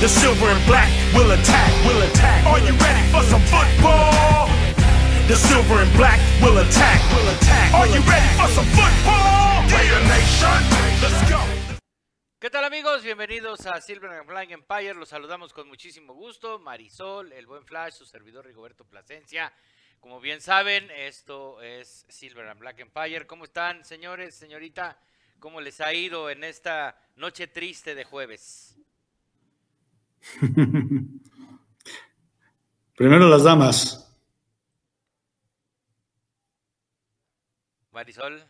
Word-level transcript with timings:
The 0.00 0.06
silver 0.06 0.46
and 0.46 0.64
black 0.64 0.88
will 1.12 1.32
attack, 1.32 1.72
will 1.84 2.00
attack. 2.02 2.46
Are 2.46 2.60
you 2.60 2.72
ready 2.78 3.02
for 3.10 3.20
some 3.24 3.42
football? 3.50 4.46
The 5.26 5.34
silver 5.34 5.82
and 5.82 5.92
black 5.96 6.20
will 6.40 6.56
attack, 6.58 7.02
will 7.10 7.28
attack. 7.34 7.74
Are 7.74 7.88
you 7.88 8.00
ready 8.06 8.28
for 8.38 8.46
some 8.46 8.64
football? 8.78 9.66
Nation, 10.06 10.60
let's 11.02 11.28
go. 11.28 11.40
¿Qué 12.38 12.48
tal 12.48 12.64
amigos? 12.64 13.02
Bienvenidos 13.02 13.66
a 13.66 13.80
Silver 13.80 14.12
and 14.12 14.28
Black 14.28 14.52
Empire. 14.52 14.94
Los 14.94 15.08
saludamos 15.08 15.52
con 15.52 15.66
muchísimo 15.66 16.14
gusto. 16.14 16.60
Marisol, 16.60 17.32
el 17.32 17.46
buen 17.46 17.64
Flash, 17.64 17.94
su 17.94 18.06
servidor 18.06 18.46
Rigoberto 18.46 18.84
Plasencia. 18.84 19.52
Como 19.98 20.20
bien 20.20 20.40
saben, 20.40 20.88
esto 20.92 21.60
es 21.60 22.06
Silver 22.08 22.46
and 22.46 22.60
Black 22.60 22.78
Empire. 22.78 23.26
¿Cómo 23.26 23.46
están, 23.46 23.84
señores, 23.84 24.36
señorita? 24.36 24.96
¿Cómo 25.40 25.60
les 25.60 25.80
ha 25.80 25.92
ido 25.92 26.30
en 26.30 26.44
esta 26.44 26.96
noche 27.16 27.48
triste 27.48 27.96
de 27.96 28.04
jueves? 28.04 28.76
Primero 32.96 33.28
las 33.28 33.44
damas. 33.44 34.04
Marisol. 37.92 38.44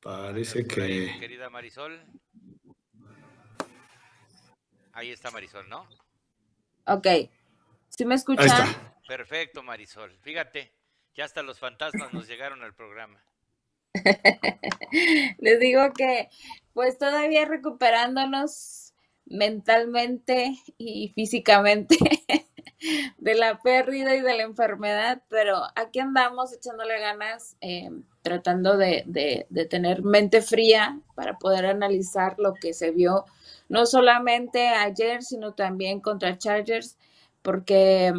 Parece 0.00 0.66
que... 0.66 1.16
querida 1.18 1.50
Marisol. 1.50 2.00
Ahí 4.92 5.10
está 5.10 5.30
Marisol, 5.30 5.68
¿no? 5.68 5.88
Ok. 6.86 7.06
¿Sí 7.88 8.04
me 8.04 8.14
escuchan? 8.14 8.48
Perfecto, 9.06 9.62
Marisol. 9.62 10.16
Fíjate, 10.20 10.72
ya 11.14 11.24
hasta 11.24 11.42
los 11.42 11.58
fantasmas 11.58 12.12
nos 12.12 12.26
llegaron 12.26 12.62
al 12.62 12.74
programa. 12.74 13.22
Les 15.38 15.60
digo 15.60 15.92
que 15.96 16.28
pues 16.72 16.98
todavía 16.98 17.44
recuperándonos 17.44 18.94
mentalmente 19.26 20.54
y 20.78 21.12
físicamente 21.14 21.96
de 23.18 23.34
la 23.34 23.58
pérdida 23.58 24.14
y 24.14 24.20
de 24.20 24.34
la 24.36 24.42
enfermedad, 24.44 25.22
pero 25.28 25.62
aquí 25.76 25.98
andamos 25.98 26.52
echándole 26.52 26.98
ganas, 27.00 27.56
eh, 27.60 27.90
tratando 28.22 28.76
de, 28.76 29.02
de- 29.06 29.46
de 29.50 29.64
tener 29.66 30.02
mente 30.02 30.40
fría 30.42 31.00
para 31.14 31.38
poder 31.38 31.66
analizar 31.66 32.36
lo 32.38 32.54
que 32.54 32.72
se 32.72 32.90
vio, 32.92 33.24
no 33.68 33.86
solamente 33.86 34.68
ayer, 34.68 35.22
sino 35.22 35.54
también 35.54 36.00
contra 36.00 36.38
Chargers, 36.38 36.96
porque 37.42 38.12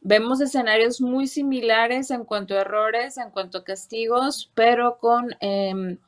vemos 0.00 0.40
escenarios 0.40 1.00
muy 1.00 1.26
similares 1.26 2.10
en 2.10 2.24
cuanto 2.24 2.54
a 2.54 2.60
errores, 2.60 3.18
en 3.18 3.30
cuanto 3.30 3.58
a 3.58 3.64
castigos, 3.64 4.50
pero 4.54 4.98
con 4.98 5.34
em, 5.40 5.98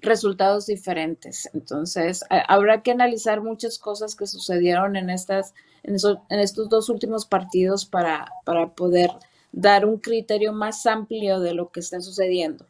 resultados 0.00 0.66
diferentes. 0.66 1.48
Entonces, 1.54 2.24
habrá 2.30 2.82
que 2.82 2.92
analizar 2.92 3.42
muchas 3.42 3.78
cosas 3.78 4.14
que 4.14 4.26
sucedieron 4.26 4.96
en, 4.96 5.10
estas, 5.10 5.54
en 5.82 5.94
estos 6.40 6.68
dos 6.68 6.88
últimos 6.88 7.26
partidos 7.26 7.84
para, 7.84 8.30
para 8.44 8.74
poder 8.74 9.10
dar 9.52 9.86
un 9.86 9.98
criterio 9.98 10.52
más 10.52 10.86
amplio 10.86 11.40
de 11.40 11.54
lo 11.54 11.70
que 11.70 11.80
está 11.80 12.00
sucediendo. 12.00 12.66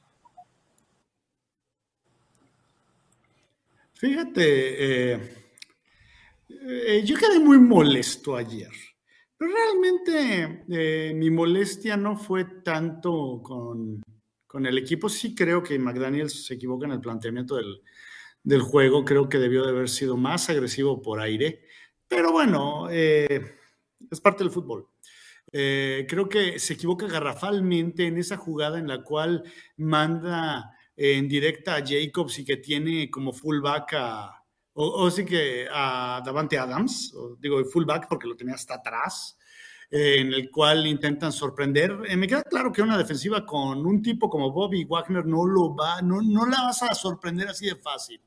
Fíjate, 3.94 5.14
eh, 5.14 5.20
eh, 6.48 7.02
yo 7.04 7.16
quedé 7.16 7.40
muy 7.40 7.58
molesto 7.58 8.36
ayer, 8.36 8.70
pero 9.38 9.52
realmente 9.52 10.64
eh, 10.68 11.14
mi 11.14 11.30
molestia 11.30 11.96
no 11.96 12.16
fue 12.16 12.44
tanto 12.64 13.40
con, 13.42 14.02
con 14.46 14.66
el 14.66 14.76
equipo. 14.76 15.08
Sí 15.08 15.34
creo 15.34 15.62
que 15.62 15.78
McDaniels 15.78 16.44
se 16.46 16.54
equivoca 16.54 16.86
en 16.86 16.92
el 16.92 17.00
planteamiento 17.00 17.56
del, 17.56 17.82
del 18.42 18.62
juego, 18.62 19.04
creo 19.04 19.28
que 19.28 19.38
debió 19.38 19.64
de 19.64 19.70
haber 19.70 19.88
sido 19.88 20.16
más 20.16 20.48
agresivo 20.50 21.02
por 21.02 21.20
aire, 21.20 21.62
pero 22.08 22.32
bueno, 22.32 22.88
eh, 22.90 23.56
es 24.10 24.20
parte 24.20 24.42
del 24.42 24.52
fútbol. 24.52 24.88
Eh, 25.52 26.06
creo 26.08 26.28
que 26.28 26.58
se 26.58 26.74
equivoca 26.74 27.06
garrafalmente 27.06 28.06
en 28.06 28.18
esa 28.18 28.36
jugada 28.36 28.78
en 28.78 28.88
la 28.88 29.02
cual 29.02 29.44
manda 29.76 30.72
en 30.96 31.28
directa 31.28 31.76
a 31.76 31.84
Jacobs 31.86 32.38
y 32.38 32.44
que 32.44 32.58
tiene 32.58 33.10
como 33.10 33.32
fullback 33.32 33.94
a, 33.94 34.44
o, 34.74 35.10
sí 35.10 35.24
que 35.24 35.66
a 35.72 36.22
Davante 36.24 36.58
Adams, 36.58 37.14
digo 37.40 37.64
fullback 37.64 38.08
porque 38.08 38.28
lo 38.28 38.36
tenía 38.36 38.54
hasta 38.54 38.74
atrás, 38.74 39.37
eh, 39.90 40.16
en 40.20 40.32
el 40.32 40.50
cual 40.50 40.86
intentan 40.86 41.32
sorprender. 41.32 41.96
Eh, 42.08 42.16
me 42.16 42.26
queda 42.28 42.42
claro 42.42 42.72
que 42.72 42.82
una 42.82 42.98
defensiva 42.98 43.44
con 43.46 43.84
un 43.86 44.02
tipo 44.02 44.28
como 44.30 44.52
Bobby 44.52 44.84
Wagner 44.84 45.24
no 45.26 45.46
lo 45.46 45.74
va, 45.74 46.02
no, 46.02 46.20
no 46.22 46.46
la 46.46 46.62
vas 46.64 46.82
a 46.82 46.94
sorprender 46.94 47.48
así 47.48 47.66
de 47.66 47.76
fácil. 47.76 48.20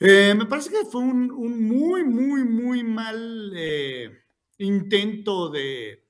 Eh, 0.00 0.34
me 0.36 0.46
parece 0.46 0.70
que 0.70 0.84
fue 0.90 1.00
un, 1.00 1.30
un 1.30 1.62
muy, 1.62 2.04
muy, 2.04 2.44
muy 2.44 2.82
mal 2.82 3.52
eh, 3.56 4.10
intento 4.58 5.48
de, 5.50 6.04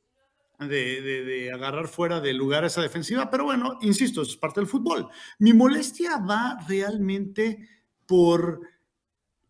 de, 0.59 0.67
de- 1.03 1.25
de 1.25 1.53
agarrar 1.53 1.89
fuera 1.89 2.21
de 2.21 2.33
lugar 2.33 2.65
esa 2.65 2.83
defensiva, 2.83 3.31
pero 3.31 3.45
bueno, 3.45 3.79
insisto, 3.83 4.23
eso 4.23 4.33
es 4.33 4.37
parte 4.37 4.61
del 4.61 4.69
fútbol. 4.69 5.09
Mi 5.39 5.53
molestia 5.53 6.19
va 6.19 6.59
realmente 6.69 7.69
por 8.07 8.61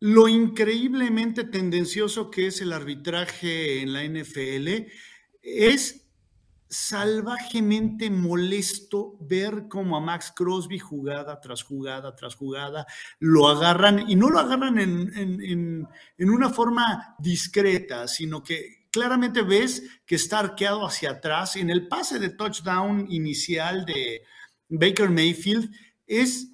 lo 0.05 0.29
increíblemente 0.29 1.45
tendencioso 1.45 2.31
que 2.31 2.49
es 2.49 2.61
el 2.61 2.75
arbitraje 2.75 3.81
en 3.81 3.95
la 3.95 4.05
NFL. 4.05 4.87
Es 5.41 6.11
salvajemente 6.69 8.11
molesto 8.11 9.17
ver 9.23 9.65
cómo 9.67 9.97
a 9.97 10.01
Max 10.01 10.31
Crosby 10.37 10.79
jugada 10.79 11.41
tras 11.41 11.63
jugada 11.63 12.15
tras 12.15 12.35
jugada 12.35 12.85
lo 13.19 13.49
agarran 13.49 14.05
y 14.11 14.15
no 14.15 14.29
lo 14.29 14.41
agarran 14.41 14.79
en, 14.79 15.11
en- 15.17 15.89
una 16.19 16.51
forma 16.51 17.17
discreta, 17.19 18.07
sino 18.07 18.43
que 18.43 18.89
claramente 18.91 19.41
ves 19.41 19.85
que 20.05 20.17
está 20.17 20.41
arqueado 20.41 20.85
hacia 20.87 21.13
atrás. 21.13 21.57
En 21.57 21.71
el 21.71 21.89
pase 21.89 22.19
de 22.19 22.29
touchdown 22.29 23.07
inicial 23.09 23.87
de 23.87 24.21
Baker 24.69 25.09
Mayfield 25.09 25.71
es 26.07 26.51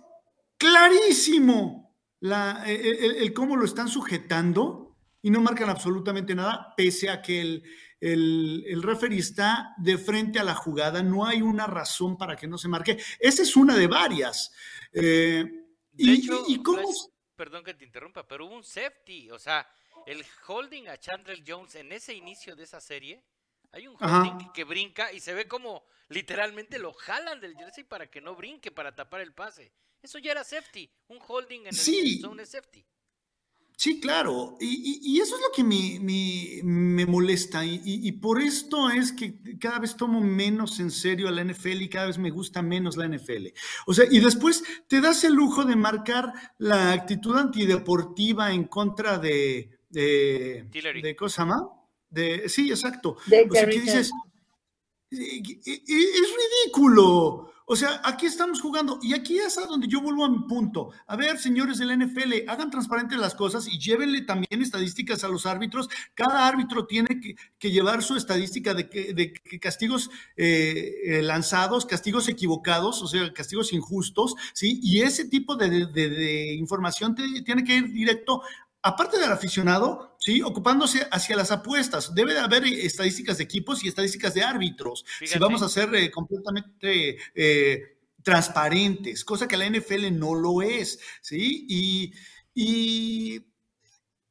clarísimo 0.56 1.89
la- 2.20 2.62
el, 2.66 2.80
el- 3.04 3.16
el 3.16 3.32
cómo 3.32 3.56
lo 3.56 3.64
están 3.64 3.88
sujetando 3.88 4.96
y 5.22 5.30
no 5.30 5.40
marcan 5.40 5.68
absolutamente 5.68 6.34
nada, 6.34 6.72
pese 6.76 7.10
a 7.10 7.20
que 7.20 7.40
el, 7.40 7.62
el, 8.00 8.64
el 8.66 8.82
referee 8.82 9.18
está 9.18 9.74
de 9.78 9.98
frente 9.98 10.38
a 10.38 10.44
la 10.44 10.54
jugada, 10.54 11.02
no 11.02 11.26
hay 11.26 11.42
una 11.42 11.66
razón 11.66 12.16
para 12.16 12.36
que 12.36 12.46
no 12.46 12.56
se 12.56 12.68
marque. 12.68 12.98
Esa 13.18 13.42
es 13.42 13.56
una 13.56 13.76
de 13.76 13.86
varias. 13.86 14.50
Eh, 14.92 15.44
De 15.92 16.02
y, 16.04 16.12
hecho, 16.14 16.44
y- 16.48 16.54
y 16.54 16.62
cómo... 16.62 16.88
Perdón 17.36 17.64
que 17.64 17.74
te 17.74 17.84
interrumpa, 17.84 18.26
pero 18.28 18.46
hubo 18.46 18.54
un 18.54 18.64
safety, 18.64 19.30
o 19.30 19.38
sea, 19.38 19.66
el 20.06 20.24
holding 20.46 20.88
a 20.88 20.98
Chandler 20.98 21.42
Jones 21.46 21.74
en 21.74 21.90
ese 21.92 22.14
inicio 22.14 22.54
de 22.56 22.64
esa 22.64 22.80
serie, 22.80 23.24
hay 23.72 23.86
un 23.86 23.96
holding 24.02 24.52
que 24.52 24.64
brinca 24.64 25.12
y 25.12 25.20
se 25.20 25.32
ve 25.32 25.46
como 25.48 25.84
literalmente 26.08 26.78
lo 26.78 26.92
jalan 26.92 27.40
del 27.40 27.54
jersey 27.56 27.84
para 27.84 28.10
que 28.10 28.20
no 28.20 28.34
brinque, 28.34 28.70
para 28.70 28.94
tapar 28.94 29.20
el 29.20 29.32
pase. 29.32 29.72
Eso 30.02 30.18
ya 30.18 30.32
era 30.32 30.44
safety, 30.44 30.90
un 31.08 31.18
holding 31.26 31.60
en 31.60 31.66
el 31.68 31.74
Sí. 31.74 32.20
zone 32.20 32.42
es 32.42 32.50
safety. 32.50 32.84
Sí, 33.76 33.98
claro, 33.98 34.58
y, 34.60 34.66
y- 34.66 35.00
y 35.14 35.20
eso 35.20 35.36
es 35.36 35.40
lo 35.42 35.52
que 35.56 35.64
me, 35.64 35.98
me- 36.00 36.60
me 36.62 37.06
molesta 37.06 37.64
y, 37.64 37.76
y- 37.82 38.06
y 38.08 38.12
por 38.12 38.38
esto 38.42 38.90
es 38.90 39.10
que 39.10 39.38
cada 39.58 39.78
vez 39.78 39.96
tomo 39.96 40.20
menos 40.20 40.80
en 40.80 40.90
serio 40.90 41.28
a 41.28 41.30
la 41.30 41.40
NFL 41.40 41.80
y 41.82 41.88
cada 41.88 42.06
vez 42.08 42.18
me 42.18 42.30
gusta 42.30 42.60
menos 42.60 42.98
la 42.98 43.06
NFL. 43.06 43.54
O 43.86 43.94
sea, 43.94 44.04
y 44.10 44.20
después 44.20 44.62
te 44.86 45.00
das 45.00 45.24
el 45.24 45.32
lujo 45.32 45.64
de 45.64 45.76
marcar 45.76 46.30
la 46.58 46.92
actitud 46.92 47.38
antideportiva 47.38 48.52
en 48.52 48.64
contra 48.64 49.16
de, 49.18 49.70
de, 49.88 50.66
de 50.70 51.16
¿cómo 51.16 51.28
se 51.30 51.38
llama? 51.40 51.66
De, 52.10 52.50
sí, 52.50 52.68
exacto. 52.70 53.16
De 53.26 53.46
O 53.48 53.54
sea, 53.54 53.66
que 53.66 53.80
dices, 53.80 54.12
"E- 55.10 55.16
e- 55.16 55.60
e- 55.64 55.82
es 55.86 56.28
ridículo. 56.66 57.50
O 57.72 57.76
sea, 57.76 58.00
aquí 58.02 58.26
estamos 58.26 58.60
jugando 58.60 58.98
y 59.00 59.14
aquí 59.14 59.38
es 59.38 59.56
a 59.56 59.64
donde 59.64 59.86
yo 59.86 60.00
vuelvo 60.00 60.24
a 60.24 60.28
mi 60.28 60.40
punto. 60.40 60.90
A 61.06 61.14
ver, 61.14 61.38
señores 61.38 61.78
del 61.78 61.96
NFL, 61.96 62.48
hagan 62.48 62.68
transparentes 62.68 63.16
las 63.16 63.36
cosas 63.36 63.68
y 63.68 63.78
llévenle 63.78 64.22
también 64.22 64.60
estadísticas 64.60 65.22
a 65.22 65.28
los 65.28 65.46
árbitros. 65.46 65.88
Cada 66.14 66.48
árbitro 66.48 66.86
tiene 66.86 67.20
que, 67.60 67.70
llevar 67.70 68.02
su 68.02 68.16
estadística 68.16 68.74
de, 68.74 68.88
que- 68.88 69.60
castigos 69.60 70.10
eh, 70.36 70.94
eh, 71.04 71.22
lanzados, 71.22 71.86
castigos 71.86 72.28
equivocados, 72.28 73.02
o 73.02 73.06
sea, 73.06 73.32
castigos 73.32 73.72
injustos, 73.72 74.34
¿sí? 74.52 74.80
Y 74.82 75.02
ese 75.02 75.28
tipo 75.28 75.54
de, 75.54 76.54
información 76.54 77.14
tiene 77.14 77.62
que 77.62 77.76
ir 77.76 77.92
directo 77.92 78.42
aparte 78.82 79.18
del 79.18 79.30
aficionado, 79.32 80.16
¿sí? 80.18 80.42
ocupándose 80.42 81.06
hacia 81.10 81.36
las 81.36 81.50
apuestas. 81.50 82.14
Debe 82.14 82.32
de 82.34 82.40
haber 82.40 82.64
estadísticas 82.64 83.38
de 83.38 83.44
equipos 83.44 83.84
y 83.84 83.88
estadísticas 83.88 84.34
de 84.34 84.42
árbitros. 84.42 85.04
Si 85.24 85.38
vamos 85.38 85.62
a 85.62 85.68
ser 85.68 85.94
eh, 85.94 86.10
completamente 86.10 87.18
eh, 87.34 87.98
transparentes, 88.22 89.24
cosa 89.24 89.46
que 89.48 89.56
la 89.56 89.68
NFL 89.68 90.18
no 90.18 90.34
lo 90.34 90.62
es, 90.62 90.98
¿sí? 91.20 91.66
Y, 91.68 92.12
y 92.54 93.44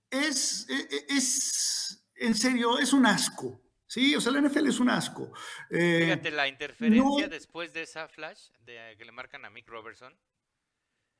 es, 0.09 0.67
e- 0.69 1.05
es, 1.09 2.03
en 2.15 2.35
serio, 2.35 2.79
es 2.79 2.93
un 2.93 3.05
asco, 3.05 3.61
¿sí? 3.87 4.15
O 4.15 4.21
sea, 4.21 4.31
la 4.31 4.41
NFL 4.41 4.67
es 4.67 4.79
un 4.79 4.89
asco. 4.89 5.31
Eh, 5.69 6.01
Fíjate 6.05 6.31
la 6.31 6.47
interferencia 6.47 7.01
no- 7.25 7.27
después 7.29 7.73
de 7.73 7.83
esa 7.83 8.07
flash 8.07 8.49
de, 8.61 8.95
que 8.97 9.05
le 9.05 9.11
marcan 9.11 9.45
a 9.45 9.49
Mick 9.49 9.67
Robertson. 9.67 10.13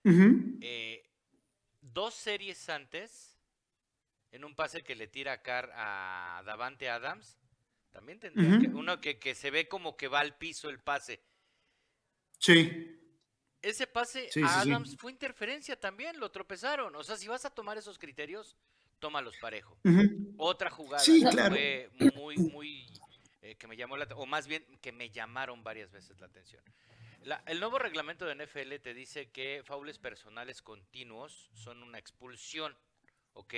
eh, 0.06 1.04
dos 1.94 2.14
series 2.14 2.70
antes, 2.70 3.38
en 4.32 4.46
un 4.46 4.56
pase 4.56 4.84
que 4.84 4.96
le 4.96 5.08
tira 5.08 5.34
a, 5.34 5.42
Car 5.42 5.72
a 5.76 6.44
Davante 6.46 6.90
Adams, 6.90 7.38
también 7.92 8.20
tendría 8.20 8.60
que, 8.60 8.68
uno 8.68 9.02
que, 9.02 9.18
que, 9.18 9.34
se 9.34 9.50
ve 9.50 9.68
como 9.68 9.98
que 9.98 10.08
va 10.08 10.20
al 10.20 10.38
piso 10.38 10.70
el 10.70 10.80
pase. 10.80 11.22
Sí. 12.38 12.96
Ese 13.62 13.88
pase 13.88 14.30
a 14.46 14.62
Adams 14.62 14.96
fue 14.98 15.12
interferencia 15.12 15.78
también, 15.78 16.20
lo 16.20 16.32
tropezaron. 16.32 16.96
O 16.96 17.04
sea, 17.04 17.18
si 17.18 17.28
vas 17.28 17.44
a 17.46 17.50
tomar 17.50 17.78
esos 17.78 17.98
criterios, 18.00 18.56
tómalos 19.00 19.36
parejo. 19.38 19.78
Otra 20.38 20.70
jugada 20.70 21.04
fue 21.04 21.90
muy, 22.16 22.38
muy, 22.38 22.86
eh, 23.42 23.56
que 23.56 23.68
me 23.68 23.76
llamó 23.76 23.98
la 23.98 24.06
o 24.16 24.26
más 24.26 24.48
bien 24.48 24.66
que 24.82 24.92
me 24.92 25.10
llamaron 25.10 25.64
varias 25.64 25.92
veces 25.92 26.20
la 26.20 26.28
atención. 26.28 26.64
El 27.46 27.60
nuevo 27.60 27.80
reglamento 27.80 28.26
de 28.26 28.36
NFL 28.36 28.76
te 28.82 28.94
dice 28.94 29.30
que 29.30 29.62
faules 29.66 30.00
personales 30.00 30.62
continuos 30.62 31.50
son 31.54 31.84
una 31.84 32.00
expulsión, 32.00 32.76
¿ok? 33.34 33.54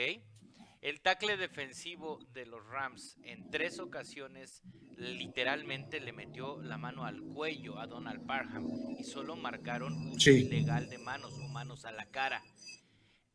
El 0.81 1.01
tackle 1.01 1.37
defensivo 1.37 2.19
de 2.33 2.47
los 2.47 2.65
Rams 2.65 3.17
en 3.23 3.51
tres 3.51 3.79
ocasiones 3.79 4.63
literalmente 4.97 5.99
le 5.99 6.11
metió 6.11 6.61
la 6.61 6.77
mano 6.77 7.05
al 7.05 7.21
cuello 7.21 7.79
a 7.79 7.85
Donald 7.85 8.25
Parham 8.25 8.67
y 8.97 9.03
solo 9.03 9.35
marcaron 9.35 9.93
un 9.93 10.19
ilegal 10.19 10.89
de 10.89 10.97
manos 10.97 11.33
o 11.33 11.47
manos 11.49 11.85
a 11.85 11.91
la 11.91 12.05
cara. 12.07 12.41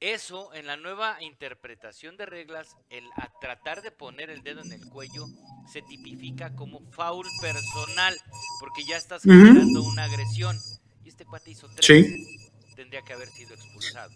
Eso 0.01 0.53
en 0.53 0.67
la 0.67 0.77
nueva 0.77 1.17
interpretación 1.23 2.19
de 2.19 2.27
reglas, 2.27 2.77
el 2.91 3.05
a 3.17 3.31
tratar 3.41 3.81
de 3.81 3.91
poner 3.91 4.29
el 4.29 4.43
dedo 4.43 4.61
en 4.61 4.73
el 4.73 4.87
cuello 4.89 5.27
se 5.73 5.81
tipifica 5.83 6.55
como 6.55 6.81
foul 6.93 7.27
personal 7.41 8.15
porque 8.61 8.85
ya 8.85 8.99
estás 8.99 9.23
generando 9.23 9.83
una 9.83 10.05
agresión. 10.05 10.59
Y 11.03 11.09
este 11.09 11.25
cuate 11.25 11.53
hizo 11.53 11.69
tres. 11.75 12.07
Tendría 12.75 13.01
que 13.03 13.15
haber 13.15 13.29
sido 13.29 13.55
expulsado. 13.55 14.13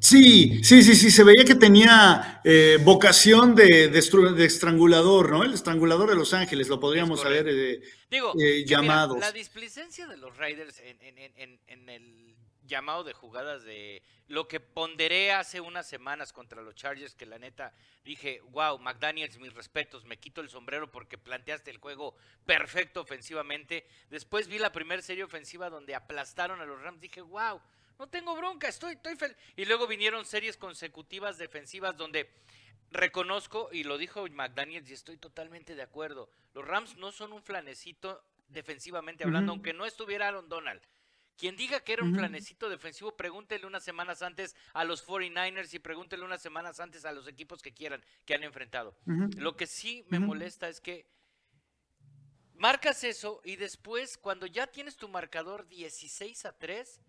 Sí, 0.00 0.64
sí, 0.64 0.82
sí, 0.82 0.94
sí, 0.94 1.10
se 1.10 1.22
veía 1.22 1.44
que 1.44 1.54
tenía 1.54 2.40
eh, 2.44 2.78
vocación 2.82 3.54
de, 3.54 3.88
de, 3.88 4.44
estrangulador, 4.44 5.30
¿no? 5.30 5.42
El 5.44 5.54
estrangulador 5.54 6.10
de 6.10 6.16
Los 6.16 6.34
Ángeles, 6.34 6.68
lo 6.68 6.80
podríamos 6.80 7.24
haber 7.24 7.46
eh, 7.48 7.80
Digo, 8.10 8.32
eh, 8.40 8.64
llamado. 8.66 9.16
la 9.16 9.32
displicencia 9.32 10.06
de 10.06 10.16
los 10.16 10.36
Raiders 10.36 10.80
en, 10.80 11.88
el 11.88 12.25
llamado 12.66 13.04
de 13.04 13.12
jugadas 13.12 13.64
de 13.64 14.02
lo 14.28 14.48
que 14.48 14.60
ponderé 14.60 15.32
hace 15.32 15.60
unas 15.60 15.86
semanas 15.86 16.32
contra 16.32 16.62
los 16.62 16.74
Chargers, 16.74 17.14
que 17.14 17.26
la 17.26 17.38
neta 17.38 17.72
dije, 18.04 18.40
wow, 18.50 18.78
McDaniels, 18.78 19.38
mis 19.38 19.54
respetos, 19.54 20.04
me 20.04 20.18
quito 20.18 20.40
el 20.40 20.48
sombrero 20.48 20.90
porque 20.90 21.18
planteaste 21.18 21.70
el 21.70 21.78
juego 21.78 22.14
perfecto 22.44 23.00
ofensivamente. 23.00 23.86
Después 24.10 24.48
vi 24.48 24.58
la 24.58 24.72
primera 24.72 25.02
serie 25.02 25.24
ofensiva 25.24 25.70
donde 25.70 25.94
aplastaron 25.94 26.60
a 26.60 26.64
los 26.64 26.80
Rams, 26.80 27.00
dije, 27.00 27.20
wow 27.20 27.60
no 27.98 28.08
tengo 28.08 28.36
bronca, 28.36 28.68
estoy, 28.68 28.94
estoy 28.94 29.16
feliz. 29.16 29.36
Y 29.56 29.64
luego 29.64 29.86
vinieron 29.86 30.24
series 30.24 30.56
consecutivas 30.56 31.38
defensivas 31.38 31.96
donde 31.96 32.30
reconozco, 32.90 33.68
y 33.72 33.84
lo 33.84 33.98
dijo 33.98 34.26
McDaniels, 34.28 34.90
y 34.90 34.94
estoy 34.94 35.16
totalmente 35.16 35.74
de 35.74 35.82
acuerdo, 35.82 36.30
los 36.54 36.66
Rams 36.66 36.96
no 36.96 37.12
son 37.12 37.32
un 37.32 37.42
flanecito 37.42 38.22
defensivamente 38.48 39.24
hablando, 39.24 39.52
aunque 39.52 39.72
no 39.72 39.86
estuviera 39.86 40.28
Aaron 40.28 40.48
Donald. 40.48 40.80
Quien 41.36 41.56
diga 41.56 41.80
que 41.80 41.92
era 41.92 42.02
un 42.02 42.14
flanecito 42.14 42.68
defensivo, 42.68 43.16
pregúntele 43.16 43.66
unas 43.66 43.84
semanas 43.84 44.22
antes 44.22 44.56
a 44.72 44.84
los 44.84 45.06
49ers 45.06 45.74
y 45.74 45.78
pregúntele 45.78 46.24
unas 46.24 46.40
semanas 46.40 46.80
antes 46.80 47.04
a 47.04 47.12
los 47.12 47.28
equipos 47.28 47.62
que 47.62 47.74
quieran, 47.74 48.02
que 48.24 48.34
han 48.34 48.42
enfrentado. 48.42 48.96
Lo 49.36 49.56
que 49.56 49.66
sí 49.66 50.04
me 50.08 50.18
molesta 50.18 50.68
es 50.68 50.80
que 50.80 51.06
marcas 52.54 53.04
eso 53.04 53.42
y 53.44 53.56
después, 53.56 54.16
cuando 54.16 54.46
ya 54.46 54.66
tienes 54.66 54.96
tu 54.96 55.08
marcador 55.08 55.68
16 55.68 56.46
a 56.46 56.56
3, 56.56 57.00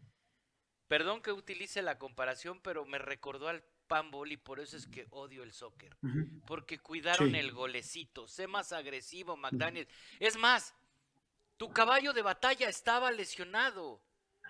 Perdón 0.88 1.22
que 1.22 1.32
utilice 1.32 1.82
la 1.82 1.98
comparación, 1.98 2.62
pero 2.62 2.86
me 2.86 2.98
recordó 2.98 3.50
al 3.50 3.64
panball 3.88 4.32
y 4.32 4.38
por 4.38 4.60
eso 4.60 4.78
es 4.78 4.88
que 4.88 5.06
odio 5.12 5.44
el 5.44 5.52
soccer. 5.52 5.98
Porque 6.46 6.80
cuidaron 6.80 7.36
el 7.36 7.52
golecito. 7.52 8.28
Sé 8.28 8.48
más 8.48 8.72
agresivo, 8.72 9.36
McDaniel. 9.36 9.88
Es 10.20 10.38
más, 10.38 10.74
tu 11.58 11.70
caballo 11.70 12.14
de 12.14 12.22
batalla 12.22 12.70
estaba 12.70 13.12
lesionado. 13.12 14.02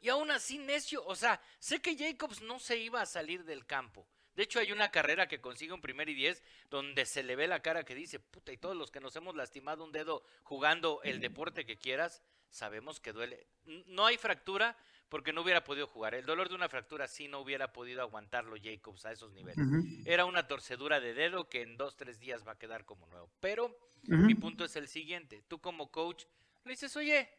Y 0.02 0.10
aún 0.10 0.32
así, 0.32 0.58
necio. 0.58 1.06
O 1.06 1.16
sea, 1.16 1.42
sé 1.60 1.82
que 1.82 1.98
Jacobs 1.98 2.42
no 2.42 2.60
se 2.60 2.78
iba 2.78 3.02
a 3.02 3.06
salir 3.06 3.44
del 3.44 3.66
campo. 3.66 4.08
De 4.36 4.44
hecho, 4.44 4.60
hay 4.60 4.72
una 4.72 4.92
carrera 4.92 5.28
que 5.28 5.42
consigue 5.42 5.74
un 5.74 5.82
primer 5.82 6.10
y 6.10 6.14
diez 6.14 6.44
donde 6.70 7.06
se 7.06 7.24
le 7.24 7.36
ve 7.36 7.48
la 7.48 7.62
cara 7.62 7.84
que 7.84 7.96
dice, 7.96 8.20
puta, 8.20 8.52
y 8.52 8.58
todos 8.58 8.76
los 8.76 8.92
que 8.92 9.00
nos 9.00 9.16
hemos 9.16 9.36
lastimado 9.36 9.84
un 9.84 9.92
dedo 9.92 10.24
jugando 10.44 11.02
el 11.04 11.20
deporte 11.20 11.66
que 11.66 11.78
quieras, 11.78 12.22
sabemos 12.50 13.00
que 13.00 13.14
duele. 13.14 13.48
No 13.88 14.06
hay 14.06 14.18
fractura, 14.18 14.78
porque 15.10 15.34
no 15.34 15.42
hubiera 15.42 15.64
podido 15.64 15.88
jugar. 15.88 16.16
El 16.16 16.26
dolor 16.26 16.50
de 16.50 16.56
una 16.56 16.70
fractura 16.70 17.08
sí 17.08 17.28
no 17.28 17.40
hubiera 17.40 17.72
podido 17.72 18.02
aguantarlo 18.02 18.56
Jacobs 18.62 19.06
a 19.06 19.12
esos 19.12 19.32
niveles. 19.32 19.58
Era 20.06 20.26
una 20.26 20.48
torcedura 20.48 21.00
de 21.00 21.14
dedo 21.14 21.48
que 21.50 21.62
en 21.62 21.78
dos, 21.78 21.96
tres 21.96 22.20
días 22.20 22.46
va 22.48 22.54
a 22.54 22.60
quedar 22.60 22.86
como 22.86 23.08
nuevo. 23.08 23.30
Pero 23.40 23.78
mi 24.04 24.36
punto 24.36 24.66
es 24.66 24.76
el 24.76 24.88
siguiente. 24.88 25.44
Tú 25.48 25.60
como 25.60 25.92
coach 25.92 26.26
le 26.66 26.72
dices, 26.72 26.96
oye, 26.96 27.30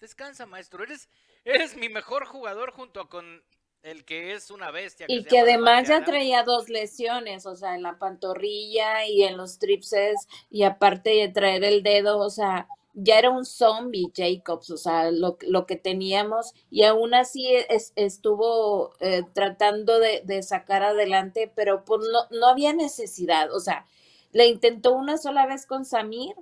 descansa 0.00 0.46
maestro, 0.46 0.84
eres, 0.84 1.08
eres 1.46 1.76
mi 1.76 1.88
mejor 1.88 2.26
jugador 2.26 2.72
junto 2.72 3.08
con 3.08 3.42
el 3.82 4.04
que 4.04 4.32
es 4.32 4.50
una 4.50 4.72
bestia. 4.72 5.06
y 5.08 5.24
que 5.24 5.38
además 5.38 5.88
ya 5.88 6.04
traía 6.04 6.42
dos 6.42 6.68
lesiones, 6.68 7.46
o 7.46 7.54
sea, 7.54 7.76
en 7.76 7.82
la 7.82 7.98
pantorrilla 7.98 9.06
y 9.06 9.22
en 9.22 9.36
los 9.36 9.58
tripses 9.58 10.26
y 10.50 10.64
aparte 10.64 11.10
de 11.10 11.28
traer 11.28 11.62
el 11.62 11.84
dedo, 11.84 12.18
o 12.18 12.30
sea, 12.30 12.66
ya 12.94 13.18
era 13.18 13.30
un 13.30 13.44
zombie 13.44 14.10
Jacobs, 14.12 14.70
o 14.70 14.76
sea, 14.76 15.12
lo, 15.12 15.36
lo 15.42 15.66
que 15.66 15.76
teníamos, 15.76 16.52
y 16.68 16.82
aún 16.82 17.14
así 17.14 17.46
estuvo 17.94 18.94
eh, 18.98 19.22
tratando 19.34 20.00
de, 20.00 20.42
sacar 20.42 20.82
adelante, 20.82 21.52
pero 21.54 21.84
pues 21.84 22.00
no, 22.10 22.36
no 22.36 22.48
había 22.48 22.72
necesidad, 22.72 23.54
o 23.54 23.60
sea, 23.60 23.86
le 24.32 24.46
intentó 24.48 24.94
una 24.94 25.16
sola 25.16 25.46
vez 25.46 25.66
con 25.66 25.84
Samir 25.84 26.34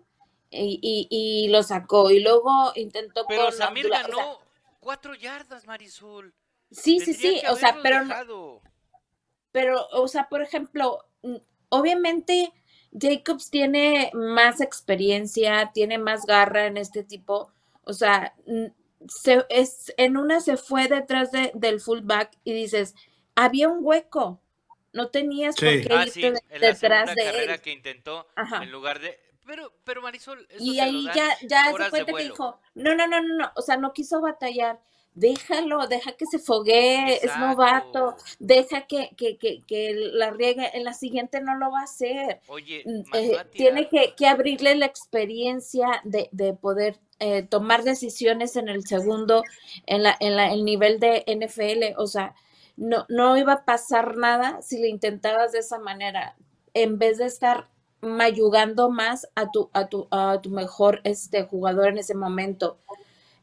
y, 0.51 1.09
y, 1.11 1.49
lo 1.49 1.63
sacó, 1.63 2.11
y 2.11 2.21
luego 2.21 2.73
intentó 2.77 3.27
pero 3.29 3.51
Samir 3.51 3.91
ganó 3.91 4.39
cuatro 4.85 5.15
yardas, 5.15 5.67
Marisol. 5.67 6.35
Sí, 6.71 7.01
sí, 7.01 7.15
sí, 7.15 7.41
o 7.51 7.57
sea, 7.57 7.79
pero, 7.83 8.61
pero, 9.51 9.89
o 9.93 10.07
sea, 10.09 10.29
por 10.29 10.43
ejemplo, 10.43 11.07
obviamente 11.71 12.53
Jacobs 12.93 13.51
tiene 13.51 14.11
más 14.13 14.61
experiencia, 14.61 15.71
tiene 15.73 15.99
más 15.99 16.27
garra 16.27 16.67
en 16.67 16.77
este 16.77 17.03
tipo, 17.03 17.51
o 17.83 17.93
sea, 17.95 18.35
se, 19.09 19.47
es, 19.49 19.93
en 19.97 20.17
una 20.17 20.41
se 20.41 20.57
fue 20.57 20.87
detrás 20.89 21.33
de, 21.33 21.51
del 21.55 21.81
fullback 21.81 22.37
y 22.45 22.53
dices, 22.53 22.95
había 23.35 23.69
un 23.69 23.79
hueco, 23.81 24.43
no 24.93 25.09
tenías 25.09 25.57
por 25.57 25.69
qué 25.69 25.89
ah, 25.91 26.07
irte 26.07 26.35
detrás 26.61 27.15
de 27.15 27.45
él. 27.45 27.61
que 27.61 27.73
intentó 27.73 28.29
en 28.61 28.71
lugar 28.71 29.01
de 29.01 29.19
pero, 29.47 29.73
pero 29.85 30.03
Marisol, 30.03 30.47
y 30.59 30.79
ahí 30.81 31.07
ya, 31.15 31.37
ya 31.49 31.67
se 31.67 31.91
cuenta 31.91 32.13
que 32.13 32.23
dijo, 32.23 32.59
no, 32.75 32.95
no, 32.95 33.07
no, 33.07 33.21
no, 33.21 33.35
no, 33.37 33.53
o 33.57 33.63
sea, 33.63 33.77
no 33.77 33.93
quiso 33.93 34.21
batallar 34.21 34.81
déjalo, 35.15 35.87
deja 35.87 36.13
que 36.13 36.27
se 36.27 36.39
foguee, 36.39 37.21
es 37.23 37.37
novato, 37.39 38.17
deja 38.41 38.87
que, 38.87 39.11
que, 39.17 39.39
que, 39.39 39.63
que, 39.67 39.95
la 39.95 40.31
riegue, 40.31 40.77
en 40.77 40.85
la 40.85 40.93
siguiente 40.93 41.41
no 41.41 41.57
lo 41.57 41.71
va 41.71 41.81
a 41.81 41.85
hacer. 41.85 42.41
Oye, 42.49 42.83
mm, 42.85 43.15
eh, 43.15 43.37
tiene 43.53 43.89
que, 43.89 44.15
que, 44.17 44.27
abrirle 44.27 44.75
la 44.75 44.87
experiencia 44.87 46.01
de, 46.05 46.29
de 46.33 46.53
poder 46.53 46.99
eh, 47.21 47.43
tomar 47.43 47.85
decisiones 47.85 48.57
en 48.57 48.69
el 48.69 48.85
segundo, 48.87 49.45
en, 49.87 50.03
la, 50.03 50.17
en 50.19 50.37
la, 50.37 50.53
el 50.53 50.65
nivel 50.65 50.99
de 50.99 51.25
NFL, 51.27 51.99
o 52.01 52.07
sea, 52.07 52.35
no, 52.77 53.07
no 53.09 53.37
iba 53.37 53.53
a 53.53 53.65
pasar 53.65 54.17
nada 54.17 54.61
si 54.63 54.79
le 54.79 54.89
intentabas 54.89 55.53
de 55.53 55.61
esa 55.61 55.79
manera, 55.79 56.37
en 56.75 56.99
vez 56.99 57.19
de 57.19 57.27
estar 57.27 57.69
mayugando 58.05 58.91
más 58.91 59.29
a 59.35 59.51
tu, 59.51 59.71
a 59.73 59.87
tu, 59.89 60.07
a 60.11 60.41
tu 60.43 60.51
mejor 60.51 61.01
este, 61.05 61.45
jugador 61.45 61.89
en 61.89 61.99
ese 61.99 62.15
momento. 62.15 62.79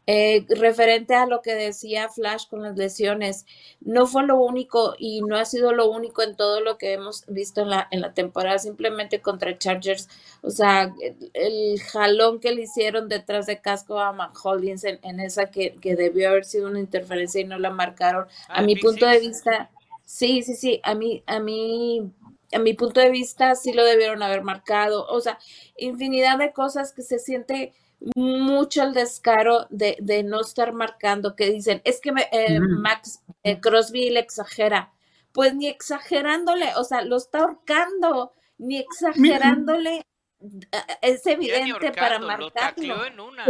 Eh, 0.08 0.46
referente 0.50 1.13
a 1.13 1.27
lo 1.27 1.41
que 1.44 1.53
decía 1.53 2.10
Flash 2.10 2.48
con 2.50 2.63
las 2.63 2.75
lesiones, 2.75 3.46
no 3.82 4.08
fue 4.08 4.25
lo 4.25 4.41
único 4.41 4.96
y 4.98 5.22
no 5.22 5.38
ha 5.38 5.46
sido 5.46 5.74
lo 5.74 5.89
único 5.91 6.24
en 6.24 6.36
todo 6.36 6.60
lo 6.60 6.80
que 6.80 6.94
hemos 6.94 7.24
visto 7.27 7.62
en 7.62 7.70
la, 7.70 7.88
en 7.91 8.01
la 8.01 8.13
temporada, 8.13 8.58
simplemente 8.58 9.22
contra 9.22 9.58
Chargers. 9.58 10.10
O 10.41 10.50
sea, 10.50 10.94
el, 11.34 11.80
jalón 11.80 12.39
que 12.39 12.51
le 12.51 12.63
hicieron 12.63 13.10
detrás 13.10 13.46
de 13.46 13.62
casco 13.62 14.00
a 14.00 14.12
Mac 14.12 14.34
Hollins 14.44 14.84
en, 14.84 15.20
esa 15.20 15.51
que, 15.51 15.77
debió 15.82 16.30
haber 16.30 16.46
sido 16.46 16.68
una 16.68 16.80
interferencia 16.80 17.39
y 17.39 17.46
no 17.46 17.60
la 17.60 17.70
marcaron. 17.70 18.25
a 18.50 18.56
ah, 18.56 18.62
mi 18.63 18.75
punto 18.75 19.06
de 19.06 19.20
vista, 19.20 19.70
sí, 20.03 20.41
sí, 20.41 20.56
sí, 20.56 20.82
a 20.84 20.96
mí, 20.96 21.24
a 21.27 21.39
mí 21.39 22.12
a 22.53 22.60
mi 22.60 22.74
punto 22.74 23.00
de 23.00 23.10
vista 23.10 23.55
sí 23.55 23.74
lo 23.74 23.84
debieron 23.86 24.24
haber 24.24 24.43
marcado, 24.43 25.05
o 25.08 25.20
sea, 25.22 25.39
infinidad 25.77 26.38
de 26.38 26.53
cosas 26.53 26.93
que 26.93 27.01
se 27.01 27.20
siente 27.20 27.74
mucho 28.15 28.84
el 28.84 28.93
descaro 28.93 29.67
de, 29.70 29.98
de, 30.00 30.24
no 30.24 30.41
estar 30.41 30.74
marcando, 30.74 31.36
que 31.36 31.51
dicen, 31.51 31.81
es 31.84 32.01
que 32.01 32.12
eh, 32.31 32.60
Max 32.60 33.22
eh, 33.43 33.60
Crosby 33.60 34.10
le 34.10 34.20
exagera. 34.20 34.91
Pues 35.34 35.55
ni 35.55 35.67
exagerándole, 35.67 36.75
o 36.75 36.84
sea, 36.84 37.03
lo 37.03 37.15
está 37.15 37.39
ahorcando, 37.39 38.34
ni 38.58 38.79
exagerándole, 38.79 40.03
eh, 40.41 40.77
es 41.01 41.25
evidente 41.25 41.91
para 41.91 42.20
marcarlo. 42.20 43.05
En 43.05 43.20
una. 43.20 43.46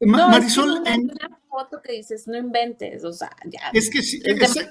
Marisol, 0.00 0.82
foto 1.48 1.80
que 1.80 1.92
dices, 1.92 2.26
no 2.26 2.36
inventes, 2.36 3.04
o 3.04 3.12
sea, 3.12 3.30
ya. 3.44 3.70
Es 3.72 3.88
que 3.88 4.02
sí, 4.02 4.20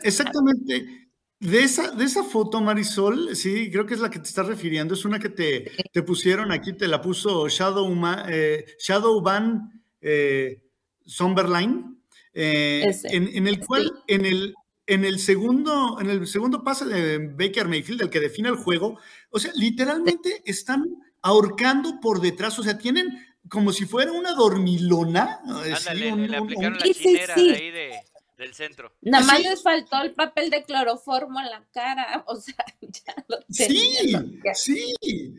exactamente. 0.03 1.10
De 1.41 1.63
esa, 1.63 1.89
de 1.89 2.05
esa 2.05 2.23
foto, 2.23 2.61
Marisol, 2.61 3.35
sí, 3.35 3.71
creo 3.71 3.87
que 3.87 3.95
es 3.95 3.99
la 3.99 4.11
que 4.11 4.19
te 4.19 4.27
estás 4.27 4.45
refiriendo. 4.45 4.93
Es 4.93 5.05
una 5.05 5.17
que 5.17 5.29
te, 5.29 5.71
te 5.91 6.03
pusieron 6.03 6.51
aquí, 6.51 6.73
te 6.73 6.87
la 6.87 7.01
puso 7.01 7.49
Shadow, 7.49 7.91
eh, 8.27 8.63
Shadow 8.77 9.19
Van 9.23 9.81
eh, 10.01 10.61
Somberline, 11.03 11.97
eh, 12.35 12.85
en, 13.05 13.47
el 13.47 13.59
cual, 13.59 13.91
en, 14.05 14.25
el, 14.25 14.53
en, 14.85 15.03
el 15.03 15.17
segundo, 15.17 15.99
en 15.99 16.11
el 16.11 16.27
segundo 16.27 16.63
pase 16.63 16.85
de 16.85 17.17
Baker 17.17 17.67
Mayfield, 17.67 18.03
el 18.03 18.09
que 18.11 18.19
define 18.19 18.49
el 18.49 18.57
juego, 18.57 18.99
o 19.31 19.39
sea, 19.39 19.51
literalmente 19.55 20.43
están 20.45 20.85
ahorcando 21.23 21.99
por 21.99 22.21
detrás, 22.21 22.59
o 22.59 22.63
sea, 22.63 22.77
tienen 22.77 23.17
como 23.49 23.71
si 23.71 23.85
fuera 23.85 24.11
una 24.11 24.35
dormilona. 24.35 25.39
Ándale, 25.43 26.27
le 26.27 26.37
aplicaron 26.37 26.77
la 26.77 26.85
de 26.85 27.55
ahí 27.55 27.71
de 27.71 28.10
del 28.41 28.53
centro. 28.53 28.91
Nada 29.01 29.23
más 29.25 29.39
les 29.39 29.61
faltó 29.61 30.01
el 30.01 30.13
papel 30.13 30.49
de 30.49 30.63
cloroformo 30.63 31.39
en 31.39 31.49
la 31.49 31.63
cara, 31.71 32.23
o 32.27 32.35
sea, 32.35 32.65
ya 32.81 33.15
lo 33.27 33.39
tenía. 33.43 34.23
Sí, 34.53 34.93
sí, 34.95 35.35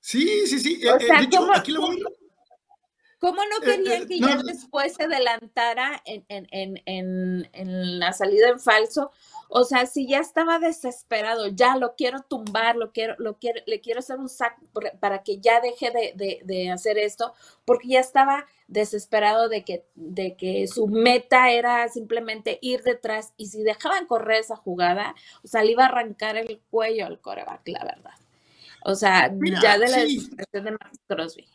sí, 0.00 0.46
sí, 0.46 0.58
sí. 0.60 0.86
O 0.86 0.96
eh, 0.96 1.06
sea, 1.06 1.28
¿cómo, 1.28 1.52
aquí 1.52 1.72
lo 1.72 1.82
voy 1.82 2.02
¿Cómo 3.18 3.42
no 3.44 3.56
eh, 3.62 3.64
querían 3.64 4.02
eh, 4.02 4.06
que 4.06 4.20
ya 4.20 4.42
después 4.42 4.94
se 4.94 5.04
adelantara 5.04 6.02
en, 6.04 6.24
en, 6.28 6.82
en, 6.86 7.48
en, 7.52 7.98
la 7.98 8.12
salida 8.12 8.50
en 8.50 8.60
falso? 8.60 9.10
O 9.48 9.64
sea, 9.64 9.86
si 9.86 10.06
ya 10.06 10.18
estaba 10.18 10.58
desesperado, 10.58 11.48
ya 11.48 11.76
lo 11.76 11.94
quiero 11.94 12.20
tumbar, 12.22 12.76
lo 12.76 12.92
quiero, 12.92 13.14
lo 13.18 13.38
quiero, 13.38 13.60
le 13.66 13.80
quiero 13.80 14.00
hacer 14.00 14.18
un 14.18 14.28
saco 14.28 14.60
para 15.00 15.22
que 15.22 15.38
ya 15.38 15.60
deje 15.60 15.90
de, 15.90 16.42
de, 16.44 16.70
hacer 16.70 16.98
esto, 16.98 17.32
porque 17.64 17.88
ya 17.88 18.00
estaba 18.00 18.46
desesperado 18.68 19.48
de 19.48 19.64
que, 19.64 19.84
de 19.94 20.36
que 20.36 20.66
su 20.66 20.88
meta 20.88 21.50
era 21.50 21.88
simplemente 21.88 22.58
ir 22.60 22.82
detrás 22.82 23.32
y 23.36 23.46
si 23.46 23.62
dejaban 23.62 24.06
correr 24.06 24.40
esa 24.40 24.56
jugada, 24.56 25.14
o 25.44 25.48
sea, 25.48 25.62
le 25.62 25.72
iba 25.72 25.84
a 25.84 25.88
arrancar 25.88 26.36
el 26.36 26.60
cuello 26.70 27.06
al 27.06 27.20
coreback, 27.20 27.68
la 27.68 27.84
verdad. 27.84 28.14
O 28.84 28.94
sea, 28.94 29.32
ya 29.60 29.78
de 29.78 29.88
la 29.88 29.98
desesperación 29.98 30.64
de 30.64 30.70
Max 30.72 31.00
Crosby. 31.08 31.46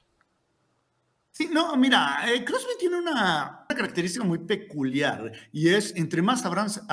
Sí, 1.31 1.50
no, 1.50 1.75
mira, 1.77 2.25
eh, 2.27 2.43
Crosby 2.43 2.74
tiene 2.77 2.98
una, 2.98 3.65
característica 3.69 4.24
muy 4.25 4.39
peculiar 4.39 5.31
y 5.51 5.69
es 5.69 5.95
entre 5.95 6.21
más 6.21 6.45
avanza, 6.45 6.86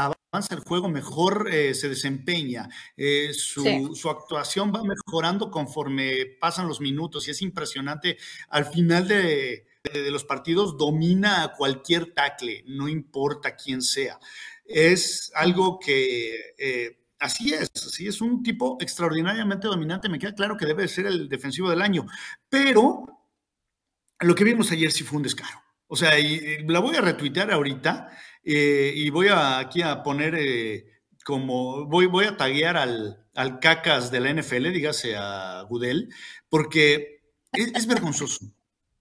el 0.51 0.61
juego, 0.61 0.89
mejor 0.89 1.49
eh, 1.51 1.75
se 1.75 1.89
desempeña. 1.89 2.69
Eh, 2.97 3.33
su, 3.33 3.95
su, 3.95 4.11
actuación 4.11 4.73
va 4.75 4.83
mejorando 4.85 5.51
conforme 5.51 6.37
pasan 6.41 6.69
los 6.69 6.81
minutos 6.81 7.27
y 7.27 7.31
es 7.31 7.43
impresionante. 7.43 8.19
Al 8.51 8.67
final 8.67 9.09
de, 9.09 9.67
de 9.93 10.11
los 10.11 10.25
partidos 10.25 10.77
domina 10.77 11.43
a 11.43 11.55
cualquier 11.55 12.13
tackle, 12.13 12.65
no 12.67 12.89
importa 12.89 13.57
quién 13.57 13.83
sea. 13.83 14.19
Es 14.65 15.33
algo 15.35 15.79
que 15.79 16.55
así 17.19 17.55
es, 17.55 17.71
así 17.75 18.07
es 18.07 18.21
un 18.21 18.43
tipo 18.43 18.77
extraordinariamente 18.81 19.67
dominante. 19.67 20.09
Me 20.09 20.19
queda 20.19 20.35
claro 20.35 20.57
que 20.57 20.67
debe 20.67 20.89
ser 20.89 21.07
el 21.07 21.29
defensivo 21.29 21.71
del 21.71 21.81
año, 21.83 22.07
pero 22.51 23.07
lo 24.21 24.35
que 24.35 24.45
vimos 24.45 24.71
ayer 24.73 24.93
sí 24.93 25.05
fue 25.05 25.17
un 25.17 25.23
descaro. 25.23 25.68
O 25.88 25.97
sea, 25.97 26.18
y, 26.18 26.64
la 26.66 26.80
voy 26.80 26.97
a 26.97 27.00
retuitear 27.00 27.50
ahorita 27.50 28.11
eh, 28.45 28.92
y 28.95 29.11
voy 29.11 29.28
a, 29.28 29.59
aquí 29.59 29.83
a 29.83 30.02
poner 30.02 30.35
eh, 30.37 30.87
como, 31.25 31.87
voy, 31.87 32.07
voy 32.07 32.26
a 32.26 32.37
taguear 32.37 32.76
al, 32.76 33.26
al 33.35 33.59
cacas 33.59 34.11
de 34.11 34.21
la 34.21 34.33
NFL, 34.33 34.73
dígase 34.73 35.16
a 35.16 35.62
Gudel, 35.68 36.09
porque 36.49 37.23
es, 37.52 37.87
vergonzoso. 37.87 38.47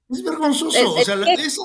Es 0.09 0.23
vergonzoso. 0.23 0.93
o 0.93 1.03
sea, 1.03 1.15
esa, 1.37 1.61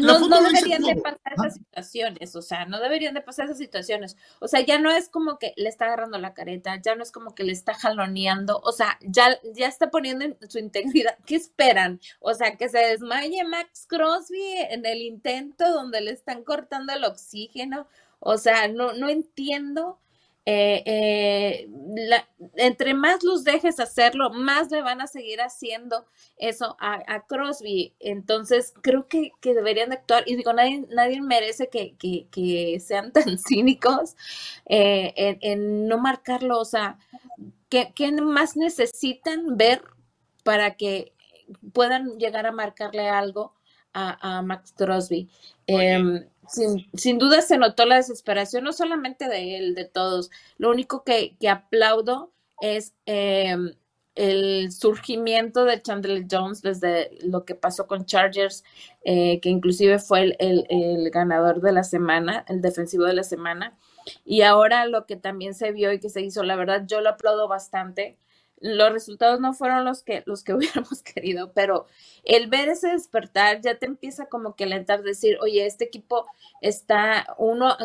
no, 0.00 0.28
deberían 0.28 0.82
de 0.82 0.96
pasar 0.96 1.32
esas 1.36 1.54
situaciones, 1.54 2.36
o 2.36 2.42
sea, 2.42 2.66
no 2.66 2.80
deberían 2.80 3.14
de 3.14 3.20
pasar 3.20 3.46
esas 3.46 3.58
situaciones. 3.58 4.16
O 4.40 4.48
sea, 4.48 4.60
ya 4.60 4.78
no 4.78 4.90
es 4.90 5.08
como 5.08 5.38
que 5.38 5.54
le 5.56 5.68
está 5.68 5.86
agarrando 5.86 6.18
la 6.18 6.34
careta, 6.34 6.80
ya 6.80 6.94
no 6.94 7.02
es 7.02 7.12
como 7.12 7.34
que 7.34 7.44
le 7.44 7.52
está 7.52 7.74
jaloneando, 7.74 8.60
o 8.62 8.72
sea, 8.72 8.98
ya, 9.00 9.38
ya 9.54 9.68
está 9.68 9.90
poniendo 9.90 10.24
en 10.24 10.36
su 10.48 10.58
integridad. 10.58 11.16
¿Qué 11.26 11.36
esperan? 11.36 12.00
O 12.20 12.34
sea, 12.34 12.56
que 12.56 12.68
se 12.68 12.78
desmaye 12.78 13.44
Max 13.44 13.86
Crosby 13.88 14.42
en 14.70 14.86
el 14.86 15.02
intento 15.02 15.70
donde 15.72 16.00
le 16.00 16.12
están 16.12 16.44
cortando 16.44 16.92
el 16.92 17.04
oxígeno. 17.04 17.86
O 18.20 18.38
sea, 18.38 18.68
no, 18.68 18.92
no 18.94 19.08
entiendo 19.08 19.98
eh, 20.46 20.82
eh, 20.84 21.68
entre 22.56 22.92
más 22.92 23.22
los 23.22 23.44
dejes 23.44 23.80
hacerlo, 23.80 24.28
más 24.30 24.70
le 24.70 24.82
van 24.82 25.00
a 25.00 25.06
seguir 25.06 25.40
haciendo 25.40 26.04
eso 26.36 26.76
a, 26.80 27.24
Crosby. 27.26 27.94
Entonces, 27.98 28.74
creo 28.82 29.08
que, 29.08 29.32
deberían 29.42 29.90
de 29.90 29.96
actuar. 29.96 30.24
Y 30.26 30.36
digo, 30.36 30.52
nadie, 30.52 30.86
nadie 30.90 31.22
merece 31.22 31.68
que, 31.70 32.78
sean 32.80 33.12
tan 33.12 33.38
cínicos 33.38 34.16
eh, 34.66 35.38
en, 35.40 35.88
no 35.88 35.98
marcarlo. 35.98 36.58
O 36.58 36.66
sea, 36.66 36.98
¿qué, 37.70 37.92
más 38.22 38.56
necesitan 38.56 39.56
ver 39.56 39.82
para 40.42 40.76
que 40.76 41.14
puedan 41.72 42.18
llegar 42.18 42.46
a 42.46 42.52
marcarle 42.52 43.08
algo 43.08 43.54
a, 43.94 44.42
Max 44.42 44.74
Crosby? 44.76 45.30
Sin, 46.48 47.18
duda 47.18 47.40
se 47.42 47.58
notó 47.58 47.86
la 47.86 47.96
desesperación, 47.96 48.64
no 48.64 48.72
solamente 48.72 49.28
de 49.28 49.56
él, 49.56 49.74
de 49.74 49.84
todos. 49.84 50.30
Lo 50.58 50.70
único 50.70 51.04
que, 51.04 51.36
aplaudo 51.48 52.32
es 52.60 52.94
em, 53.06 53.74
el 54.14 54.72
surgimiento 54.72 55.64
de 55.64 55.82
Chandler 55.82 56.24
Jones 56.30 56.62
desde 56.62 57.10
lo 57.22 57.44
que 57.44 57.54
pasó 57.54 57.86
con 57.86 58.06
Chargers, 58.06 58.64
eh, 59.04 59.40
que 59.40 59.48
inclusive 59.48 59.98
fue 59.98 60.36
el, 60.38 60.66
el, 60.68 61.10
ganador 61.10 61.60
de 61.60 61.72
la 61.72 61.84
semana, 61.84 62.44
el 62.48 62.60
defensivo 62.60 63.04
de 63.04 63.14
la 63.14 63.24
semana. 63.24 63.76
Y 64.24 64.42
ahora 64.42 64.86
lo 64.86 65.06
que 65.06 65.16
también 65.16 65.54
se 65.54 65.72
vio 65.72 65.92
y 65.92 66.00
que 66.00 66.10
se 66.10 66.20
hizo, 66.20 66.42
la 66.42 66.56
verdad, 66.56 66.84
yo 66.86 67.00
lo 67.00 67.10
aplaudo 67.10 67.48
bastante 67.48 68.16
los 68.64 68.92
resultados 68.92 69.40
no 69.40 69.52
fueron 69.52 69.84
los 69.84 70.02
que, 70.02 70.22
los 70.24 70.42
que 70.42 70.54
hubiéramos 70.54 71.02
querido, 71.02 71.52
pero 71.52 71.86
el 72.24 72.48
ver 72.48 72.70
ese 72.70 72.88
despertar 72.88 73.60
ya 73.60 73.78
te 73.78 73.86
empieza 73.86 74.26
como 74.26 74.56
que 74.56 74.64
a 74.64 74.66
alentar, 74.66 75.02
decir, 75.02 75.38
oye, 75.42 75.66
este 75.66 75.84
equipo 75.84 76.26
está, 76.62 77.26
uno, 77.36 77.76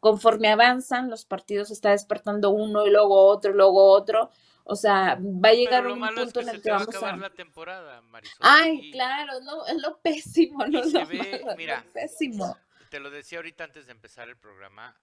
conforme 0.00 0.48
avanzan 0.48 1.10
los 1.10 1.26
partidos, 1.26 1.70
está 1.70 1.90
despertando 1.90 2.50
uno 2.50 2.86
y 2.86 2.90
luego 2.90 3.26
otro 3.26 3.50
y 3.50 3.54
luego 3.54 3.90
otro. 3.92 4.30
O 4.68 4.74
sea, 4.74 5.16
va 5.20 5.50
a 5.50 5.52
llegar 5.52 5.86
un 5.86 6.00
punto 6.00 6.40
en 6.40 6.48
el 6.48 6.60
que 6.60 6.70
vamos 6.70 7.02
a... 7.02 7.16
la 7.16 7.30
temporada, 7.30 8.00
Marisol. 8.00 8.38
Ay, 8.40 8.90
claro, 8.90 9.40
no, 9.42 9.64
es 9.66 9.80
lo 9.80 9.98
pésimo, 9.98 10.66
no 10.66 10.82
se 10.82 11.04
ve, 11.04 11.44
mira, 11.56 11.84
pésimo. 11.92 12.56
Te 12.90 12.98
lo 12.98 13.10
decía 13.10 13.38
ahorita 13.38 13.62
antes 13.62 13.86
de 13.86 13.92
empezar 13.92 14.28
el 14.28 14.36
programa, 14.36 14.98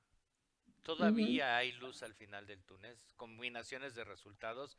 todavía 0.81 1.55
hay 1.55 1.71
luz 1.73 2.03
al 2.03 2.13
final 2.13 2.45
del 2.45 2.61
túnel, 2.63 2.97
combinaciones 3.15 3.95
de 3.95 4.03
resultados 4.03 4.77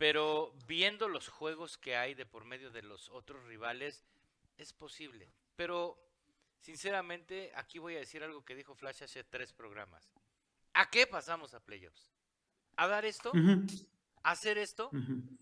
pero 0.00 0.54
viendo 0.66 1.08
los 1.08 1.28
juegos 1.28 1.76
que 1.76 1.94
hay 1.94 2.14
de 2.14 2.24
por 2.24 2.46
medio 2.46 2.70
de 2.70 2.80
los 2.80 3.10
otros 3.10 3.44
rivales, 3.44 4.02
es 4.56 4.72
posible. 4.72 5.30
Pero, 5.56 6.02
sinceramente, 6.58 7.52
aquí 7.54 7.78
voy 7.78 7.96
a 7.96 7.98
decir 7.98 8.24
algo 8.24 8.42
que 8.42 8.54
dijo 8.54 8.74
Flash 8.74 9.02
hace 9.02 9.24
tres 9.24 9.52
programas. 9.52 10.10
¿A 10.72 10.88
qué 10.88 11.06
pasamos 11.06 11.52
a 11.52 11.60
playoffs? 11.60 12.10
¿A 12.76 12.88
dar 12.88 13.04
esto? 13.04 13.30
¿A 14.22 14.30
hacer 14.30 14.56
esto? 14.56 14.90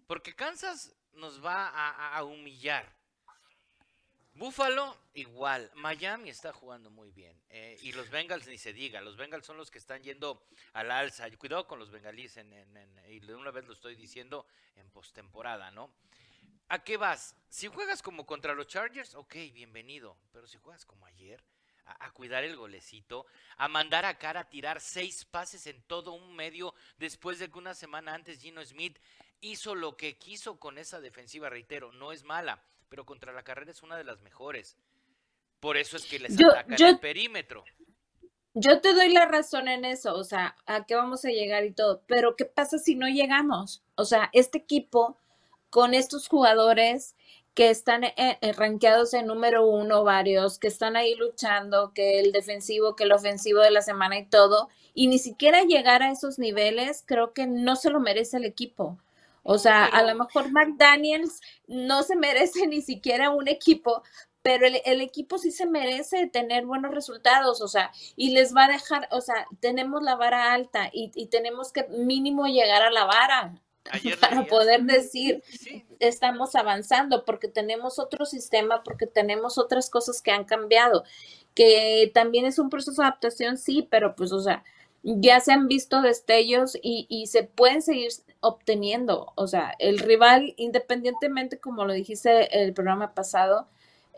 Porque 0.09 0.35
Kansas 0.35 0.93
nos 1.13 1.41
va 1.41 1.69
a 1.69 2.25
humillar. 2.25 2.98
Búfalo, 4.39 4.97
igual. 5.15 5.69
Miami 5.75 6.31
está 6.31 6.53
jugando 6.53 6.91
muy 6.91 7.11
bien. 7.11 7.37
Eh, 7.49 7.77
y 7.83 7.91
los 7.91 8.09
Bengals 8.09 8.47
ni 8.47 8.57
se 8.57 8.73
diga. 8.73 9.01
Los 9.01 9.17
Bengals 9.17 9.45
son 9.45 9.57
los 9.57 9.69
que 9.69 9.79
están 9.79 10.01
yendo 10.01 10.47
al 10.75 10.93
alza. 10.93 11.29
Cuidado 11.37 11.67
con 11.67 11.81
los 11.81 11.91
bengalíes. 11.91 12.37
En, 12.37 12.53
y 13.09 13.19
de 13.19 13.35
una 13.35 13.51
vez 13.51 13.67
lo 13.67 13.73
estoy 13.73 13.97
diciendo 13.97 14.47
en 14.77 14.89
postemporada, 14.91 15.73
¿no? 15.73 15.93
¿A 16.69 16.85
qué 16.85 16.97
vas? 16.97 17.35
Si 17.49 17.67
juegas 17.67 18.01
como 18.01 18.27
contra 18.27 18.55
los 18.55 18.69
Chargers, 18.69 19.17
ok, 19.17 19.35
bienvenido. 19.53 20.17
Pero 20.33 20.47
si 20.47 20.57
juegas 20.59 20.87
como 20.87 21.05
ayer, 21.07 21.43
a, 21.87 22.07
a, 22.07 22.13
cuidar 22.13 22.45
el 22.45 22.55
golecito, 22.55 23.27
a 23.57 23.67
mandar 23.67 24.05
a 24.05 24.19
cara 24.19 24.43
a 24.43 24.49
tirar 24.49 24.81
seis 24.81 25.25
pases 25.25 25.67
en 25.67 25.83
todo 25.83 26.13
un 26.13 26.37
medio 26.37 26.77
después 26.99 27.41
de 27.41 27.51
que 27.51 27.59
una 27.59 27.75
semana 27.75 28.15
antes 28.15 28.41
Gino 28.41 28.65
Smith 28.65 29.01
hizo 29.41 29.75
lo 29.75 29.97
que 29.97 30.17
quiso 30.17 30.61
con 30.61 30.79
esa 30.79 31.01
defensiva, 31.01 31.51
reitero, 31.51 31.91
no 31.91 32.13
es 32.13 32.23
mala 32.23 32.63
pero 32.89 33.05
contra 33.05 33.33
la 33.33 33.43
carrera 33.43 33.71
es 33.71 33.83
una 33.83 33.97
de 33.97 34.05
las 34.05 34.21
mejores. 34.21 34.77
Por 35.61 35.77
eso 35.77 35.97
es 35.97 36.07
que 36.07 36.19
les 36.19 36.37
ataca 36.39 36.89
el 36.89 36.99
perímetro. 36.99 37.65
Yo 38.55 38.81
te 38.81 38.93
doy 38.93 39.13
la 39.13 39.27
razón 39.27 39.69
en 39.69 39.85
eso, 39.85 40.15
o 40.15 40.25
sea, 40.25 40.57
a 40.67 40.85
qué 40.85 40.95
vamos 40.97 41.25
a 41.25 41.29
llegar 41.29 41.65
y 41.65 41.73
todo, 41.73 42.03
pero 42.07 42.35
¿qué 42.35 42.45
pasa 42.45 42.79
si 42.79 42.95
no 42.95 43.07
llegamos? 43.07 43.85
O 43.95 44.05
sea, 44.05 44.31
este 44.33 44.59
equipo 44.59 45.17
con 45.71 45.95
estos 45.95 46.29
jugadores 46.29 47.15
que 47.55 47.71
están 47.71 48.05
eh, 48.05 48.15
eh, 48.17 48.53
rankeados 48.53 49.15
en 49.15 49.27
número 49.27 49.67
uno, 49.67 50.05
varios, 50.05 50.59
que 50.59 50.69
están 50.69 50.97
ahí 50.97 51.15
luchando, 51.17 51.93
que 51.93 52.21
el 52.21 52.33
defensivo, 52.33 52.97
que 52.97 53.05
el 53.05 53.13
ofensivo 53.13 53.61
de 53.61 53.71
la 53.71 53.83
semana 53.83 54.19
y 54.19 54.27
todo, 54.27 54.69
y 54.95 55.09
ni 55.09 55.19
siquiera 55.19 55.63
llegar 55.63 56.03
a 56.03 56.11
esos 56.11 56.39
niveles, 56.39 57.03
creo 57.07 57.33
que 57.33 57.47
no 57.47 57.77
se 57.77 57.91
lo 57.91 58.01
merece 58.01 58.37
el 58.37 58.45
equipo. 58.45 58.99
O 59.43 59.59
sea, 59.59 59.85
a 59.85 60.03
lo 60.03 60.15
mejor 60.15 60.51
McDaniels 60.51 61.41
no 61.67 62.03
se 62.03 62.17
merece 62.17 62.67
ni 62.67 62.83
siquiera 62.83 63.31
un 63.31 63.49
equipo, 63.49 64.03
pero 64.43 64.67
el, 64.67 65.01
equipo 65.01 65.37
sí 65.39 65.51
se 65.51 65.67
merece 65.67 66.27
tener 66.27 66.65
buenos 66.65 66.95
resultados, 66.95 67.61
o 67.61 67.69
sea, 67.69 67.91
y 68.17 68.31
les 68.31 68.55
va 68.55 68.65
a 68.65 68.73
dejar, 68.73 69.09
o 69.11 69.21
sea, 69.21 69.47
tenemos 69.61 70.03
la 70.03 70.15
vara 70.15 70.53
alta 70.53 70.89
y, 70.93 71.11
y 71.15 71.27
tenemos 71.27 71.73
que 71.73 71.87
mínimo 71.89 72.47
llegar 72.47 72.83
a 72.83 72.91
la 72.91 73.05
vara 73.05 73.61
para 74.21 74.47
poder 74.47 74.83
decir 74.85 75.43
estamos 75.99 76.55
avanzando 76.55 77.25
porque 77.25 77.49
tenemos 77.49 77.99
otro 77.99 78.27
sistema, 78.27 78.83
porque 78.83 79.07
tenemos 79.07 79.59
otras 79.59 79.91
cosas 79.91 80.23
que 80.23 80.31
han 80.31 80.45
cambiado, 80.45 81.05
que 81.55 82.11
también 82.15 82.47
es 82.47 82.59
un 82.59 82.71
proceso 82.71 83.03
de 83.03 83.09
adaptación, 83.09 83.59
sí, 83.59 83.87
pero 83.91 84.15
pues, 84.15 84.33
o 84.33 84.41
sea, 84.41 84.65
ya 85.03 85.41
se 85.41 85.53
han 85.53 85.69
visto 85.69 86.03
destellos 86.03 86.77
y, 86.83 87.07
y 87.09 87.27
se 87.27 87.45
pueden 87.45 87.83
seguir 87.83 88.13
obteniendo, 88.41 89.33
o 89.37 89.47
sea, 89.47 89.75
el 89.79 89.99
rival, 89.99 90.55
independientemente, 90.57 91.59
como 91.59 91.85
lo 91.85 91.93
dijiste 91.93 92.63
el 92.63 92.73
programa 92.75 93.15
pasado, 93.15 93.69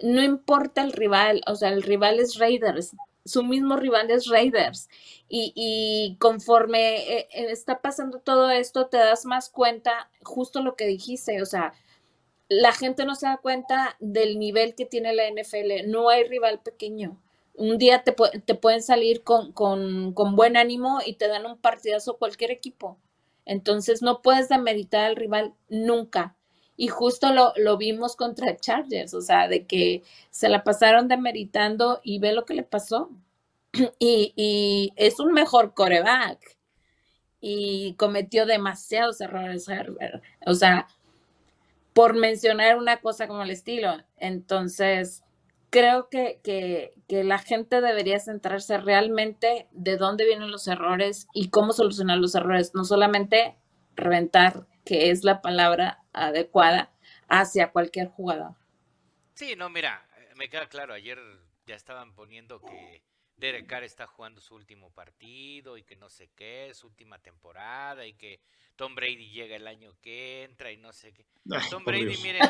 no 0.03 0.23
importa 0.23 0.83
el 0.83 0.93
rival, 0.93 1.43
o 1.47 1.55
sea, 1.57 1.71
el 1.71 1.83
rival 1.83 2.21
es 2.21 2.39
Raiders, 2.39 2.93
su 3.25 3.45
mismo 3.45 3.77
rival 3.77 4.11
es 4.11 4.27
Raiders. 4.27 4.89
Y, 5.29 6.17
conforme 6.19 7.19
eh, 7.19 7.29
eh, 7.33 7.47
está 7.51 7.81
pasando 7.81 8.19
todo 8.19 8.51
esto, 8.51 8.87
te 8.87 8.97
das 8.97 9.25
más 9.25 9.51
cuenta, 9.51 10.11
justo 10.23 10.63
lo 10.63 10.75
que 10.75 10.87
dijiste, 10.87 11.41
o 11.41 11.47
sea, 11.47 11.73
la 12.49 12.73
gente 12.73 13.05
no 13.05 13.15
se 13.15 13.27
da 13.27 13.37
cuenta 13.37 13.97
del 14.01 14.39
nivel 14.39 14.75
que 14.75 14.85
tiene 14.85 15.15
la 15.15 15.23
NFL. 15.31 15.89
No 15.89 16.09
hay 16.09 16.25
rival 16.25 16.61
pequeño. 16.61 17.17
Un 17.55 17.79
día 17.79 18.03
te, 18.03 18.15
te 18.45 18.55
pueden 18.55 18.83
salir 18.83 19.23
con, 19.23 19.53
con, 19.53 20.13
con, 20.15 20.35
buen 20.35 20.57
ánimo 20.57 20.99
y 21.05 21.15
te 21.15 21.29
dan 21.29 21.47
un 21.47 21.59
partidazo 21.59 22.17
cualquier 22.19 22.51
equipo. 22.51 22.99
Entonces 23.45 24.03
no 24.03 24.23
puedes 24.23 24.49
demeritar 24.49 25.07
al 25.07 25.17
rival 25.17 25.55
nunca. 25.69 26.37
Y 26.77 26.89
justo 26.89 27.33
lo, 27.33 27.53
lo 27.57 27.77
vimos 27.77 28.17
contra 28.17 28.57
Chargers, 28.57 29.13
o 29.13 29.21
sea, 29.21 29.49
de 29.49 29.67
que 29.67 30.03
se 30.31 30.49
la 30.49 30.65
pasaron 30.65 31.09
demeritando 31.09 32.01
y 32.03 32.19
ve 32.21 32.33
lo 32.33 32.45
que 32.47 32.55
le 32.55 32.63
pasó. 32.63 33.11
Y, 33.99 34.93
es 34.97 35.21
un 35.21 35.33
mejor 35.33 35.75
coreback. 35.75 36.57
Y 37.41 37.95
cometió 37.95 38.45
demasiados 38.47 39.21
errores, 39.21 39.67
O 40.47 40.55
sea, 40.55 40.87
por 41.95 42.15
mencionar 42.15 42.77
una 42.77 42.99
cosa 43.01 43.27
como 43.29 43.43
el 43.43 43.51
estilo. 43.51 43.97
Entonces, 44.19 45.23
creo 45.71 46.09
que, 46.09 46.41
que, 46.43 46.93
que, 47.09 47.25
la 47.25 47.39
gente 47.39 47.81
debería 47.81 48.19
centrarse 48.19 48.79
realmente 48.79 49.69
de 49.73 49.97
dónde 49.97 50.25
vienen 50.25 50.51
los 50.51 50.69
errores 50.69 51.29
y 51.33 51.51
cómo 51.51 51.73
solucionar 51.73 52.19
los 52.19 52.35
errores, 52.35 52.73
no 52.75 52.85
solamente 52.85 53.57
reventar, 53.95 54.67
que 54.85 55.11
es 55.11 55.25
la 55.25 55.41
palabra 55.41 56.03
adecuada, 56.13 56.93
hacia 57.29 57.71
cualquier 57.71 58.09
jugador. 58.09 58.55
Sí, 59.35 59.55
no, 59.57 59.71
mira, 59.71 60.07
me 60.37 60.49
queda 60.49 60.69
claro, 60.69 60.93
ayer 60.93 61.19
ya 61.67 61.77
estaban 61.77 62.15
poniendo 62.15 62.61
que 62.61 63.03
Derek 63.37 63.67
Carr 63.67 63.85
está 63.85 64.07
jugando 64.07 64.41
su 64.41 64.55
último 64.55 64.91
partido 64.91 65.79
y 65.79 65.83
que 65.83 65.97
no 65.97 66.11
sé 66.11 66.29
qué, 66.37 66.73
su 66.75 66.89
última 66.89 67.19
temporada 67.19 68.07
y 68.07 68.15
que 68.15 68.41
Tom 68.77 68.95
Brady 68.95 69.31
llega 69.31 69.57
el 69.57 69.67
año 69.67 69.95
que 70.03 70.45
entra 70.45 70.71
y 70.73 70.77
no 70.77 70.93
sé 70.93 71.13
qué. 71.13 71.25
Tom 71.71 71.85
Brady, 71.85 72.17
miren, 72.23 72.43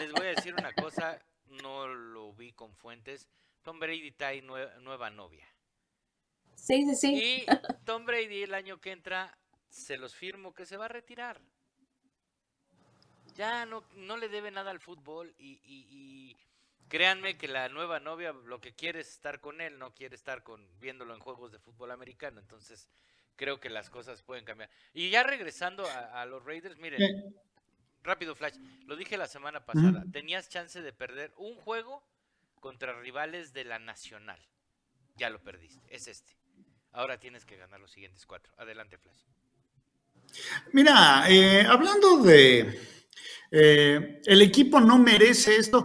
les 0.00 0.12
voy 0.12 0.26
a 0.26 0.30
decir 0.30 0.54
una 0.54 0.72
cosa, 0.72 1.20
no 1.48 1.86
lo 1.86 2.32
vi 2.32 2.52
con 2.52 2.74
fuentes. 2.74 3.28
Tom 3.62 3.78
Brady 3.78 4.08
está 4.08 4.28
ahí 4.28 4.42
nueva 4.42 5.10
novia. 5.10 5.46
Sí, 6.54 6.84
sí, 6.84 6.96
sí. 6.96 7.14
Y 7.14 7.46
Tom 7.84 8.04
Brady 8.04 8.42
el 8.42 8.54
año 8.54 8.80
que 8.80 8.92
entra, 8.92 9.36
se 9.68 9.96
los 9.96 10.14
firmo 10.14 10.54
que 10.54 10.66
se 10.66 10.76
va 10.76 10.86
a 10.86 10.88
retirar. 10.88 11.40
Ya 13.34 13.66
no, 13.66 13.84
no 13.94 14.16
le 14.16 14.28
debe 14.28 14.50
nada 14.50 14.70
al 14.70 14.80
fútbol 14.80 15.34
y, 15.38 15.60
y 15.64 16.36
Créanme 16.88 17.36
que 17.36 17.48
la 17.48 17.68
nueva 17.68 17.98
novia 17.98 18.32
lo 18.32 18.60
que 18.60 18.74
quiere 18.74 19.00
es 19.00 19.08
estar 19.08 19.40
con 19.40 19.60
él, 19.60 19.78
no 19.78 19.92
quiere 19.92 20.14
estar 20.14 20.44
con 20.44 20.64
viéndolo 20.78 21.14
en 21.14 21.20
juegos 21.20 21.50
de 21.50 21.58
fútbol 21.58 21.90
americano. 21.90 22.38
Entonces, 22.40 22.88
creo 23.34 23.58
que 23.58 23.70
las 23.70 23.90
cosas 23.90 24.22
pueden 24.22 24.44
cambiar. 24.44 24.70
Y 24.94 25.10
ya 25.10 25.24
regresando 25.24 25.84
a, 25.84 26.24
los 26.26 26.44
Raiders, 26.44 26.76
miren, 26.78 27.34
rápido 28.06 28.34
Flash, 28.34 28.56
lo 28.86 28.96
dije 28.96 29.16
la 29.16 29.26
semana 29.26 29.64
pasada, 29.64 30.04
tenías 30.12 30.48
chance 30.48 30.80
de 30.80 30.92
perder 30.92 31.32
un 31.36 31.54
juego 31.56 32.02
contra 32.60 32.98
rivales 33.00 33.52
de 33.52 33.64
la 33.64 33.78
Nacional. 33.78 34.40
Ya 35.16 35.30
lo 35.30 35.42
perdiste, 35.42 35.86
es 35.88 36.08
este. 36.08 36.36
Ahora 36.92 37.18
tienes 37.18 37.44
que 37.44 37.56
ganar 37.56 37.80
los 37.80 37.90
siguientes 37.90 38.24
cuatro. 38.26 38.52
Adelante, 38.56 38.96
Flash. 38.98 39.22
Mira, 40.72 41.24
eh, 41.28 41.64
hablando 41.68 42.18
de 42.18 42.80
eh, 43.50 44.20
el 44.24 44.42
equipo 44.42 44.80
no 44.80 44.98
merece 44.98 45.56
esto. 45.56 45.84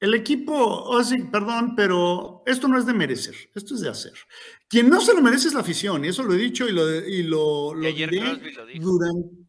El 0.00 0.14
equipo, 0.14 0.52
oh, 0.52 1.04
sí, 1.04 1.16
perdón, 1.30 1.76
pero 1.76 2.42
esto 2.44 2.66
no 2.66 2.76
es 2.76 2.86
de 2.86 2.92
merecer, 2.92 3.36
esto 3.54 3.74
es 3.74 3.82
de 3.82 3.88
hacer. 3.88 4.14
Quien 4.68 4.88
no 4.88 5.00
se 5.00 5.14
lo 5.14 5.22
merece 5.22 5.46
es 5.46 5.54
la 5.54 5.60
afición, 5.60 6.04
y 6.04 6.08
eso 6.08 6.24
lo 6.24 6.34
he 6.34 6.38
dicho 6.38 6.68
y 6.68 6.72
lo, 6.72 6.90
y 6.90 7.22
lo, 7.22 7.72
lo, 7.72 7.88
durante, 8.80 9.41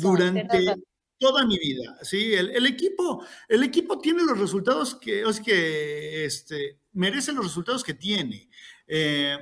durante 0.00 0.74
toda 1.18 1.44
mi 1.44 1.58
vida. 1.58 1.98
Sí, 2.02 2.32
el, 2.32 2.66
equipo, 2.66 3.24
el 3.48 3.62
equipo 3.62 3.98
tiene 3.98 4.22
los 4.24 4.38
resultados 4.38 4.94
que, 4.94 5.22
es 5.22 5.40
que 5.40 6.24
este, 6.24 6.80
merece 6.92 7.32
los 7.32 7.44
resultados 7.44 7.84
que 7.84 7.94
tiene. 7.94 8.48
Eh, 8.86 9.36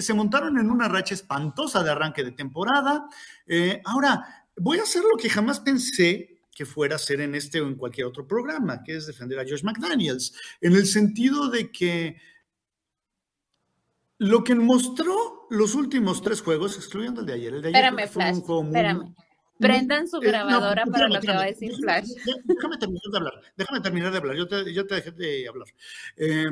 se, 0.00 0.14
montaron 0.14 0.58
en 0.58 0.70
una 0.70 0.88
racha 0.88 1.14
espantosa 1.14 1.82
de 1.82 1.90
arranque 1.90 2.24
de 2.24 2.32
temporada. 2.32 3.06
Eh, 3.46 3.80
ahora, 3.84 4.46
voy 4.56 4.78
a 4.78 4.82
hacer 4.82 5.02
lo 5.02 5.16
que 5.18 5.28
jamás 5.28 5.60
pensé 5.60 6.40
que 6.54 6.64
fuera 6.64 6.96
a 6.96 7.00
ser 7.00 7.20
en 7.20 7.34
este 7.34 7.60
o 7.60 7.66
en 7.66 7.74
cualquier 7.74 8.06
otro 8.06 8.26
programa, 8.26 8.82
que 8.82 8.96
es 8.96 9.06
defender 9.06 9.38
a 9.38 9.42
Josh 9.42 9.64
McDaniels, 9.64 10.34
en 10.60 10.74
el 10.74 10.86
sentido 10.86 11.50
de 11.50 11.70
que 11.70 12.16
lo 14.18 14.44
que 14.44 14.54
mostró 14.54 15.46
los 15.50 15.74
últimos 15.74 16.22
tres 16.22 16.40
juegos, 16.40 16.76
excluyendo 16.76 17.20
el 17.20 17.26
de 17.26 17.32
ayer, 17.32 17.54
el 17.54 17.62
de 17.62 17.68
ayer 17.68 17.84
espérame, 17.84 18.08
Flash, 18.08 18.36
espérame. 18.36 19.14
Prendan 19.58 20.08
su 20.08 20.16
eh, 20.16 20.26
grabadora 20.26 20.84
para 20.86 21.08
lo 21.08 21.20
que 21.20 21.28
va 21.28 21.42
a 21.42 21.46
decir 21.46 21.72
Flash. 21.76 22.08
Déjame 22.44 22.76
terminar 22.78 23.02
de 23.10 23.18
hablar, 23.18 23.34
déjame 23.56 23.80
terminar 23.80 24.12
de 24.12 24.18
hablar, 24.18 24.36
yo 24.36 24.48
te, 24.48 24.72
yo 24.72 24.86
te 24.86 24.96
dejé 24.96 25.10
de 25.12 25.48
hablar. 25.48 25.68
Eh, 26.16 26.46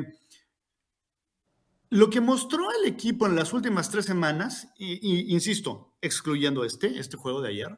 lo 1.89 2.09
que 2.09 2.21
mostró 2.21 2.69
el 2.71 2.87
equipo 2.87 3.27
en 3.27 3.35
las 3.35 3.53
últimas 3.53 3.89
tres 3.89 4.05
semanas, 4.05 4.67
y, 4.77 5.31
insisto, 5.31 5.93
excluyendo 6.01 6.65
este, 6.65 6.97
este 6.99 7.17
juego 7.17 7.41
de 7.41 7.49
ayer, 7.49 7.77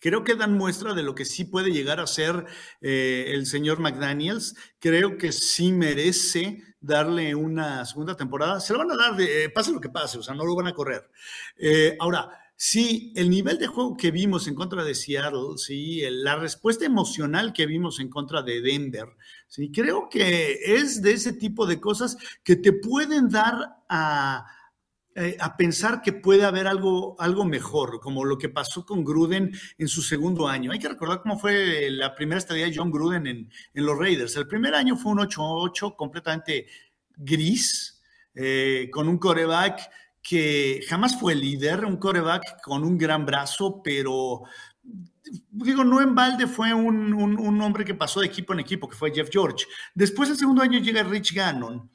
Creo 0.00 0.24
que 0.24 0.34
dan 0.34 0.56
muestra 0.56 0.92
de 0.92 1.02
lo 1.02 1.14
que 1.14 1.24
sí 1.24 1.44
puede 1.44 1.72
llegar 1.72 2.00
a 2.00 2.06
ser 2.06 2.44
eh, 2.80 3.24
el 3.28 3.46
señor 3.46 3.80
McDaniels. 3.80 4.54
Creo 4.78 5.16
que 5.16 5.32
sí 5.32 5.72
merece 5.72 6.62
darle 6.86 7.34
una 7.34 7.84
segunda 7.84 8.16
temporada. 8.16 8.60
Se 8.60 8.72
lo 8.72 8.78
van 8.78 8.92
a 8.92 8.96
dar, 8.96 9.16
de, 9.16 9.44
eh, 9.44 9.50
pase 9.50 9.72
lo 9.72 9.80
que 9.80 9.88
pase, 9.88 10.18
o 10.18 10.22
sea, 10.22 10.34
no 10.34 10.44
lo 10.44 10.54
van 10.54 10.68
a 10.68 10.74
correr. 10.74 11.10
Eh, 11.58 11.96
ahora, 12.00 12.30
sí, 12.54 13.12
el 13.16 13.28
nivel 13.28 13.58
de 13.58 13.66
juego 13.66 13.96
que 13.96 14.10
vimos 14.10 14.46
en 14.48 14.54
contra 14.54 14.84
de 14.84 14.94
Seattle, 14.94 15.56
sí, 15.56 16.02
la 16.08 16.36
respuesta 16.36 16.84
emocional 16.84 17.52
que 17.52 17.66
vimos 17.66 18.00
en 18.00 18.08
contra 18.08 18.42
de 18.42 18.60
Denver, 18.60 19.08
sí, 19.48 19.70
creo 19.70 20.08
que 20.08 20.58
es 20.64 21.02
de 21.02 21.12
ese 21.12 21.32
tipo 21.32 21.66
de 21.66 21.80
cosas 21.80 22.16
que 22.42 22.56
te 22.56 22.72
pueden 22.72 23.28
dar 23.28 23.82
a 23.88 24.46
eh, 25.18 25.34
a 25.40 25.56
pensar 25.56 26.02
que 26.02 26.12
puede 26.12 26.44
haber 26.44 26.66
algo, 26.66 27.18
algo 27.18 27.46
mejor, 27.46 28.00
como 28.00 28.22
lo 28.22 28.36
que 28.36 28.50
pasó 28.50 28.84
con 28.84 29.02
Gruden 29.02 29.50
en 29.78 29.88
su 29.88 30.02
segundo 30.02 30.46
año. 30.46 30.72
Hay 30.72 30.78
que 30.78 30.90
recordar 30.90 31.22
cómo 31.22 31.38
fue 31.38 31.90
la 31.90 32.14
primera 32.14 32.38
estadía 32.38 32.66
de 32.66 32.76
John 32.76 32.90
Gruden 32.90 33.26
en, 33.26 33.48
los 33.72 33.98
Raiders. 33.98 34.36
El 34.36 34.46
primer 34.46 34.74
año 34.74 34.94
fue 34.94 35.12
un 35.12 35.20
8-8 35.20 35.96
completamente 35.96 36.66
gris, 37.16 38.02
eh, 38.34 38.90
con 38.92 39.08
un 39.08 39.16
coreback 39.16 39.88
que 40.20 40.82
jamás 40.86 41.18
fue 41.18 41.34
líder, 41.34 41.86
un 41.86 41.96
coreback 41.96 42.60
con 42.62 42.84
un 42.84 42.98
gran 42.98 43.24
brazo, 43.24 43.80
pero 43.82 44.42
digo, 45.50 45.82
no 45.82 46.02
en 46.02 46.14
balde 46.14 46.46
fue 46.46 46.74
un, 46.74 47.14
un, 47.14 47.60
hombre 47.62 47.86
que 47.86 47.94
pasó 47.94 48.20
de 48.20 48.26
equipo 48.26 48.52
en 48.52 48.60
equipo, 48.60 48.86
que 48.86 48.96
fue 48.96 49.14
Jeff 49.14 49.30
George. 49.32 49.64
Después, 49.94 50.28
el 50.28 50.36
segundo 50.36 50.60
año, 50.60 50.78
llega 50.78 51.02
Rich 51.02 51.32
Gannon, 51.32 51.90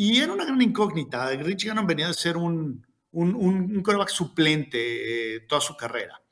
y 0.00 0.20
era 0.20 0.32
una 0.32 0.44
gran 0.44 0.62
incógnita. 0.62 1.28
Rich 1.30 1.66
Gannon 1.66 1.84
venía 1.84 2.06
de 2.06 2.14
ser 2.14 2.36
un, 2.36 2.86
un, 3.10 3.34
un, 3.34 3.82
coreback 3.82 4.10
suplente 4.10 5.34
eh, 5.34 5.40
toda 5.40 5.60
su 5.60 5.76
carrera. 5.76 6.22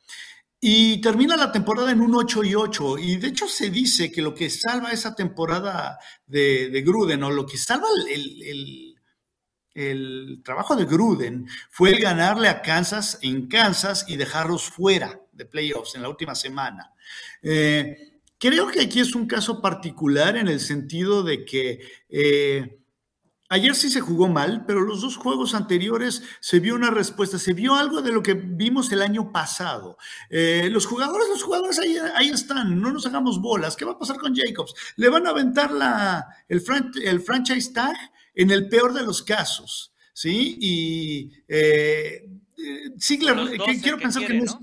Y 0.61 1.01
termina 1.01 1.37
la 1.37 1.51
temporada 1.51 1.91
en 1.91 2.01
un 2.01 2.15
8 2.15 2.45
y 2.45 2.55
8. 2.55 2.99
Y 2.99 3.17
de 3.17 3.27
hecho 3.27 3.49
se 3.49 3.71
dice 3.71 4.13
que 4.13 4.23
lo 4.23 4.33
que 4.33 4.51
salva 4.51 4.93
esa 4.93 5.17
temporada 5.17 5.99
de, 6.25 6.71
de 6.71 6.83
Gruden, 6.83 7.25
o 7.25 7.31
lo 7.33 7.45
que 7.45 7.59
salva 7.59 7.89
el, 8.09 8.41
el, 8.45 8.95
el, 9.75 10.43
trabajo 10.45 10.77
de 10.77 10.85
Gruden, 10.85 11.49
fue 11.69 11.91
el 11.91 11.99
ganarle 11.99 12.49
a 12.49 12.63
Kansas 12.63 13.19
en 13.23 13.49
Kansas 13.49 14.05
y 14.07 14.17
dejarlos 14.17 14.63
fuera 14.63 15.21
de 15.33 15.45
playoffs 15.45 15.97
en 15.97 16.03
la 16.03 16.09
última 16.09 16.37
semana. 16.37 16.93
Eh, 17.43 18.21
creo 18.39 18.69
que 18.69 18.83
aquí 18.83 19.01
es 19.01 19.17
un 19.17 19.27
caso 19.27 19.61
particular 19.61 20.37
en 20.37 20.47
el 20.47 20.61
sentido 20.61 21.25
de 21.25 21.45
que... 21.45 21.81
Eh, 22.09 22.79
Ayer 23.49 23.75
sí 23.75 23.91
se 23.91 24.01
jugó 24.01 24.29
mal, 24.29 24.65
pero 24.67 24.81
los 24.81 25.01
dos 25.03 25.17
juegos 25.17 25.55
anteriores 25.55 26.23
se 26.41 26.59
vio 26.59 26.75
una 26.75 26.91
respuesta, 26.91 27.39
se 27.39 27.53
vio 27.53 27.75
algo 27.75 28.03
de 28.03 28.13
lo 28.13 28.23
que 28.23 28.35
vimos 28.35 28.91
el 28.91 29.03
año 29.03 29.31
pasado. 29.33 29.99
Eh, 30.31 30.69
los 30.71 30.87
jugadores, 30.87 31.29
los 31.29 31.43
jugadores 31.43 31.79
ahí, 31.79 31.97
ahí, 32.15 32.29
están, 32.31 32.81
no 32.81 32.93
nos 32.93 33.07
hagamos 33.07 33.41
bolas. 33.41 33.77
¿Qué 33.77 33.85
va 33.85 33.93
a 33.93 33.99
pasar 33.99 34.17
con 34.19 34.35
Jacobs? 34.35 34.75
Le 34.97 35.09
van 35.09 35.27
a 35.27 35.31
aventar 35.31 35.71
la, 35.71 36.27
el, 36.49 36.63
el 37.05 37.21
franchise 37.21 37.73
tag 37.73 37.97
en 38.35 38.51
el 38.51 38.69
peor 38.69 38.93
de 38.93 39.03
los 39.03 39.23
casos, 39.23 39.93
¿sí? 40.13 40.59
Y 40.61 41.33
eh, 41.47 42.29
Ziegler, 43.01 43.59
quiero 43.83 43.99
pensar 43.99 44.27
que 44.27 44.35
no, 44.35 44.45
es... 44.45 44.57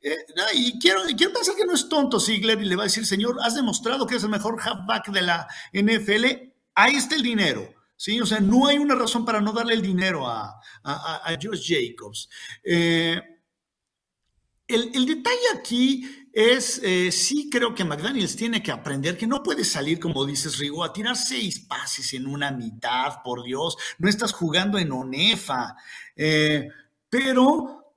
Eh, 0.00 0.16
y 0.54 0.78
quiero, 0.78 1.02
quiero 1.16 1.32
pensar 1.32 1.54
que 1.56 1.64
no 1.64 1.74
es 1.74 1.88
tonto 1.88 2.20
Ziegler 2.20 2.60
y 2.60 2.66
le 2.66 2.76
va 2.76 2.82
a 2.82 2.86
decir, 2.86 3.06
señor, 3.06 3.38
has 3.42 3.54
demostrado 3.54 4.06
que 4.06 4.16
es 4.16 4.22
el 4.22 4.30
mejor 4.30 4.60
halfback 4.60 5.10
de 5.10 5.22
la 5.22 5.48
NFL 5.72 6.48
ahí 6.78 6.94
está 6.94 7.16
el 7.16 7.22
dinero. 7.22 7.68
¿sí? 7.96 8.20
O 8.20 8.26
sea, 8.26 8.40
no 8.40 8.66
hay 8.66 8.78
una 8.78 8.94
razón 8.94 9.24
para 9.24 9.40
no 9.40 9.52
darle 9.52 9.74
el 9.74 9.82
dinero 9.82 10.26
a, 10.26 10.58
a, 10.84 11.36
Josh 11.42 11.74
Jacobs. 11.74 12.30
Eh, 12.64 13.20
el, 14.68 15.06
detalle 15.06 15.48
aquí 15.54 16.28
es, 16.32 16.80
eh, 16.84 17.10
sí 17.10 17.48
creo 17.50 17.74
que 17.74 17.84
McDaniels 17.84 18.36
tiene 18.36 18.62
que 18.62 18.70
aprender 18.70 19.16
que 19.16 19.26
no 19.26 19.42
puede 19.42 19.64
salir, 19.64 19.98
como 19.98 20.24
dices, 20.24 20.58
Rigo, 20.58 20.84
a 20.84 20.92
tirar 20.92 21.16
seis 21.16 21.60
pases 21.60 22.14
en 22.14 22.26
una 22.26 22.50
mitad, 22.52 23.22
por 23.24 23.42
Dios, 23.42 23.76
no 23.98 24.08
estás 24.08 24.32
jugando 24.32 24.78
en 24.78 24.92
ONEFA. 24.92 25.76
Eh, 26.14 26.68
pero 27.10 27.87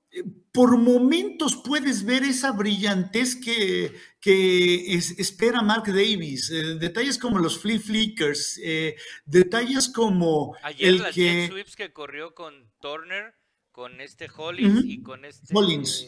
por 0.52 0.78
momentos 0.78 1.56
puedes 1.64 2.04
ver 2.04 2.24
esa 2.24 2.52
brillantez 2.52 3.36
que, 3.36 3.94
que 4.20 4.94
espera 4.96 5.62
Mark 5.62 5.86
Davis. 5.88 6.52
Eh, 6.52 6.76
detalles 6.76 7.18
como 7.18 7.40
los 7.40 7.60
flea 7.60 7.80
flickers, 7.80 8.60
eh, 8.64 8.96
detalles 9.26 9.90
como 9.90 10.56
Ayer 10.64 10.90
el 10.90 11.04
que... 11.12 11.48
sweeps 11.48 11.76
que 11.76 11.94
corrió 11.94 12.36
con 12.36 12.70
Turner, 12.82 13.34
con 13.72 14.02
este 14.02 14.30
Hollins 14.36 14.84
y 14.84 15.02
con 15.02 15.24
este... 15.24 15.56
Hollins. 15.56 16.06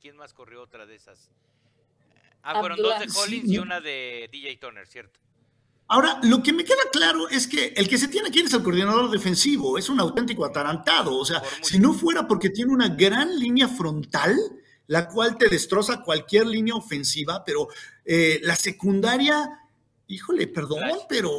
¿Quién 0.00 0.16
más 0.16 0.34
corrió 0.34 0.60
otra 0.62 0.84
de 0.84 0.96
esas? 0.96 1.30
Ah, 2.42 2.60
fueron 2.60 2.76
dos 2.76 2.98
de 2.98 3.06
Hollins 3.06 3.50
y 3.50 3.56
una 3.56 3.80
de 3.80 4.28
DJ 4.30 4.58
Turner, 4.58 4.86
¿cierto? 4.86 5.18
Ahora, 5.86 6.18
lo 6.22 6.42
que 6.42 6.52
me 6.52 6.64
queda 6.64 6.82
claro 6.90 7.28
es 7.28 7.46
que 7.46 7.74
el 7.76 7.88
que 7.88 7.98
se 7.98 8.08
tiene 8.08 8.28
aquí 8.28 8.40
es 8.40 8.52
el 8.52 8.62
coordinador 8.62 9.10
defensivo, 9.10 9.76
es 9.76 9.88
un 9.88 10.00
auténtico 10.00 10.44
atarantado. 10.44 11.16
O 11.16 11.24
sea, 11.24 11.42
si 11.62 11.78
no 11.78 11.92
fuera 11.92 12.26
porque 12.26 12.50
tiene 12.50 12.72
una 12.72 12.88
gran 12.88 13.38
línea 13.38 13.68
frontal, 13.68 14.36
la 14.86 15.08
cual 15.08 15.36
te 15.36 15.48
destroza 15.48 16.02
cualquier 16.02 16.46
línea 16.46 16.74
ofensiva, 16.74 17.44
pero 17.44 17.68
eh, 18.04 18.40
la 18.42 18.56
secundaria, 18.56 19.60
híjole, 20.06 20.46
perdón, 20.46 20.82
pero 21.08 21.30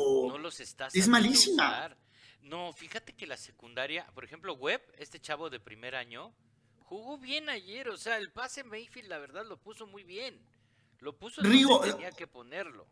es 0.94 1.08
malísima. 1.08 1.96
No, 2.42 2.72
fíjate 2.74 3.14
que 3.14 3.26
la 3.26 3.38
secundaria, 3.38 4.06
por 4.14 4.24
ejemplo, 4.24 4.54
Webb, 4.54 4.82
este 5.00 5.20
chavo 5.20 5.50
de 5.50 5.60
primer 5.60 5.96
año, 5.96 6.32
jugó 6.84 7.18
bien 7.18 7.50
ayer. 7.50 7.90
O 7.90 7.98
sea, 7.98 8.18
el 8.18 8.32
pase 8.32 8.64
Mayfield, 8.64 9.10
la 9.10 9.18
verdad, 9.18 9.44
lo 9.46 9.58
puso 9.58 9.88
muy 9.88 10.04
bien. 10.04 10.40
Lo 11.00 11.18
puso 11.18 11.42
donde 11.42 11.92
tenía 11.92 12.12
que 12.12 12.28
ponerlo. 12.28 12.88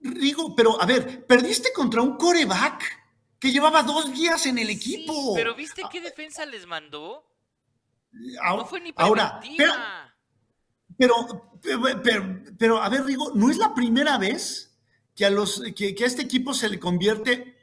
Digo, 0.00 0.54
pero 0.54 0.80
a 0.80 0.86
ver, 0.86 1.26
perdiste 1.26 1.72
contra 1.72 2.02
un 2.02 2.16
coreback 2.16 2.98
que 3.38 3.50
llevaba 3.50 3.82
dos 3.82 4.12
días 4.12 4.46
en 4.46 4.58
el 4.58 4.70
equipo. 4.70 5.34
pero 5.34 5.54
¿viste 5.54 5.82
qué 5.90 6.00
defensa 6.00 6.44
les 6.46 6.66
mandó? 6.66 7.24
Ahora, 8.42 8.62
no 8.62 8.68
fue 8.68 8.80
ni 8.80 8.92
ahora 8.96 9.40
pero, 10.98 11.50
pero, 12.02 12.42
pero, 12.58 12.82
a 12.82 12.88
ver, 12.88 13.04
Rigo, 13.04 13.30
no 13.34 13.50
es 13.50 13.56
la 13.56 13.72
primera 13.72 14.18
vez 14.18 14.76
que 15.14 15.24
a, 15.24 15.30
los, 15.30 15.62
que, 15.76 15.94
a 16.00 16.06
este 16.06 16.22
equipo 16.22 16.52
se 16.52 16.68
le 16.68 16.80
convierte 16.80 17.56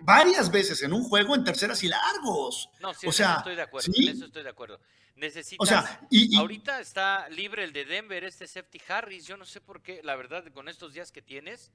varias 0.00 0.50
veces 0.50 0.82
en 0.82 0.92
un 0.92 1.04
juego 1.04 1.36
en 1.36 1.44
terceras 1.44 1.84
y 1.84 1.88
largos. 1.88 2.68
No, 2.80 2.92
sí, 2.92 3.06
o 3.06 3.12
sea, 3.12 3.36
estoy 3.38 3.54
de 3.54 3.62
acuerdo, 3.62 3.92
¿sí? 3.92 4.08
eso 4.08 4.26
estoy 4.26 4.42
de 4.42 4.48
acuerdo. 4.48 4.80
Necesitas, 5.20 5.58
o 5.60 5.66
sea, 5.66 6.00
y, 6.10 6.34
ahorita 6.34 6.80
está 6.80 7.28
libre 7.28 7.62
el 7.62 7.74
de 7.74 7.84
Denver, 7.84 8.24
este 8.24 8.46
Safety 8.46 8.80
Harris, 8.88 9.26
yo 9.26 9.36
no 9.36 9.44
sé 9.44 9.60
por 9.60 9.82
qué, 9.82 10.00
la 10.02 10.16
verdad, 10.16 10.46
con 10.54 10.66
estos 10.66 10.94
días 10.94 11.12
que 11.12 11.20
tienes, 11.20 11.72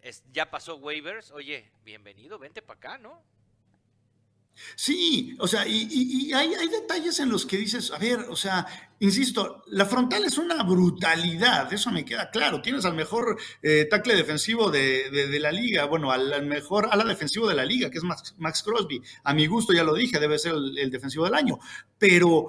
es, 0.00 0.22
ya 0.32 0.48
pasó 0.52 0.76
waivers, 0.76 1.32
oye, 1.32 1.72
bienvenido, 1.84 2.38
vente 2.38 2.62
para 2.62 2.78
acá, 2.78 2.98
¿no? 2.98 3.20
Sí, 4.74 5.36
o 5.38 5.46
sea, 5.46 5.66
y, 5.66 6.32
hay, 6.32 6.50
detalles 6.68 7.20
en 7.20 7.28
los 7.28 7.46
que 7.46 7.56
dices, 7.56 7.90
a 7.92 7.98
ver, 7.98 8.20
o 8.28 8.36
sea, 8.36 8.66
insisto, 8.98 9.62
la 9.68 9.86
frontal 9.86 10.24
es 10.24 10.36
una 10.38 10.62
brutalidad, 10.62 11.72
eso 11.72 11.90
me 11.90 12.04
queda 12.04 12.30
claro. 12.30 12.60
Tienes 12.60 12.84
al 12.84 12.94
mejor 12.94 13.38
eh, 13.62 13.86
tackle 13.88 14.16
defensivo 14.16 14.70
de, 14.70 15.38
la 15.40 15.52
liga, 15.52 15.84
bueno, 15.86 16.10
al, 16.10 16.44
mejor 16.46 16.88
ala 16.90 17.04
defensivo 17.04 17.48
de 17.48 17.54
la 17.54 17.64
liga, 17.64 17.90
que 17.90 17.98
es 17.98 18.04
Max, 18.04 18.62
Crosby. 18.62 19.00
A 19.24 19.32
mi 19.32 19.46
gusto, 19.46 19.72
ya 19.72 19.84
lo 19.84 19.94
dije, 19.94 20.18
debe 20.18 20.38
ser 20.38 20.54
el, 20.54 20.90
defensivo 20.90 21.24
del 21.24 21.34
año. 21.34 21.58
Pero 21.98 22.48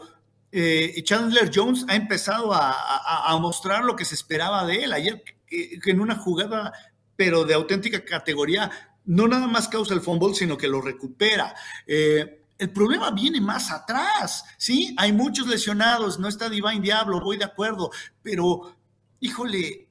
eh, 0.52 1.02
Chandler 1.04 1.52
Jones 1.54 1.86
ha 1.88 1.96
empezado 1.96 2.52
a, 2.54 3.38
mostrar 3.40 3.84
lo 3.84 3.96
que 3.96 4.06
se 4.06 4.16
esperaba 4.16 4.66
de 4.66 4.84
él. 4.84 4.94
Ayer, 4.94 5.24
en 5.50 6.00
una 6.00 6.16
jugada, 6.16 6.74
pero 7.16 7.46
de 7.46 7.54
auténtica 7.54 8.04
categoría, 8.04 8.70
no 9.06 9.28
nada 9.28 9.48
más 9.48 9.68
causa 9.68 9.94
el 9.94 10.02
fumble, 10.02 10.34
sino 10.34 10.58
que 10.58 10.68
lo 10.68 10.82
recupera. 10.82 11.56
Eh, 11.86 12.44
el 12.58 12.70
problema 12.72 13.12
viene 13.12 13.40
más 13.40 13.72
atrás, 13.72 14.44
¿sí? 14.58 14.94
Hay 14.98 15.14
muchos 15.14 15.48
lesionados, 15.48 16.20
no 16.20 16.28
está 16.28 16.50
Divine 16.50 16.82
Diablo, 16.82 17.22
voy 17.22 17.38
de 17.38 17.46
acuerdo, 17.46 17.90
pero, 18.22 18.76
híjole, 19.22 19.88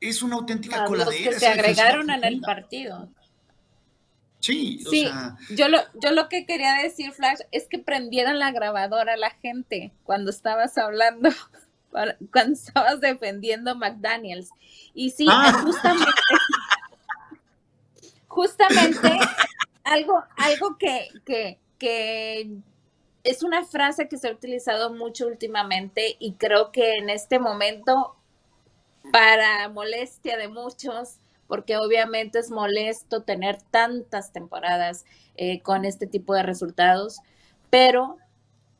es 0.00 0.22
una 0.22 0.36
auténtica 0.36 0.84
coladera. 0.84 1.30
que 1.30 1.38
se 1.38 1.46
agregaron 1.46 2.10
en 2.10 2.24
el 2.24 2.40
partido. 2.40 3.08
Sí, 4.40 4.82
sí 4.88 5.06
yo, 5.50 5.68
lo, 5.68 5.78
yo 6.02 6.12
lo 6.12 6.28
que 6.28 6.46
quería 6.46 6.74
decir, 6.82 7.12
Flash, 7.12 7.40
es 7.52 7.66
que 7.68 7.78
prendieran 7.78 8.38
la 8.38 8.52
grabadora 8.52 9.12
a 9.12 9.18
la 9.18 9.30
gente 9.30 9.92
cuando 10.02 10.30
estabas 10.30 10.78
hablando, 10.78 11.28
cuando 12.32 12.54
estabas 12.54 13.00
defendiendo 13.00 13.76
McDaniels. 13.76 14.50
Y 14.94 15.10
sí, 15.10 15.26
ah. 15.30 15.60
justamente 15.62 16.10
justamente 18.30 19.18
algo, 19.84 20.22
algo 20.36 20.78
que, 20.78 21.08
que, 21.78 22.48
es 23.22 23.42
una 23.42 23.64
frase 23.64 24.08
que 24.08 24.16
se 24.16 24.28
ha 24.28 24.32
utilizado 24.32 24.94
mucho 24.94 25.26
últimamente 25.26 26.16
y 26.18 26.32
creo 26.34 26.72
que 26.72 26.96
en 26.96 27.10
este 27.10 27.38
momento, 27.38 28.16
para 29.12 29.68
molestia 29.68 30.38
de 30.38 30.48
muchos, 30.48 31.16
porque 31.50 31.76
obviamente 31.76 32.38
es 32.38 32.52
molesto 32.52 33.24
tener 33.24 33.60
tantas 33.72 34.32
temporadas 34.32 35.04
eh, 35.34 35.60
con 35.62 35.84
este 35.84 36.06
tipo 36.06 36.32
de 36.32 36.44
resultados, 36.44 37.18
pero 37.70 38.18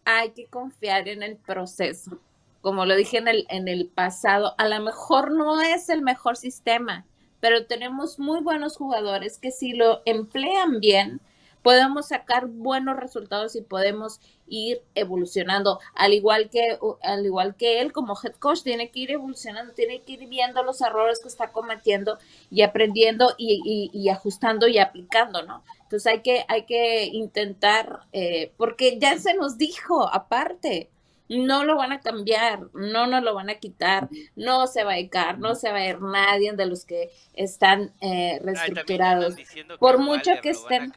hay 0.05 0.31
que 0.31 0.47
confiar 0.47 1.09
en 1.09 1.25
el 1.25 1.37
proceso. 1.37 2.21
Como 2.61 2.87
lo 2.87 2.95
dije 2.95 3.19
en 3.19 3.27
el, 3.27 3.45
en 3.51 3.67
el 3.67 3.89
pasado, 3.89 4.55
a 4.57 4.69
lo 4.69 4.81
mejor 4.81 5.33
no 5.33 5.61
es 5.61 5.89
el 5.89 6.01
mejor 6.01 6.37
sistema, 6.37 7.07
pero 7.41 7.67
tenemos 7.67 8.21
muy 8.21 8.41
buenos 8.41 8.77
jugadores 8.77 9.39
que 9.39 9.51
si 9.51 9.73
lo 9.73 10.03
emplean 10.05 10.79
bien, 10.79 11.21
podemos 11.63 12.09
sacar 12.09 12.47
buenos 12.47 12.97
resultados 12.97 13.57
y 13.57 13.63
podemos 13.63 14.21
ir 14.49 14.83
evolucionando, 14.95 15.79
al 15.95 16.13
igual 16.13 16.51
que 16.51 16.79
al 17.03 17.25
igual 17.25 17.55
que 17.55 17.81
él 17.81 17.93
como 17.93 18.15
head 18.23 18.35
coach 18.35 18.63
tiene 18.63 18.91
que 18.91 19.01
ir 19.01 19.11
evolucionando, 19.13 19.73
tiene 19.73 20.03
que 20.03 20.13
ir 20.13 20.29
viendo 20.29 20.63
los 20.63 20.81
errores 20.81 21.21
que 21.21 21.29
está 21.29 21.53
cometiendo 21.53 22.19
y 22.51 22.63
aprendiendo 22.63 23.35
y, 23.39 24.09
ajustando 24.09 24.67
y 24.67 24.79
aplicando, 24.79 25.43
¿no? 25.43 25.63
Entonces 25.83 26.07
hay 26.07 26.21
que 26.21 26.45
hay 26.49 26.65
que 26.65 27.05
intentar 27.07 28.01
eh, 28.13 28.53
porque 28.57 28.99
ya 28.99 29.19
se 29.19 29.35
nos 29.35 29.57
dijo 29.59 30.09
aparte 30.13 30.91
no 31.39 31.65
lo 31.65 31.77
van 31.77 31.93
a 31.93 32.01
cambiar, 32.01 32.67
no 32.75 33.07
nos 33.07 33.23
lo 33.23 33.35
van 33.35 33.51
a 33.51 33.55
quitar, 33.55 34.09
no 34.35 34.67
se 34.67 34.83
va 34.83 34.95
a 34.95 35.09
caer, 35.09 35.39
no 35.39 35.55
se 35.55 35.71
va 35.71 35.79
a 35.79 35.87
ir 35.87 36.01
nadie 36.01 36.53
de 36.53 36.67
los 36.67 36.85
que 36.85 37.11
están 37.35 37.93
eh, 38.01 38.41
reestructurados. 38.43 39.37
por 39.79 39.99
mucho 39.99 40.33
que 40.43 40.51
estén... 40.51 40.93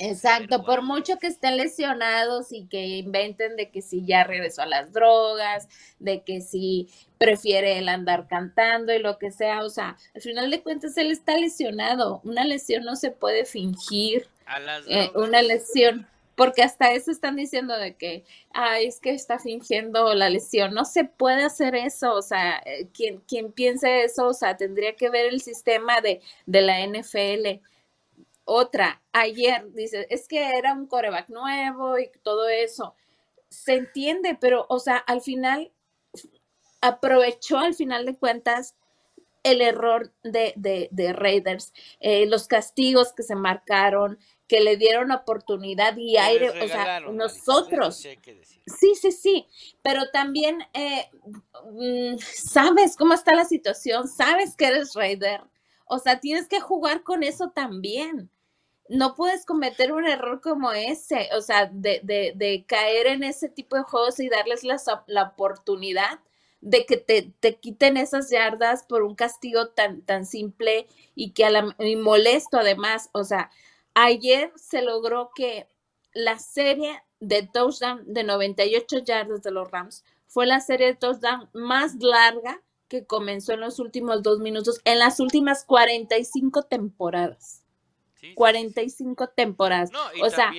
Exacto, 0.00 0.64
por 0.64 0.82
mucho 0.82 1.18
que 1.18 1.26
estén 1.26 1.56
lesionados 1.56 2.52
y 2.52 2.66
que 2.66 2.86
inventen 2.86 3.56
de 3.56 3.70
que 3.70 3.82
si 3.82 4.04
ya 4.04 4.24
regresó 4.24 4.62
a 4.62 4.66
las 4.66 4.92
drogas, 4.92 5.68
de 5.98 6.22
que 6.22 6.40
si 6.40 6.88
prefiere 7.18 7.78
el 7.78 7.88
andar 7.88 8.26
cantando 8.28 8.92
y 8.94 8.98
lo 8.98 9.18
que 9.18 9.30
sea, 9.30 9.64
o 9.64 9.70
sea, 9.70 9.96
al 10.14 10.22
final 10.22 10.50
de 10.50 10.62
cuentas 10.62 10.96
él 10.96 11.10
está 11.10 11.36
lesionado, 11.36 12.20
una 12.24 12.44
lesión 12.44 12.84
no 12.84 12.96
se 12.96 13.10
puede 13.10 13.44
fingir, 13.44 14.28
eh, 14.88 15.10
una 15.14 15.42
lesión 15.42 16.06
porque 16.36 16.62
hasta 16.62 16.92
eso 16.92 17.10
están 17.10 17.34
diciendo 17.34 17.76
de 17.76 17.96
que, 17.96 18.24
ay, 18.52 18.86
es 18.86 19.00
que 19.00 19.10
está 19.10 19.38
fingiendo 19.38 20.14
la 20.14 20.28
lesión. 20.30 20.74
No 20.74 20.84
se 20.84 21.04
puede 21.04 21.44
hacer 21.44 21.74
eso, 21.74 22.14
o 22.14 22.22
sea, 22.22 22.62
eh, 22.66 22.88
quien, 22.92 23.20
quien 23.20 23.52
piense 23.52 24.04
eso, 24.04 24.28
o 24.28 24.34
sea, 24.34 24.56
tendría 24.56 24.94
que 24.94 25.10
ver 25.10 25.26
el 25.26 25.40
sistema 25.40 26.00
de, 26.00 26.20
de 26.44 26.60
la 26.60 26.86
NFL. 26.86 27.62
Otra, 28.44 29.02
ayer 29.12 29.72
dice, 29.72 30.06
es 30.10 30.28
que 30.28 30.50
era 30.56 30.74
un 30.74 30.86
coreback 30.86 31.30
nuevo 31.30 31.98
y 31.98 32.10
todo 32.22 32.48
eso. 32.48 32.94
Se 33.48 33.74
entiende, 33.74 34.36
pero, 34.40 34.66
o 34.68 34.78
sea, 34.78 34.98
al 34.98 35.22
final 35.22 35.72
aprovechó 36.82 37.58
al 37.58 37.74
final 37.74 38.04
de 38.06 38.16
cuentas 38.16 38.76
el 39.42 39.60
error 39.60 40.12
de, 40.24 40.52
de, 40.90 41.12
Raiders, 41.12 41.72
eh, 42.00 42.26
los 42.26 42.48
castigos 42.48 43.12
que 43.12 43.22
se 43.22 43.36
marcaron, 43.36 44.18
que 44.48 44.60
le 44.60 44.76
dieron 44.76 45.10
oportunidad 45.10 45.96
y 45.96 46.16
aire, 46.16 46.50
o 46.50 46.68
sea, 46.68 47.00
nosotros. 47.00 47.96
Sí, 47.96 48.94
sí, 48.94 49.12
sí, 49.12 49.46
pero 49.82 50.10
también 50.10 50.58
eh, 50.72 51.08
mm, 51.72 52.18
sabes 52.18 52.96
cómo 52.96 53.14
está 53.14 53.34
la 53.34 53.44
situación, 53.44 54.08
sabes 54.08 54.56
que 54.56 54.66
eres 54.66 54.94
Raider, 54.94 55.42
o 55.86 55.98
sea, 55.98 56.20
tienes 56.20 56.48
que 56.48 56.60
jugar 56.60 57.02
con 57.02 57.22
eso 57.22 57.50
también. 57.50 58.30
No 58.88 59.16
puedes 59.16 59.44
cometer 59.44 59.92
un 59.92 60.06
error 60.06 60.40
como 60.40 60.70
ese, 60.72 61.28
o 61.36 61.40
sea, 61.40 61.66
de, 61.72 62.00
de, 62.04 62.32
de 62.36 62.64
caer 62.66 63.08
en 63.08 63.24
ese 63.24 63.48
tipo 63.48 63.74
de 63.76 63.82
juegos 63.82 64.20
y 64.20 64.28
darles 64.28 64.62
la, 64.62 64.76
la 65.08 65.22
oportunidad 65.24 66.20
de 66.60 66.86
que 66.86 66.96
te, 66.96 67.32
te, 67.40 67.56
quiten 67.56 67.96
esas 67.96 68.30
yardas 68.30 68.84
por 68.84 69.02
un 69.02 69.14
castigo 69.14 69.68
tan, 69.68 70.02
tan 70.02 70.24
simple 70.24 70.86
y 71.14 71.32
que 71.32 71.44
a 71.44 71.50
la, 71.50 71.76
y 71.78 71.96
molesto 71.96 72.58
además, 72.58 73.10
o 73.12 73.24
sea, 73.24 73.50
Ayer 73.98 74.52
se 74.56 74.82
logró 74.82 75.30
que 75.34 75.66
la 76.12 76.38
serie 76.38 77.02
de 77.18 77.48
touchdown 77.50 78.04
de 78.04 78.24
98 78.24 78.98
yardas 78.98 79.42
de 79.42 79.50
los 79.50 79.70
Rams 79.70 80.04
fue 80.26 80.44
la 80.44 80.60
serie 80.60 80.88
de 80.88 80.94
touchdown 80.96 81.48
más 81.54 81.94
larga 81.94 82.60
que 82.88 83.06
comenzó 83.06 83.54
en 83.54 83.60
los 83.60 83.78
últimos 83.78 84.22
dos 84.22 84.38
minutos, 84.38 84.82
en 84.84 84.98
las 84.98 85.18
últimas 85.18 85.64
45 85.64 86.64
temporadas. 86.64 87.64
45 88.34 89.28
temporadas. 89.28 89.90
o 90.20 90.28
sea, 90.28 90.52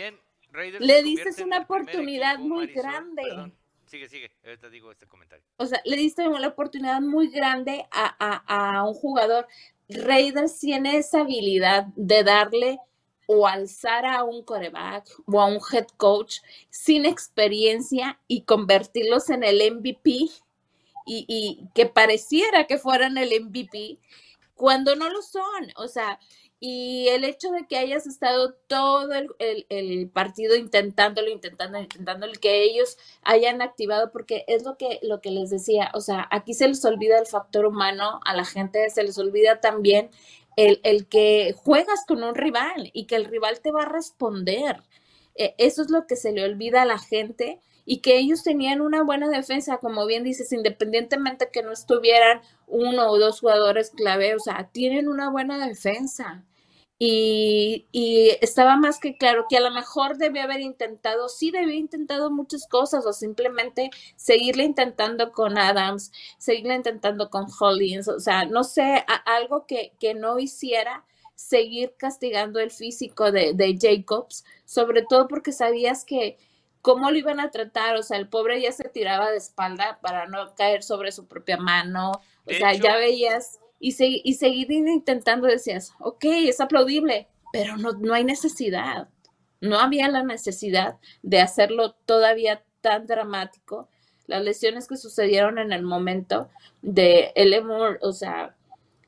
le 0.80 1.04
dices 1.04 1.38
una 1.38 1.60
oportunidad 1.60 2.40
muy 2.40 2.66
grande. 2.66 3.54
Sigue, 3.86 4.10
sigue, 4.10 4.32
ahorita 4.44 4.70
digo 4.70 4.92
este 4.92 5.06
comentario. 5.06 5.46
O 5.58 5.68
sea, 5.68 5.80
le 5.86 5.96
diste 5.96 6.28
una 6.28 6.48
oportunidad 6.48 7.02
muy 7.02 7.28
grande 7.30 7.86
a, 7.92 8.16
a, 8.18 8.80
a 8.80 8.84
un 8.84 8.96
jugador. 8.96 9.48
Raiders 9.90 10.58
tiene 10.58 10.98
esa 10.98 11.22
habilidad 11.22 11.86
de 11.96 12.24
darle 12.24 12.80
o 13.28 13.46
alzar 13.46 14.06
a 14.06 14.24
un 14.24 14.42
coreback 14.42 15.06
o 15.28 15.40
a 15.40 15.46
un 15.46 15.60
head 15.72 15.86
coach 15.98 16.38
sin 16.70 17.06
experiencia 17.06 18.20
y 18.28 18.42
convertirlos 18.42 19.30
en 19.30 19.44
el 19.44 19.62
MVP 19.72 20.30
y, 21.06 21.70
que 21.74 21.86
pareciera 21.86 22.68
que 22.68 22.78
fueran 22.78 23.18
el 23.18 23.30
MVP 23.46 24.00
cuando 24.56 24.96
no 24.96 25.10
lo 25.10 25.22
son. 25.22 25.72
O 25.78 25.88
sea, 25.88 26.20
y 26.60 27.08
el 27.10 27.24
hecho 27.24 27.52
de 27.52 27.68
que 27.68 27.78
hayas 27.78 28.08
estado 28.08 28.54
todo 28.68 29.10
el, 29.14 30.10
partido 30.10 30.56
intentándolo, 30.56 31.30
intentándolo, 31.30 31.84
intentándolo, 31.84 32.34
que 32.42 32.64
ellos 32.64 32.98
hayan 33.24 33.62
activado, 33.62 34.12
porque 34.12 34.44
es 34.48 34.64
lo 34.64 34.78
que, 34.78 35.00
lo 35.04 35.22
que 35.22 35.32
les 35.32 35.50
decía, 35.50 35.92
o 35.94 36.02
sea, 36.02 36.28
aquí 36.32 36.54
se 36.54 36.68
les 36.68 36.84
olvida 36.84 37.20
el 37.20 37.28
factor 37.28 37.66
humano, 37.66 38.20
a 38.26 38.36
la 38.36 38.44
gente 38.44 38.90
se 38.90 39.04
les 39.04 39.18
olvida 39.18 39.62
también 39.62 40.10
el, 40.58 41.08
que 41.08 41.54
juegas 41.56 42.04
con 42.06 42.24
un 42.24 42.36
rival 42.36 42.90
y 42.92 43.06
que 43.06 43.16
el 43.16 43.26
rival 43.26 43.62
te 43.62 43.72
va 43.72 43.84
a 43.84 43.90
responder. 43.90 44.84
E, 45.36 45.56
eso 45.58 45.82
es 45.84 45.90
lo 45.90 46.08
que 46.08 46.16
se 46.16 46.32
le 46.34 46.44
olvida 46.44 46.82
a 46.82 46.86
la 46.86 46.98
gente 46.98 47.62
y 47.86 48.00
que 48.02 48.18
ellos 48.18 48.44
tenían 48.44 48.82
una 48.82 49.04
buena 49.04 49.30
defensa, 49.30 49.78
como 49.78 50.06
bien 50.06 50.24
dices, 50.24 50.52
independientemente 50.52 51.50
que 51.54 51.64
no 51.64 51.72
estuvieran 51.72 52.42
uno 52.68 53.10
o 53.10 53.20
dos 53.20 53.40
jugadores 53.40 53.92
clave, 53.92 54.36
o 54.36 54.40
sea, 54.40 54.70
tienen 54.74 55.08
una 55.08 55.30
buena 55.30 55.66
defensa. 55.66 56.44
Y, 57.00 57.86
estaba 58.42 58.76
más 58.76 59.00
que 59.00 59.18
claro 59.18 59.46
que 59.48 59.58
a 59.58 59.62
lo 59.62 59.72
mejor 59.72 60.18
debía 60.18 60.46
haber 60.46 60.62
intentado, 60.62 61.30
sí 61.30 61.52
debía 61.52 61.76
intentado 61.76 62.32
muchas 62.32 62.68
cosas 62.68 63.06
o 63.06 63.14
simplemente 63.14 63.92
seguirle 64.16 64.64
intentando 64.64 65.32
con 65.32 65.58
Adams, 65.58 66.12
seguirle 66.40 66.76
intentando 66.76 67.30
con 67.30 67.46
Hollins, 67.60 68.08
o 68.08 68.20
sea, 68.20 68.46
no 68.46 68.64
sé, 68.64 69.06
algo 69.26 69.68
que, 69.68 69.94
que, 70.00 70.16
no 70.16 70.40
hiciera 70.40 71.06
seguir 71.36 71.94
castigando 71.98 72.60
el 72.60 72.72
físico 72.72 73.32
de, 73.32 73.54
de 73.54 73.78
Jacobs, 73.80 74.44
sobre 74.66 75.04
todo 75.04 75.28
porque 75.28 75.52
sabías 75.52 76.04
que 76.04 76.38
cómo 76.82 77.12
lo 77.12 77.18
iban 77.18 77.40
a 77.40 77.52
tratar, 77.52 77.96
o 77.98 78.04
sea, 78.04 78.18
el 78.18 78.28
pobre 78.28 78.62
ya 78.62 78.72
se 78.72 78.90
tiraba 78.90 79.30
de 79.30 79.38
espalda 79.38 80.00
para 80.02 80.26
no 80.26 80.56
caer 80.56 80.82
sobre 80.84 81.12
su 81.12 81.28
propia 81.28 81.58
mano, 81.58 82.12
o 82.46 82.54
sea, 82.54 82.74
ya 82.74 82.96
veías 82.96 83.60
y, 83.80 83.96
y 84.24 84.34
seguir 84.34 84.72
intentando 84.72 85.48
decías, 85.48 85.94
ok, 86.00 86.26
es 86.26 86.60
aplaudible, 86.60 87.28
pero 87.52 87.78
no, 87.78 87.94
no 87.94 88.14
hay 88.14 88.24
necesidad. 88.24 89.10
No 89.60 89.80
había 89.80 90.08
la 90.08 90.24
necesidad 90.24 90.98
de 91.24 91.42
hacerlo 91.42 91.94
todavía 92.06 92.64
tan 92.82 93.08
dramático. 93.08 93.90
Las 94.28 94.44
lesiones 94.44 94.88
que 94.88 94.98
sucedieron 94.98 95.58
en 95.58 95.72
el 95.72 95.84
momento 95.84 96.50
de 96.82 97.32
Elemore, 97.36 97.98
o 98.02 98.12
sea, 98.12 98.56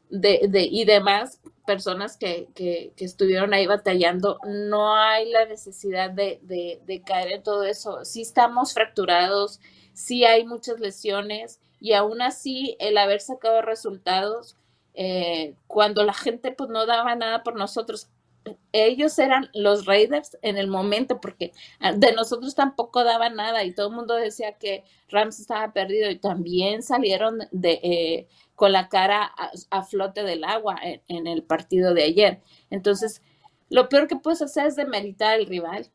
de, 0.10 0.48
de, 0.50 0.64
y 0.64 0.86
demás 0.86 1.40
personas 1.66 2.18
que, 2.18 2.48
que, 2.56 2.94
que, 2.96 3.06
estuvieron 3.06 3.54
ahí 3.54 3.68
batallando, 3.68 4.40
no 4.48 4.96
hay 4.96 5.30
la 5.30 5.46
necesidad 5.46 6.10
de, 6.10 6.40
de, 6.42 7.02
caer 7.04 7.34
en 7.34 7.44
todo 7.44 7.64
eso. 7.64 8.04
Sí 8.06 8.22
estamos 8.22 8.74
fracturados, 8.74 9.60
sí 9.94 10.26
hay 10.26 10.46
muchas 10.46 10.80
lesiones 10.80 11.60
y 11.80 11.94
aún 11.94 12.24
así 12.24 12.76
el 12.80 12.98
haber 12.98 13.22
sacado 13.22 13.62
resultados 13.62 14.58
eh, 14.94 15.56
cuando 15.68 16.04
la 16.04 16.14
gente 16.14 16.52
pues 16.52 16.70
no 16.70 16.86
daba 16.86 17.16
nada 17.16 17.44
por 17.44 17.56
nosotros. 17.56 18.10
Ellos 18.72 19.20
eran 19.20 19.50
los 19.54 19.86
Raiders 19.86 20.38
en 20.42 20.58
el 20.58 20.68
momento 20.68 21.20
porque 21.22 21.52
ah, 21.80 21.94
de 21.94 22.14
nosotros 22.14 22.56
tampoco 22.56 23.04
daba 23.04 23.30
nada 23.30 23.64
y 23.64 23.74
todo 23.74 23.90
el 23.90 23.96
mundo 23.96 24.16
decía 24.16 24.54
que 24.54 24.84
Rams 25.10 25.40
estaba 25.40 25.72
perdido 25.74 26.10
y 26.10 26.18
también 26.18 26.82
salieron 26.82 27.40
de, 27.52 27.80
eh, 27.84 28.28
con 28.56 28.72
la 28.72 28.90
cara 28.90 29.32
a, 29.70 29.84
flote 29.84 30.24
del 30.24 30.44
agua 30.44 30.78
en, 30.82 31.28
el 31.28 31.44
partido 31.44 31.94
de 31.94 32.04
ayer. 32.04 32.42
Entonces, 32.70 33.22
lo 33.70 33.88
peor 33.90 34.08
que 34.08 34.16
puedes 34.16 34.42
hacer 34.42 34.68
es 34.68 34.76
demeritar 34.76 35.36
al 35.36 35.46
rival 35.46 35.88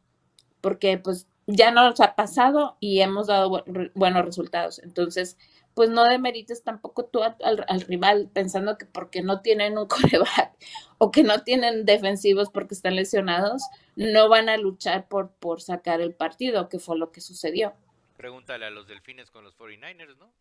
porque 0.61 0.99
pues 0.99 1.27
ya 1.47 1.71
nos 1.71 2.01
ha 2.01 2.15
pasado 2.15 2.77
y 2.81 3.01
hemos 3.01 3.27
dado 3.27 3.65
buenos 3.95 4.25
resultados. 4.25 4.79
Entonces, 4.79 5.37
pues 5.75 5.91
no 5.91 6.05
demerites 6.05 6.63
tampoco 6.63 7.05
tú 7.05 7.21
al, 7.23 7.81
rival 7.83 8.31
pensando 8.33 8.79
que 8.79 8.87
porque 8.87 9.23
no 9.23 9.43
tienen 9.43 9.77
un 9.77 9.87
coreback 9.89 10.53
o 10.99 11.11
que 11.11 11.25
no 11.25 11.43
tienen 11.43 11.85
defensivos 11.85 12.49
porque 12.51 12.75
están 12.75 12.95
lesionados, 12.95 13.63
no 13.97 14.29
van 14.29 14.49
a 14.49 14.57
luchar 14.57 15.09
por, 15.09 15.33
por 15.33 15.61
sacar 15.61 16.01
el 16.01 16.15
partido, 16.15 16.69
que 16.69 16.79
fue 16.79 16.97
lo 16.97 17.11
que 17.11 17.21
sucedió. 17.21 17.75
Pregúntale 18.17 18.65
a 18.67 18.71
los 18.71 18.87
delfines 18.87 19.31
con 19.31 19.45
los 19.45 19.59
49ers, 19.59 20.17
¿no? 20.17 20.33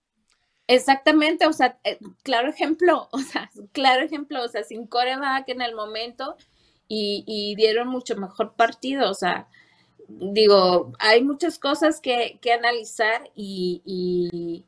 Exactamente, 0.68 1.48
o 1.48 1.54
sea, 1.54 1.78
eh, 1.84 1.98
claro 2.22 2.50
ejemplo, 2.50 3.10
o 3.12 3.20
sea, 3.20 3.50
claro 3.72 4.06
ejemplo, 4.06 4.44
o 4.44 4.48
sea, 4.48 4.64
sin 4.64 4.86
coreback 4.86 5.50
en 5.50 5.62
el 5.62 5.76
momento 5.76 6.38
y, 6.88 7.24
y 7.28 7.56
dieron 7.56 7.88
mucho 7.88 8.16
mejor 8.16 8.54
partido, 8.54 9.10
o 9.10 9.16
sea, 9.16 9.48
digo, 10.08 10.94
hay 11.00 11.24
muchas 11.24 11.58
cosas 11.58 12.00
que, 12.00 12.38
que 12.40 12.54
analizar 12.54 13.32
y 13.36 14.66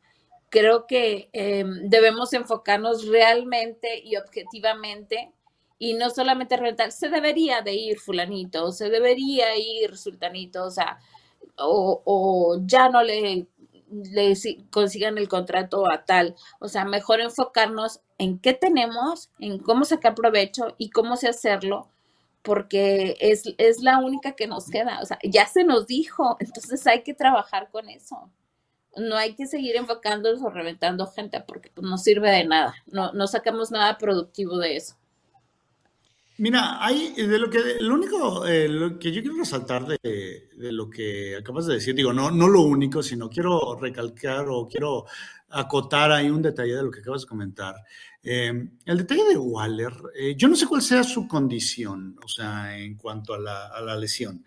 creo 0.56 0.88
que 0.88 1.30
em, 1.34 1.90
debemos 1.90 2.32
enfocarnos 2.32 3.06
realmente 3.08 4.02
y 4.02 4.16
objetivamente 4.16 5.34
y 5.78 5.96
no 5.96 6.10
solamente 6.10 6.56
reventar, 6.56 6.94
se 6.94 7.10
debería 7.10 7.62
de 7.62 7.74
ir 7.74 8.00
fulanito, 8.00 8.72
se 8.72 8.90
debería 8.90 9.58
ir 9.58 9.98
sultanito, 9.98 10.64
o 10.64 10.72
sea, 10.72 10.98
o, 11.58 12.58
ya 12.66 12.88
no 12.88 13.04
le, 13.04 13.48
le 13.92 14.34
consigan 14.72 15.18
el 15.18 15.28
contrato 15.28 15.92
a 15.92 16.06
tal, 16.06 16.36
o 16.62 16.70
sea, 16.70 16.86
mejor 16.86 17.20
enfocarnos 17.20 18.00
en 18.18 18.40
qué 18.40 18.54
tenemos, 18.54 19.32
en 19.40 19.60
cómo 19.60 19.84
sacar 19.84 20.16
provecho 20.16 20.74
y 20.78 20.90
cómo 20.90 21.18
se 21.18 21.28
hacerlo, 21.28 21.90
porque 22.44 23.18
es, 23.20 23.44
es 23.58 23.82
la 23.82 23.98
única 23.98 24.36
que 24.38 24.48
nos 24.48 24.70
queda, 24.70 25.02
o 25.02 25.06
sea, 25.06 25.20
ya 25.22 25.48
se 25.48 25.66
nos 25.66 25.86
dijo, 25.86 26.38
entonces 26.40 26.88
hay 26.88 27.04
que 27.04 27.14
trabajar 27.14 27.70
con 27.72 27.90
eso 27.90 28.32
no 28.98 29.16
hay 29.16 29.36
que 29.36 29.48
seguir 29.48 29.76
enfocándonos 29.76 30.42
o 30.42 30.50
reventando 30.50 31.08
gente 31.08 31.42
porque 31.42 31.72
pues, 31.74 31.88
no 31.88 31.98
sirve 31.98 32.30
de 32.32 32.46
nada. 32.46 32.76
No, 32.88 33.14
no 33.14 33.28
sacamos 33.28 33.72
nada 33.72 33.98
productivo 33.98 34.58
de 34.58 34.78
eso. 34.78 34.96
Mira, 36.38 36.84
hay 36.86 37.14
de 37.14 37.40
lo 37.40 37.50
que 37.50 37.60
lo 37.80 37.96
único 37.96 38.46
eh, 38.46 38.98
que 39.00 39.14
yo 39.14 39.22
quiero 39.22 39.38
resaltar 39.38 39.86
de, 39.86 39.98
de, 40.04 40.72
lo 40.74 40.90
que 40.90 41.38
acabas 41.38 41.66
de 41.66 41.76
decir, 41.76 41.96
digo, 41.96 42.12
no, 42.12 42.30
no 42.30 42.50
lo 42.50 42.62
único, 42.62 43.02
sino 43.02 43.30
quiero 43.30 43.78
recalcar 43.80 44.46
o 44.50 44.68
quiero 44.68 45.06
acotar 45.50 46.12
ahí 46.12 46.30
un 46.30 46.42
detalle 46.42 46.76
de 46.76 46.84
lo 46.84 46.92
que 46.92 47.00
acabas 47.00 47.22
de 47.22 47.28
comentar. 47.28 47.76
Eh, 48.28 48.52
el 48.86 48.98
detalle 48.98 49.24
de 49.24 49.38
Waller, 49.38 49.94
eh, 50.16 50.34
yo 50.36 50.48
no 50.48 50.56
sé 50.56 50.66
cuál 50.66 50.82
sea 50.82 51.04
su 51.04 51.28
condición, 51.28 52.18
o 52.26 52.28
sea, 52.28 52.76
en 52.76 52.96
cuanto 52.96 53.36
a 53.36 53.40
la, 53.40 53.96
lesión. 53.98 54.44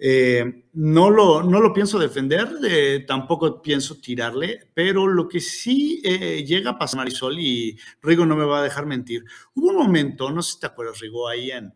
Eh, 0.00 0.64
no, 0.72 1.10
lo, 1.10 1.44
no 1.44 1.60
lo 1.60 1.72
pienso 1.72 1.96
defender, 2.00 3.06
tampoco 3.06 3.62
pienso 3.62 4.00
tirarle, 4.00 4.68
pero 4.74 5.06
lo 5.06 5.28
que 5.28 5.38
sí 5.38 6.02
llega 6.44 6.70
a 6.70 6.78
pasar, 6.78 6.98
Marisol, 6.98 7.38
y 7.38 7.78
Rigo 8.02 8.26
no 8.26 8.34
me 8.34 8.44
va 8.44 8.58
a 8.58 8.64
dejar 8.64 8.86
mentir, 8.86 9.24
hubo 9.54 9.68
un 9.68 9.76
momento, 9.76 10.28
no 10.30 10.42
sé 10.42 10.54
si 10.54 10.60
te 10.60 10.66
acuerdas, 10.66 10.98
Rigo, 10.98 11.28
ahí 11.28 11.52
en, 11.52 11.72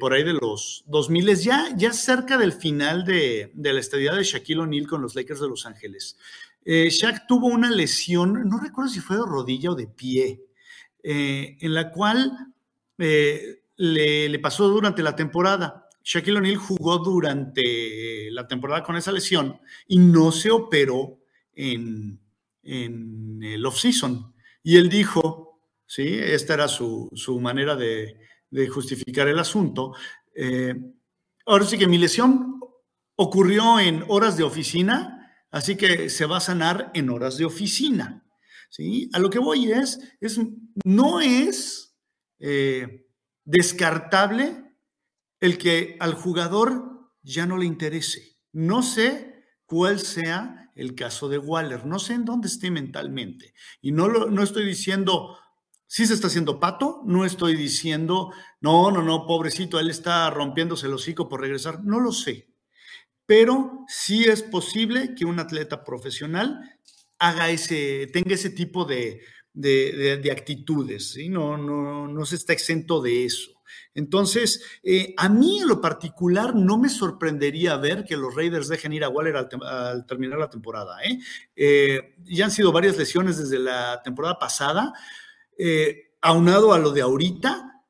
por 0.00 0.14
ahí 0.14 0.24
de 0.24 0.32
los 0.32 0.84
2000, 0.86 1.36
ya, 1.36 1.68
ya 1.76 1.92
cerca 1.92 2.38
del 2.38 2.54
final 2.54 3.04
de 3.04 3.52
la 3.54 3.78
estadía 3.78 4.14
de 4.14 4.24
Shaquille 4.24 4.60
O'Neal 4.60 4.86
con 4.86 5.02
los 5.02 5.14
Lakers 5.14 5.40
de 5.40 5.48
Los 5.48 5.66
Ángeles. 5.66 6.16
Shaq 6.68 7.26
tuvo 7.26 7.46
una 7.46 7.70
lesión, 7.70 8.46
no 8.48 8.60
recuerdo 8.60 8.90
si 8.90 9.00
fue 9.00 9.16
de 9.16 9.22
rodilla 9.24 9.70
o 9.70 9.74
de 9.74 9.86
pie, 9.86 10.44
en 11.02 11.74
la 11.74 11.90
cual 11.90 12.52
le, 13.78 14.38
pasó 14.40 14.68
durante 14.68 15.02
la 15.02 15.16
temporada. 15.16 15.88
Shaquille 16.02 16.38
O'Neal 16.38 16.56
jugó 16.56 16.98
durante 16.98 18.30
la 18.30 18.46
temporada 18.46 18.82
con 18.82 18.96
esa 18.96 19.12
lesión 19.12 19.58
y 19.86 19.98
no 19.98 20.32
se 20.32 20.50
operó 20.50 21.18
en, 21.52 22.20
el 22.62 23.64
off-season. 23.64 24.34
Y 24.62 24.76
él 24.76 24.88
dijo, 24.88 25.60
¿sí? 25.86 26.06
esta 26.06 26.54
era 26.54 26.68
su, 26.68 27.10
manera 27.40 27.76
de, 27.76 28.16
justificar 28.68 29.28
el 29.28 29.38
asunto. 29.38 29.94
Eh, 30.34 30.74
ahora 31.46 31.64
sí 31.64 31.78
que 31.78 31.86
mi 31.86 31.98
lesión 31.98 32.60
ocurrió 33.16 33.80
en 33.80 34.04
horas 34.08 34.36
de 34.36 34.44
oficina, 34.44 35.17
así 35.50 35.76
que 35.76 36.10
se 36.10 36.26
va 36.26 36.38
a 36.38 36.40
sanar 36.40 36.90
en 36.94 37.10
horas 37.10 37.36
de 37.36 37.44
oficina. 37.44 38.24
¿sí? 38.70 39.10
A 39.12 39.18
lo 39.18 39.30
que 39.30 39.38
voy 39.38 39.72
es, 39.72 40.00
es 40.20 40.38
no 40.84 41.20
es... 41.20 41.96
Eh, 42.40 43.06
descartable 43.48 44.62
el 45.40 45.56
que 45.56 45.96
al 46.00 46.12
jugador 46.12 47.14
ya 47.22 47.46
no 47.46 47.56
le 47.56 47.64
interese. 47.64 48.36
No 48.52 48.82
sé 48.82 49.42
cuál 49.64 50.00
sea 50.00 50.70
el 50.74 50.94
caso 50.94 51.30
de 51.30 51.38
Waller, 51.38 51.86
no 51.86 51.98
sé 51.98 52.12
en 52.12 52.26
dónde 52.26 52.48
esté 52.48 52.70
mentalmente. 52.70 53.54
Y 53.80 53.92
no, 53.92 54.06
lo, 54.06 54.30
no 54.30 54.42
estoy 54.42 54.66
diciendo, 54.66 55.38
si 55.86 56.06
se 56.06 56.12
está 56.12 56.26
haciendo 56.26 56.60
pato, 56.60 57.02
no 57.06 57.24
estoy 57.24 57.56
diciendo, 57.56 58.32
no, 58.60 58.90
no, 58.90 59.02
no, 59.02 59.26
pobrecito, 59.26 59.80
él 59.80 59.88
está 59.88 60.28
rompiéndose 60.28 60.86
el 60.86 60.92
hocico 60.92 61.28
por 61.28 61.40
regresar, 61.40 61.82
no 61.82 62.00
lo 62.00 62.12
sé. 62.12 62.54
Pero 63.28 63.84
sí 63.88 64.24
es 64.24 64.42
posible 64.42 65.14
que 65.14 65.26
un 65.26 65.38
atleta 65.38 65.84
profesional 65.84 66.62
haga 67.18 67.50
ese, 67.50 68.06
tenga 68.10 68.34
ese 68.34 68.48
tipo 68.48 68.86
de, 68.86 69.20
de, 69.52 70.30
actitudes, 70.32 71.14
no, 71.28 71.58
no, 71.58 72.08
no 72.08 72.24
se 72.24 72.36
está 72.36 72.54
exento 72.54 73.02
de 73.02 73.26
eso. 73.26 73.50
Entonces, 73.94 74.62
eh, 74.82 75.12
a 75.18 75.28
mí 75.28 75.60
en 75.60 75.68
lo 75.68 75.82
particular 75.82 76.54
no 76.54 76.78
me 76.78 76.88
sorprendería 76.88 77.76
ver 77.76 78.04
que 78.06 78.16
los 78.16 78.34
Raiders 78.34 78.68
dejen 78.68 78.94
ir 78.94 79.04
a 79.04 79.10
Waller 79.10 79.36
al, 79.36 80.06
terminar 80.06 80.38
la 80.38 80.48
temporada. 80.48 80.96
¿eh? 81.02 81.18
¿eh? 81.54 82.14
ya 82.24 82.46
han 82.46 82.50
sido 82.50 82.72
varias 82.72 82.96
lesiones 82.96 83.36
desde 83.36 83.58
la 83.58 84.00
temporada 84.02 84.38
pasada, 84.38 84.94
aunado 86.22 86.72
a 86.72 86.78
lo 86.78 86.92
de 86.92 87.02
ahorita. 87.02 87.82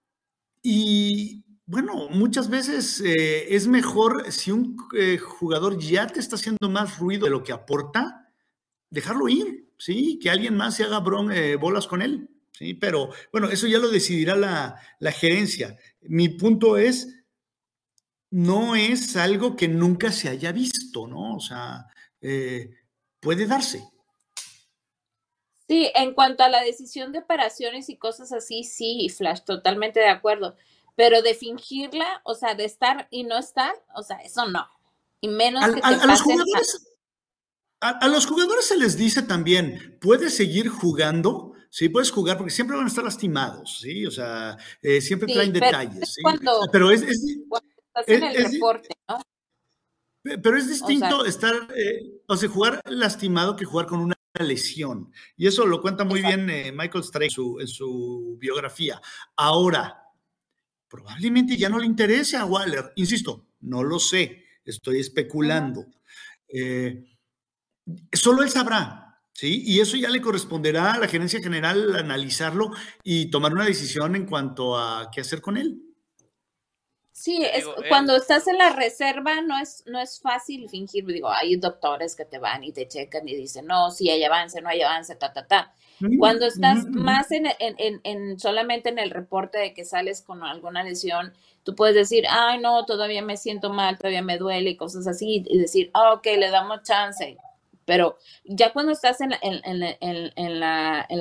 Y 0.65 1.45
bueno, 1.69 2.09
muchas 2.11 2.51
veces 2.51 3.01
es 3.05 3.69
mejor 3.69 4.33
si 4.33 4.51
un 4.51 4.77
jugador 5.21 5.79
ya 5.79 6.07
te 6.07 6.19
está 6.19 6.35
haciendo 6.35 6.69
más 6.69 6.99
ruido 6.99 7.27
de 7.27 7.31
lo 7.31 7.45
que 7.45 7.53
aporta, 7.53 8.33
dejarlo 8.91 9.29
ir. 9.29 9.69
¿sí? 9.79 10.19
Que 10.21 10.31
alguien 10.31 10.57
más 10.57 10.77
se 10.77 10.85
haga 10.85 11.03
eh, 11.33 11.57
bolas 11.57 11.87
con 11.87 12.03
él, 12.03 12.29
¿sí? 12.53 12.75
Pero 12.75 13.11
bueno, 13.33 13.49
eso 13.49 13.67
ya 13.67 13.79
lo 13.79 13.89
decidirá 13.89 14.37
la, 14.37 15.13
gerencia. 15.13 15.79
Mi 16.03 16.29
punto 16.29 16.77
es, 16.77 17.23
no 18.31 18.77
es 18.77 19.17
algo 19.17 19.57
que 19.57 19.69
nunca 19.69 20.13
se 20.13 20.29
haya 20.29 20.53
visto, 20.53 21.07
¿no? 21.07 21.37
O 21.37 21.41
sea, 21.41 21.87
eh, 22.21 22.71
puede 23.21 23.47
darse. 23.47 23.83
Sí, 25.69 25.91
en 25.95 26.15
cuanto 26.15 26.43
a 26.45 26.49
la 26.49 26.63
decisión 26.63 27.13
de 27.13 27.21
operaciones 27.21 27.89
y 27.91 27.97
cosas 27.97 28.33
así, 28.33 28.65
sí, 28.65 29.09
Flash, 29.11 29.41
totalmente 29.45 30.01
de 30.01 30.09
acuerdo. 30.09 30.57
Pero 30.99 31.23
de 31.23 31.35
fingirla, 31.35 32.23
o 32.25 32.35
sea, 32.35 32.57
de 32.57 32.65
estar 32.65 33.07
y 33.13 33.23
no 33.23 33.39
estar, 33.39 33.73
o 33.95 34.03
sea, 34.03 34.17
eso 34.17 34.49
no. 34.49 34.67
Y 35.21 35.29
menos 35.29 35.65
que 35.73 35.81
te 35.81 35.87
a, 35.87 36.07
los 36.07 36.23
jugadores, 36.23 36.97
a, 37.81 38.09
los 38.09 38.27
jugadores 38.27 38.65
se 38.65 38.77
les 38.77 38.97
dice 38.97 39.23
también, 39.23 39.97
puedes 40.01 40.35
seguir 40.35 40.69
jugando, 40.69 41.53
sí, 41.71 41.89
puedes 41.89 42.11
jugar 42.11 42.37
porque 42.37 42.51
siempre 42.51 42.77
van 42.77 42.87
a 42.87 42.89
estar 42.89 43.05
lastimados, 43.05 43.79
sí, 43.81 44.07
o 44.07 44.11
sea, 44.11 44.57
eh, 44.83 45.01
siempre 45.01 45.33
traen 45.33 45.53
detalles. 45.53 46.15
¿sí? 46.15 46.23
pero 46.73 46.91
es, 46.91 47.03
estás 47.03 48.09
en 48.09 48.25
el 48.25 48.53
reporte, 48.53 48.89
¿no? 49.09 49.21
Pero 50.43 50.57
es 50.57 50.69
distinto 50.69 51.25
estar, 51.27 51.55
eh, 51.77 52.23
o 52.27 52.37
sea, 52.37 52.49
jugar 52.49 52.83
lastimado 52.87 53.55
que 53.55 53.65
jugar 53.65 53.87
con 53.87 54.01
una 54.01 54.17
lesión. 54.41 55.13
Y 55.37 55.47
eso 55.47 55.65
lo 55.65 55.81
cuenta 55.81 56.05
muy 56.05 56.23
bien 56.23 56.51
eh, 56.51 56.73
Michael 56.73 57.05
Strake 57.05 57.35
en 57.61 57.69
su, 57.69 58.37
biografía. 58.39 59.01
Ahora, 59.37 60.03
probablemente 60.89 61.57
ya 61.57 61.69
no 61.69 61.79
le 61.79 61.87
interese 61.87 62.37
a 62.37 62.45
Waller. 62.45 62.93
Insisto, 62.97 63.47
no 63.61 63.83
lo 63.83 63.99
sé, 63.99 64.45
estoy 64.65 65.01
especulando. 65.01 65.87
Eh, 66.49 67.05
Solo 68.13 68.43
él 68.43 68.51
sabrá, 68.51 69.23
¿sí? 69.33 69.63
Y 69.67 69.81
eso 69.81 69.97
ya 69.97 70.11
le 70.11 70.21
corresponderá 70.21 70.93
a 70.93 70.99
la 70.99 71.09
gerencia 71.09 71.41
general 71.41 71.97
analizarlo 71.97 72.71
y 73.03 73.31
tomar 73.31 73.53
una 73.53 73.65
decisión 73.65 74.15
en 74.17 74.27
cuanto 74.27 74.77
a 74.77 75.11
qué 75.13 75.21
hacer 75.23 75.41
con 75.41 75.57
él. 75.57 75.88
Sí, 77.19 77.45
es, 77.53 77.65
cuando 77.89 78.15
estás 78.15 78.47
en 78.47 78.59
la 78.59 78.71
reserva 78.71 79.41
no 79.41 79.59
es, 79.59 79.83
no 79.87 79.99
es 79.99 80.21
fácil 80.21 80.69
fingir, 80.71 81.05
digo, 81.05 81.29
hay 81.29 81.57
doctores 81.57 82.15
que 82.15 82.25
te 82.25 82.39
van 82.39 82.63
y 82.63 82.71
te 82.71 82.87
checan 82.87 83.29
y 83.29 83.35
dicen, 83.35 83.67
no, 83.67 83.91
si 83.91 84.09
hay 84.09 84.23
avance, 84.23 84.63
no 84.63 84.69
hay 84.69 84.83
avance, 84.83 85.17
ta, 85.17 85.33
ta, 85.33 85.45
ta. 85.45 85.75
Cuando 86.21 86.47
estás 86.47 86.87
más 86.87 87.33
en, 87.33 87.47
en, 87.59 88.01
en, 88.05 88.39
solamente 88.39 88.91
en 88.91 89.01
el 89.01 89.11
reporte 89.11 89.59
de 89.59 89.75
que 89.75 89.85
sales 89.85 90.23
con 90.23 90.45
alguna 90.45 90.85
lesión, 90.85 91.33
tú 91.65 91.75
puedes 91.75 91.97
decir, 91.97 92.23
ay, 92.31 92.61
no, 92.61 92.87
todavía 92.87 93.21
me 93.21 93.37
siento 93.37 93.71
mal, 93.71 93.99
todavía 93.99 94.23
me 94.23 94.39
duele 94.39 94.71
y 94.71 94.77
cosas 94.77 95.09
así, 95.09 95.43
y 95.45 95.59
decir, 95.59 95.91
ah, 95.95 96.13
ok, 96.13 96.25
le 96.39 96.51
damos 96.51 96.85
chance, 96.85 97.37
pero 97.89 98.19
ya 98.45 98.75
cuando 98.75 98.93
estás 98.93 99.23
en 99.23 99.31
la, 99.31 99.39
en, 99.41 100.61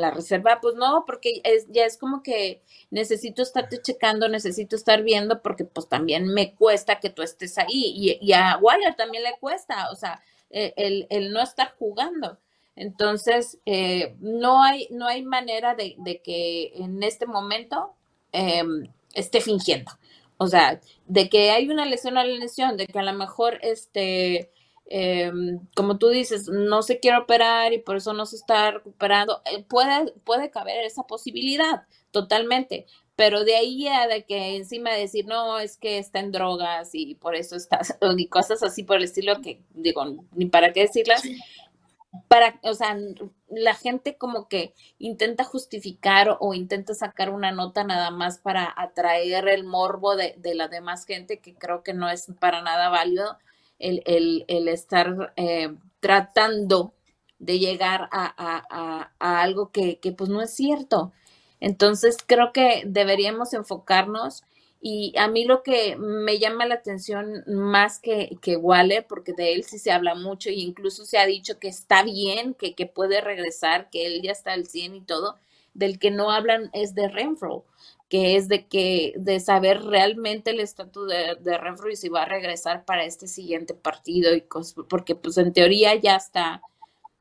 la, 0.02 0.12
reserva, 0.12 0.60
pues 0.62 0.76
no, 0.76 1.06
porque 1.08 1.40
es, 1.46 1.66
ya 1.70 1.86
es 1.86 1.98
como 1.98 2.22
que 2.22 2.62
necesito 2.92 3.42
estarte 3.42 3.82
checando, 3.82 4.28
necesito 4.28 4.76
estar 4.76 5.02
viendo, 5.02 5.42
porque 5.42 5.64
pues 5.64 5.88
también 5.88 6.28
me 6.28 6.56
cuesta 6.56 7.00
que 7.00 7.10
tú 7.10 7.22
estés 7.22 7.58
ahí. 7.58 8.18
Y, 8.20 8.34
a 8.34 8.58
Waller 8.58 8.96
también 8.98 9.24
le 9.24 9.38
cuesta, 9.40 9.90
o 9.92 9.96
sea, 9.96 10.22
e, 10.50 11.06
el, 11.10 11.32
no 11.32 11.42
estar 11.42 11.74
jugando. 11.80 12.38
Entonces, 12.76 13.60
eh, 13.66 14.18
no, 14.20 14.62
hay, 14.62 14.90
no 14.92 15.08
hay 15.08 15.24
manera 15.24 15.74
de, 15.74 15.96
que 16.22 16.74
en 16.76 17.02
este 17.02 17.28
momento 17.28 17.96
em, 18.34 18.92
esté 19.14 19.40
fingiendo. 19.40 19.94
O 20.36 20.48
sea, 20.48 20.82
de 21.06 21.30
que 21.30 21.52
hay 21.52 21.70
una 21.70 21.86
lesión 21.86 22.18
a 22.18 22.26
la 22.26 22.38
lesión, 22.38 22.76
de 22.76 22.88
que 22.88 23.00
a 23.00 23.04
lo 23.04 23.14
mejor 23.14 23.58
este 23.62 24.52
Em, 24.90 25.60
como 25.76 25.98
tú 25.98 26.08
dices, 26.10 26.48
no 26.48 26.82
se 26.82 27.00
quiere 27.00 27.18
operar 27.18 27.74
y 27.74 27.80
por 27.80 27.98
eso 27.98 28.14
no 28.14 28.26
se 28.26 28.38
está 28.38 28.72
recuperando, 28.72 29.42
eh, 29.46 29.64
puede, 29.64 30.14
puede 30.24 30.50
caber 30.50 30.86
esa 30.86 31.04
posibilidad 31.04 31.84
totalmente, 32.12 32.86
pero 33.18 33.44
de 33.44 33.58
ahí 33.58 33.88
a 33.88 34.08
de 34.08 34.26
que 34.26 34.56
encima 34.56 34.92
de 34.92 35.02
decir, 35.02 35.26
no, 35.26 35.60
es 35.60 35.78
que 35.78 35.98
está 35.98 36.20
en 36.20 36.32
drogas 36.32 36.92
y 36.94 37.16
por 37.16 37.36
eso 37.36 37.58
está, 37.58 37.82
y 38.18 38.28
cosas 38.28 38.64
así 38.64 38.84
por 38.84 38.98
el 38.98 39.04
estilo 39.04 39.42
que 39.42 39.62
digo, 39.72 40.26
ni 40.34 40.46
para 40.46 40.72
qué 40.72 40.82
decirlas, 40.82 41.22
para, 42.30 42.58
o 42.64 42.74
sea, 42.74 42.98
la 43.50 43.76
gente 43.76 44.18
como 44.18 44.48
que 44.48 44.74
intenta 45.00 45.44
justificar 45.44 46.38
o, 46.40 46.54
intenta 46.54 46.94
sacar 46.94 47.30
una 47.30 47.52
nota 47.52 47.84
nada 47.84 48.10
más 48.10 48.40
para 48.40 48.74
atraer 48.78 49.50
el 49.50 49.66
morbo 49.66 50.16
de, 50.16 50.36
de 50.38 50.56
la 50.56 50.70
demás 50.70 51.06
gente, 51.06 51.40
que 51.40 51.56
creo 51.56 51.84
que 51.84 51.94
no 51.94 52.10
es 52.10 52.28
para 52.40 52.62
nada 52.62 52.88
válido 52.90 53.38
el, 53.80 54.68
estar 54.68 55.34
eh, 55.36 55.76
tratando 56.00 56.94
de 57.40 57.60
llegar 57.60 58.10
a, 58.12 59.12
algo 59.20 59.72
que, 59.72 60.00
pues 60.18 60.30
no 60.30 60.42
es 60.42 60.54
cierto. 60.54 61.12
Entonces 61.60 62.18
creo 62.26 62.54
que 62.54 62.84
deberíamos 62.86 63.54
enfocarnos 63.54 64.44
y 64.80 65.14
a 65.18 65.28
mí 65.28 65.46
lo 65.46 65.64
que 65.64 65.96
me 65.98 66.38
llama 66.38 66.68
la 66.68 66.76
atención 66.76 67.44
más 67.48 68.00
que, 68.00 68.38
que 68.42 68.58
Waller, 68.58 69.08
porque 69.08 69.34
de 69.34 69.54
él 69.54 69.64
sí 69.64 69.80
se 69.80 69.92
habla 69.92 70.14
mucho 70.14 70.50
e 70.50 70.54
incluso 70.54 71.04
se 71.06 71.18
ha 71.18 71.26
dicho 71.26 71.60
que 71.60 71.68
está 71.68 72.04
bien, 72.04 72.54
que, 72.54 72.76
que 72.76 72.86
puede 72.86 73.22
regresar, 73.22 73.90
que 73.90 74.06
él 74.06 74.22
ya 74.22 74.32
está 74.32 74.54
al 74.54 74.68
100 74.68 74.96
y 74.96 75.02
todo, 75.02 75.38
del 75.74 76.00
que 76.00 76.12
no 76.12 76.32
hablan 76.32 76.70
es 76.74 76.94
de 76.94 77.08
Renfro 77.08 77.66
que 78.10 78.38
es 78.38 78.48
de 78.48 78.68
que 78.68 79.14
de 79.18 79.40
saber 79.40 79.84
realmente 79.84 80.52
el 80.52 80.60
estatus 80.60 81.10
de, 81.10 81.36
de, 81.40 81.58
Renfro 81.58 81.90
y 81.90 81.96
si 81.96 82.10
va 82.10 82.24
a 82.24 82.26
regresar 82.26 82.86
para 82.86 83.04
este 83.04 83.28
siguiente 83.28 83.74
partido 83.74 84.34
y 84.34 84.46
porque 84.90 85.16
pues 85.16 85.38
en 85.38 85.52
teoría 85.52 85.94
ya 85.96 86.16
está 86.16 86.62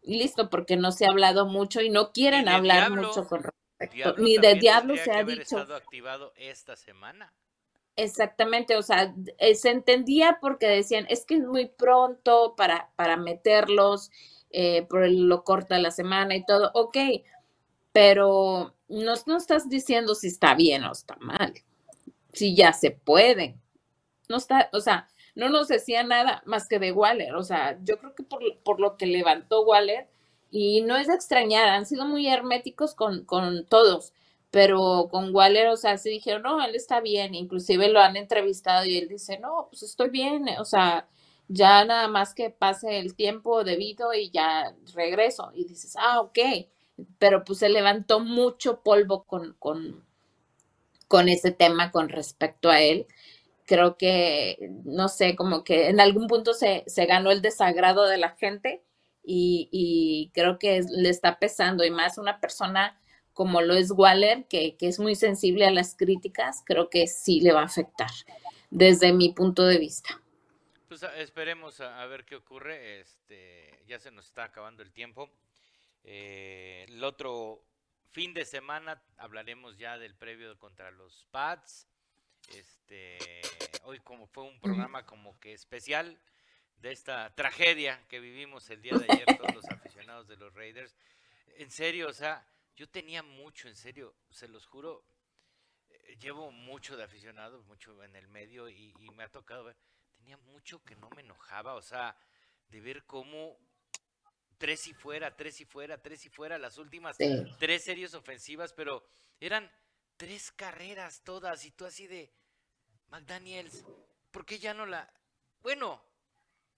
listo 0.02 0.48
porque 0.48 0.76
no 0.76 0.92
se 0.92 1.06
ha 1.06 1.10
hablado 1.10 1.46
mucho 1.46 1.80
y 1.80 1.90
no 1.90 2.12
quieren 2.12 2.48
hablar 2.48 2.90
mucho 2.90 3.26
con 3.26 3.42
respecto. 3.42 4.14
Ni 4.18 4.38
de 4.38 4.54
Diablo 4.54 4.96
se 4.96 5.12
ha 5.12 5.24
dicho. 5.24 5.58
activado 5.58 6.32
esta 6.36 6.76
semana. 6.76 7.32
Exactamente, 7.96 8.76
o 8.76 8.82
sea, 8.82 9.14
eh, 9.38 9.54
se 9.54 9.70
entendía 9.70 10.38
porque 10.40 10.66
decían, 10.66 11.06
es 11.08 11.24
que 11.24 11.36
es 11.36 11.44
muy 11.44 11.66
pronto 11.66 12.54
para, 12.54 12.90
para 12.94 13.16
meterlos, 13.16 14.10
eh, 14.50 14.82
por 14.82 15.08
lo 15.08 15.44
corta 15.44 15.78
la 15.78 15.90
semana 15.90 16.36
y 16.36 16.44
todo, 16.44 16.70
ok, 16.74 16.96
pero 17.92 18.75
no, 18.88 19.14
no 19.26 19.36
estás 19.36 19.68
diciendo 19.68 20.14
si 20.14 20.28
está 20.28 20.54
bien 20.54 20.84
o 20.84 20.92
está 20.92 21.16
mal, 21.20 21.54
si 22.32 22.54
ya 22.56 22.72
se 22.72 22.90
puede. 22.90 23.56
No 24.28 24.36
está, 24.38 24.70
o 24.72 24.80
sea, 24.80 25.08
no 25.34 25.48
nos 25.50 25.68
decía 25.68 26.02
nada 26.02 26.42
más 26.46 26.68
que 26.68 26.78
de 26.78 26.92
Waller. 26.92 27.34
O 27.36 27.42
sea, 27.44 27.78
yo 27.84 27.98
creo 27.98 28.14
que 28.14 28.22
por, 28.24 28.40
por 28.64 28.80
lo 28.80 28.96
que 28.96 29.06
levantó 29.06 29.62
Waller, 29.64 30.08
y 30.50 30.82
no 30.82 30.96
es 30.96 31.08
de 31.08 31.14
extrañar, 31.14 31.68
han 31.68 31.86
sido 31.86 32.06
muy 32.06 32.28
herméticos 32.28 32.94
con, 32.94 33.24
con 33.24 33.66
todos, 33.66 34.12
pero 34.50 35.08
con 35.10 35.34
Waller, 35.34 35.68
o 35.68 35.76
sea, 35.76 35.98
sí 35.98 36.10
dijeron, 36.10 36.42
no, 36.42 36.64
él 36.64 36.74
está 36.74 37.00
bien, 37.00 37.34
inclusive 37.34 37.88
lo 37.88 38.00
han 38.00 38.16
entrevistado 38.16 38.84
y 38.86 38.96
él 38.98 39.08
dice, 39.08 39.38
no, 39.38 39.68
pues 39.70 39.82
estoy 39.82 40.10
bien, 40.10 40.48
o 40.58 40.64
sea, 40.64 41.08
ya 41.48 41.84
nada 41.84 42.08
más 42.08 42.34
que 42.34 42.50
pase 42.50 42.98
el 42.98 43.14
tiempo 43.14 43.64
debido 43.64 44.14
y 44.14 44.30
ya 44.30 44.74
regreso. 44.94 45.50
Y 45.54 45.64
dices, 45.66 45.94
ah, 45.98 46.20
ok, 46.20 46.38
pero 47.18 47.44
pues 47.44 47.58
se 47.60 47.68
levantó 47.68 48.20
mucho 48.20 48.82
polvo 48.82 49.24
con, 49.24 49.54
con, 49.58 50.04
con 51.08 51.28
ese 51.28 51.50
tema 51.50 51.90
con 51.90 52.08
respecto 52.08 52.70
a 52.70 52.80
él. 52.80 53.06
Creo 53.64 53.96
que, 53.96 54.70
no 54.84 55.08
sé, 55.08 55.34
como 55.34 55.64
que 55.64 55.88
en 55.88 56.00
algún 56.00 56.28
punto 56.28 56.54
se, 56.54 56.84
se 56.86 57.06
ganó 57.06 57.30
el 57.30 57.42
desagrado 57.42 58.06
de 58.06 58.18
la 58.18 58.30
gente 58.30 58.82
y, 59.24 59.68
y 59.72 60.30
creo 60.34 60.58
que 60.58 60.82
le 60.88 61.08
está 61.08 61.38
pesando 61.38 61.84
y 61.84 61.90
más 61.90 62.16
una 62.18 62.40
persona 62.40 63.00
como 63.32 63.60
lo 63.60 63.74
es 63.74 63.90
Waller, 63.90 64.46
que, 64.46 64.76
que, 64.78 64.88
es 64.88 64.98
muy 64.98 65.14
sensible 65.14 65.66
a 65.66 65.70
las 65.70 65.94
críticas, 65.94 66.62
creo 66.64 66.88
que 66.88 67.06
sí 67.06 67.40
le 67.40 67.52
va 67.52 67.60
a 67.60 67.66
afectar 67.66 68.10
desde 68.70 69.12
mi 69.12 69.34
punto 69.34 69.66
de 69.66 69.78
vista. 69.78 70.22
Pues 70.88 71.02
esperemos 71.18 71.80
a, 71.80 72.00
a 72.00 72.06
ver 72.06 72.24
qué 72.24 72.36
ocurre. 72.36 73.00
Este, 73.00 73.78
ya 73.86 73.98
se 73.98 74.10
nos 74.10 74.26
está 74.26 74.44
acabando 74.44 74.82
el 74.82 74.90
tiempo. 74.90 75.30
Eh, 76.08 76.86
el 76.88 77.02
otro 77.02 77.64
fin 78.12 78.32
de 78.32 78.44
semana 78.44 79.02
hablaremos 79.16 79.76
ya 79.76 79.98
del 79.98 80.14
previo 80.14 80.56
contra 80.56 80.92
los 80.92 81.26
Pats. 81.32 81.88
Este, 82.54 83.18
hoy 83.82 83.98
como 83.98 84.28
fue 84.28 84.44
un 84.44 84.60
programa 84.60 85.04
como 85.04 85.38
que 85.40 85.52
especial 85.52 86.16
de 86.76 86.92
esta 86.92 87.34
tragedia 87.34 88.06
que 88.06 88.20
vivimos 88.20 88.70
el 88.70 88.82
día 88.82 88.96
de 88.96 89.06
ayer 89.12 89.36
todos 89.36 89.52
los 89.52 89.64
aficionados 89.64 90.28
de 90.28 90.36
los 90.36 90.54
Raiders. 90.54 90.96
En 91.56 91.72
serio, 91.72 92.08
o 92.08 92.12
sea, 92.12 92.46
yo 92.76 92.88
tenía 92.88 93.24
mucho, 93.24 93.66
en 93.66 93.74
serio, 93.74 94.14
se 94.30 94.46
los 94.46 94.64
juro, 94.64 95.04
eh, 95.88 96.16
llevo 96.20 96.52
mucho 96.52 96.96
de 96.96 97.02
aficionados, 97.02 97.66
mucho 97.66 98.04
en 98.04 98.14
el 98.14 98.28
medio 98.28 98.68
y, 98.68 98.94
y 99.00 99.10
me 99.10 99.24
ha 99.24 99.28
tocado 99.28 99.64
ver, 99.64 99.76
tenía 100.14 100.36
mucho 100.36 100.84
que 100.84 100.94
no 100.94 101.10
me 101.10 101.22
enojaba, 101.22 101.74
o 101.74 101.82
sea, 101.82 102.16
de 102.68 102.80
ver 102.80 103.04
cómo 103.06 103.58
tres 104.58 104.86
y 104.86 104.94
fuera, 104.94 105.36
tres 105.36 105.60
y 105.60 105.64
fuera, 105.64 106.00
tres 106.00 106.24
y 106.26 106.28
fuera, 106.28 106.58
las 106.58 106.78
últimas 106.78 107.16
tres 107.58 107.84
series 107.84 108.14
ofensivas, 108.14 108.72
pero 108.72 109.04
eran 109.40 109.70
tres 110.16 110.50
carreras 110.52 111.22
todas 111.22 111.64
y 111.64 111.70
tú 111.72 111.84
así 111.84 112.06
de 112.06 112.32
McDaniels, 113.08 113.84
¿por 114.30 114.44
qué 114.44 114.58
ya 114.58 114.74
no 114.74 114.86
la... 114.86 115.12
Bueno, 115.60 116.02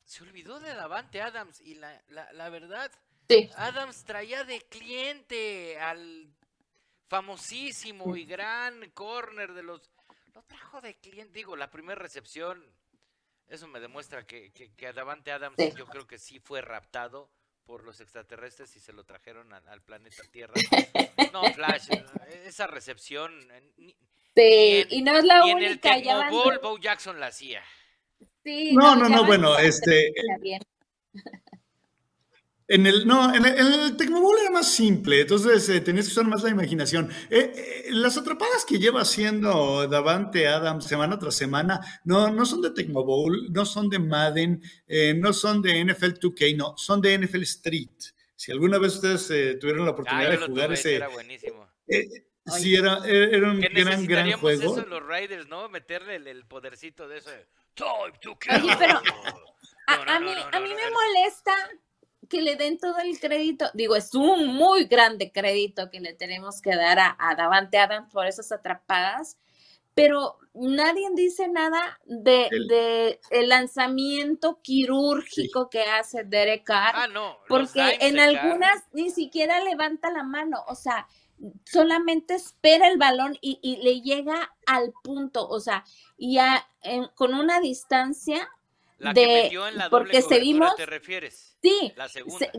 se 0.04 0.22
olvidó 0.22 0.58
de 0.60 0.74
Davante 0.74 1.20
Adams 1.20 1.60
y 1.60 1.74
la, 1.74 2.02
la, 2.08 2.32
la 2.32 2.48
verdad, 2.48 2.90
Adams 3.56 4.04
traía 4.04 4.44
de 4.44 4.60
cliente 4.62 5.78
al 5.78 6.32
famosísimo 7.08 8.16
y 8.16 8.24
gran 8.24 8.90
corner 8.90 9.52
de 9.52 9.62
los... 9.62 9.90
Lo 10.34 10.42
trajo 10.42 10.80
de 10.80 10.96
cliente, 10.96 11.38
digo, 11.38 11.56
la 11.56 11.70
primera 11.70 12.00
recepción, 12.00 12.64
eso 13.48 13.66
me 13.66 13.80
demuestra 13.80 14.26
que, 14.26 14.52
que, 14.52 14.72
que 14.74 14.92
Davante 14.92 15.32
Adams 15.32 15.56
yo 15.76 15.86
creo 15.86 16.06
que 16.06 16.18
sí 16.18 16.38
fue 16.38 16.60
raptado 16.60 17.30
por 17.68 17.84
los 17.84 18.00
extraterrestres 18.00 18.74
y 18.76 18.80
se 18.80 18.94
lo 18.94 19.04
trajeron 19.04 19.52
al, 19.52 19.82
planeta 19.82 20.22
Tierra. 20.32 20.54
No, 21.32 21.42
Flash, 21.52 21.90
esa 22.46 22.66
recepción. 22.66 23.30
Sí, 24.34 24.86
y 24.88 25.02
no 25.02 25.18
es 25.18 25.24
la 25.24 25.44
única. 25.44 25.98
En 25.98 26.08
el 26.08 26.30
Bowl, 26.30 26.58
Bo 26.62 26.78
Jackson 26.78 27.20
la 27.20 27.26
hacía. 27.26 27.62
Sí, 28.42 28.72
no, 28.72 28.96
no, 28.96 29.10
no, 29.10 29.26
bueno, 29.26 29.58
este. 29.58 30.10
En 32.70 32.86
el, 32.86 33.06
no, 33.06 33.34
en 33.34 33.46
el, 33.46 33.58
en 33.58 33.96
era 33.98 34.50
más 34.52 34.70
simple, 34.70 35.22
entonces 35.22 35.66
eh, 35.70 35.80
tenías 35.80 36.04
que 36.04 36.12
usar 36.12 36.26
más 36.26 36.42
la 36.42 36.50
imaginación. 36.50 37.10
Eh, 37.30 37.50
eh, 37.56 37.86
las 37.92 38.18
atrapadas 38.18 38.66
que 38.66 38.78
lleva 38.78 39.00
haciendo 39.00 39.88
Davante 39.88 40.46
Adams 40.46 40.84
semana 40.84 41.18
tras 41.18 41.34
semana 41.34 41.80
no, 42.04 42.30
no 42.30 42.44
son 42.44 42.60
de 42.60 42.70
Tecmobowl, 42.70 43.50
no 43.50 43.64
son 43.64 43.88
de 43.88 43.98
Madden, 43.98 44.62
no 45.16 45.32
son 45.32 45.62
de 45.62 45.82
NFL 45.82 46.18
2K, 46.20 46.56
no, 46.58 46.76
son 46.76 47.00
de 47.00 47.16
NFL 47.16 47.42
Street. 47.44 47.88
Si 48.36 48.52
alguna 48.52 48.76
vez 48.78 48.96
ustedes 48.96 49.58
tuvieron 49.58 49.86
la 49.86 49.92
oportunidad 49.92 50.32
ah, 50.32 50.36
de 50.36 50.46
jugar 50.46 50.72
ese... 50.72 50.96
Era 50.96 51.08
buenísimo. 51.08 51.66
sí, 52.58 52.74
era, 52.74 52.98
era 53.06 53.50
un 53.50 53.60
gran, 53.60 54.06
gran 54.06 54.32
juego. 54.32 54.76
Eso 54.76 54.86
los 54.86 55.02
Raiders, 55.06 55.48
¿no? 55.48 55.70
Meterle 55.70 56.16
el, 56.16 56.44
podercito 56.44 57.08
de 57.08 57.16
ese... 57.16 57.46
Oye, 57.80 58.76
pero 58.78 59.00
a, 59.86 60.20
mí, 60.20 60.34
a 60.52 60.60
mí 60.60 60.68
me 60.68 60.90
molesta 60.90 61.54
que 62.28 62.42
le 62.42 62.56
den 62.56 62.78
todo 62.78 62.98
el 62.98 63.18
crédito. 63.18 63.66
Digo, 63.74 63.96
es 63.96 64.14
un 64.14 64.46
muy 64.46 64.84
grande 64.84 65.30
crédito 65.32 65.90
que 65.90 66.00
le 66.00 66.14
tenemos 66.14 66.60
que 66.60 66.74
dar 66.74 66.98
a, 66.98 67.34
Davante 67.36 67.78
Adams 67.78 68.12
por 68.12 68.26
esas 68.26 68.50
atrapadas, 68.52 69.38
pero 69.94 70.38
nadie 70.54 71.08
dice 71.14 71.48
nada 71.48 72.00
de 72.04 73.18
el, 73.30 73.48
lanzamiento 73.48 74.60
quirúrgico 74.62 75.70
que 75.70 75.82
hace 75.82 76.24
Derek 76.24 76.64
Carr. 76.64 76.94
Ah, 76.94 77.08
no, 77.08 77.38
porque 77.48 77.98
en 78.00 78.18
algunas 78.18 78.84
ni 78.92 79.10
siquiera 79.10 79.60
levanta 79.60 80.10
la 80.10 80.22
mano, 80.22 80.64
o 80.68 80.74
sea, 80.74 81.06
solamente 81.64 82.34
espera 82.34 82.88
el 82.88 82.98
balón 82.98 83.36
y, 83.40 83.78
le 83.82 84.00
llega 84.00 84.54
al 84.66 84.92
punto, 85.02 85.48
o 85.48 85.60
sea, 85.60 85.84
y 86.16 86.38
con 87.14 87.34
una 87.34 87.60
distancia 87.60 88.48
la 88.98 89.12
de, 89.12 89.24
que 89.24 89.42
metió 89.44 89.68
en 89.68 89.78
la 89.78 89.90
porque 89.90 90.22
seguimos, 90.22 90.74
¿te 90.76 90.86
refieres? 90.86 91.47
Sí, 91.62 91.92
la 91.96 92.08
segunda. 92.08 92.50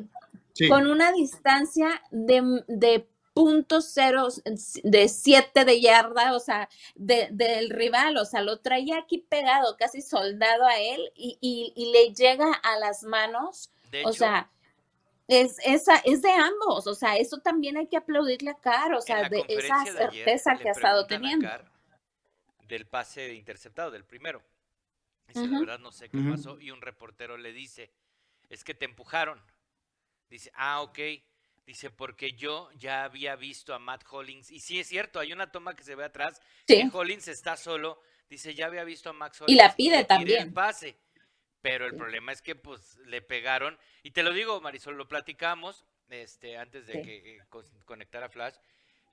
con 0.68 0.88
una 0.88 1.12
distancia 1.12 2.02
de, 2.12 2.64
de 2.68 3.08
punto 3.34 3.82
cero, 3.82 4.28
de 4.84 5.08
siete 5.08 5.64
de 5.64 5.80
yarda, 5.80 6.36
o 6.36 6.40
sea, 6.40 6.68
de, 6.96 7.30
del 7.32 7.70
rival, 7.70 8.18
o 8.18 8.26
sea, 8.26 8.42
lo 8.42 8.60
traía 8.60 8.98
aquí 8.98 9.20
pegado, 9.20 9.78
casi 9.78 10.02
soldado 10.02 10.66
a 10.66 10.78
él, 10.78 11.12
y, 11.16 11.38
y, 11.42 11.92
le 11.94 12.14
llega 12.14 12.52
a 12.52 12.80
las 12.80 13.04
manos, 13.04 13.72
o 14.04 14.12
sea, 14.12 14.52
es, 15.30 15.58
esa, 15.64 15.98
es 15.98 16.22
de 16.22 16.32
ambos, 16.32 16.88
o 16.88 16.96
sea, 16.96 17.16
eso 17.18 17.38
también 17.38 17.78
hay 17.78 17.88
que 17.88 17.98
aplaudirle 17.98 18.52
a 18.52 18.56
Car, 18.56 18.94
o 18.94 19.02
sea, 19.02 19.30
de 19.30 19.46
esa 19.48 19.86
certeza 19.86 20.58
que 20.58 20.70
ha 20.70 20.74
estado 20.74 21.06
teniendo. 21.06 21.48
del 22.68 22.88
pase 22.88 23.34
interceptado, 23.36 23.92
del 23.92 24.04
primero. 24.04 24.42
Dice, 25.28 25.48
la 25.48 25.60
verdad 25.60 25.80
no 25.80 25.92
sé 25.92 26.10
qué 26.10 26.18
pasó. 26.30 26.60
Y 26.60 26.72
un 26.72 26.82
reportero 26.82 27.38
le 27.38 27.54
dice, 27.54 27.92
es 28.50 28.64
que 28.64 28.74
te 28.74 28.86
empujaron. 28.86 29.42
Dice, 30.30 30.52
ah, 30.56 30.82
ok. 30.82 31.00
Dice, 31.66 31.92
porque 31.92 32.34
yo 32.34 32.70
ya 32.76 33.04
había 33.04 33.36
visto 33.36 33.74
a 33.74 33.80
Matt 33.80 34.04
Hollins. 34.10 34.50
Y 34.52 34.60
sí 34.60 34.80
es 34.80 34.88
cierto, 34.88 35.20
hay 35.20 35.34
una 35.34 35.52
toma 35.52 35.76
que 35.76 35.84
se 35.84 35.96
ve 35.96 36.04
atrás. 36.04 36.42
Que 36.66 36.90
Hollins 36.92 37.28
está 37.28 37.58
solo. 37.58 38.02
Dice, 38.28 38.56
ya 38.56 38.66
había 38.66 38.84
visto 38.84 39.10
a 39.10 39.14
Max 39.14 39.42
Hollins. 39.42 39.56
Y 39.56 39.62
la 39.62 39.76
pide 39.76 40.04
también. 40.06 40.44
El 40.44 40.54
pase. 40.54 41.00
Pero 41.62 41.86
el 41.86 41.96
problema 41.96 42.32
es 42.32 42.42
que 42.42 42.56
pues 42.56 42.98
le 43.06 43.22
pegaron. 43.22 43.78
Y 44.02 44.12
te 44.12 44.24
lo 44.24 44.34
digo, 44.34 44.62
Marisol, 44.62 44.96
lo 44.96 45.08
platicamos 45.08 45.86
este, 46.10 46.58
antes 46.58 46.88
de 46.88 47.02
que 47.02 47.36
eh, 47.36 47.42
conectara 47.86 48.30
Flash. 48.30 48.56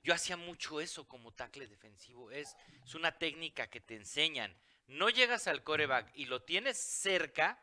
Yo 0.03 0.13
hacía 0.13 0.37
mucho 0.37 0.79
eso 0.79 1.07
como 1.07 1.33
tackle 1.33 1.67
defensivo. 1.67 2.31
Es, 2.31 2.55
es 2.85 2.95
una 2.95 3.17
técnica 3.17 3.67
que 3.67 3.81
te 3.81 3.95
enseñan 3.95 4.55
no 4.87 5.09
llegas 5.09 5.47
al 5.47 5.63
coreback 5.63 6.09
y 6.15 6.25
lo 6.25 6.41
tienes 6.41 6.77
cerca, 6.77 7.61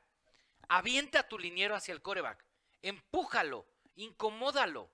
avienta 0.68 1.20
a 1.20 1.28
tu 1.28 1.38
liniero 1.38 1.74
hacia 1.74 1.92
el 1.92 2.02
coreback, 2.02 2.44
empújalo, 2.82 3.66
incomódalo. 3.96 4.90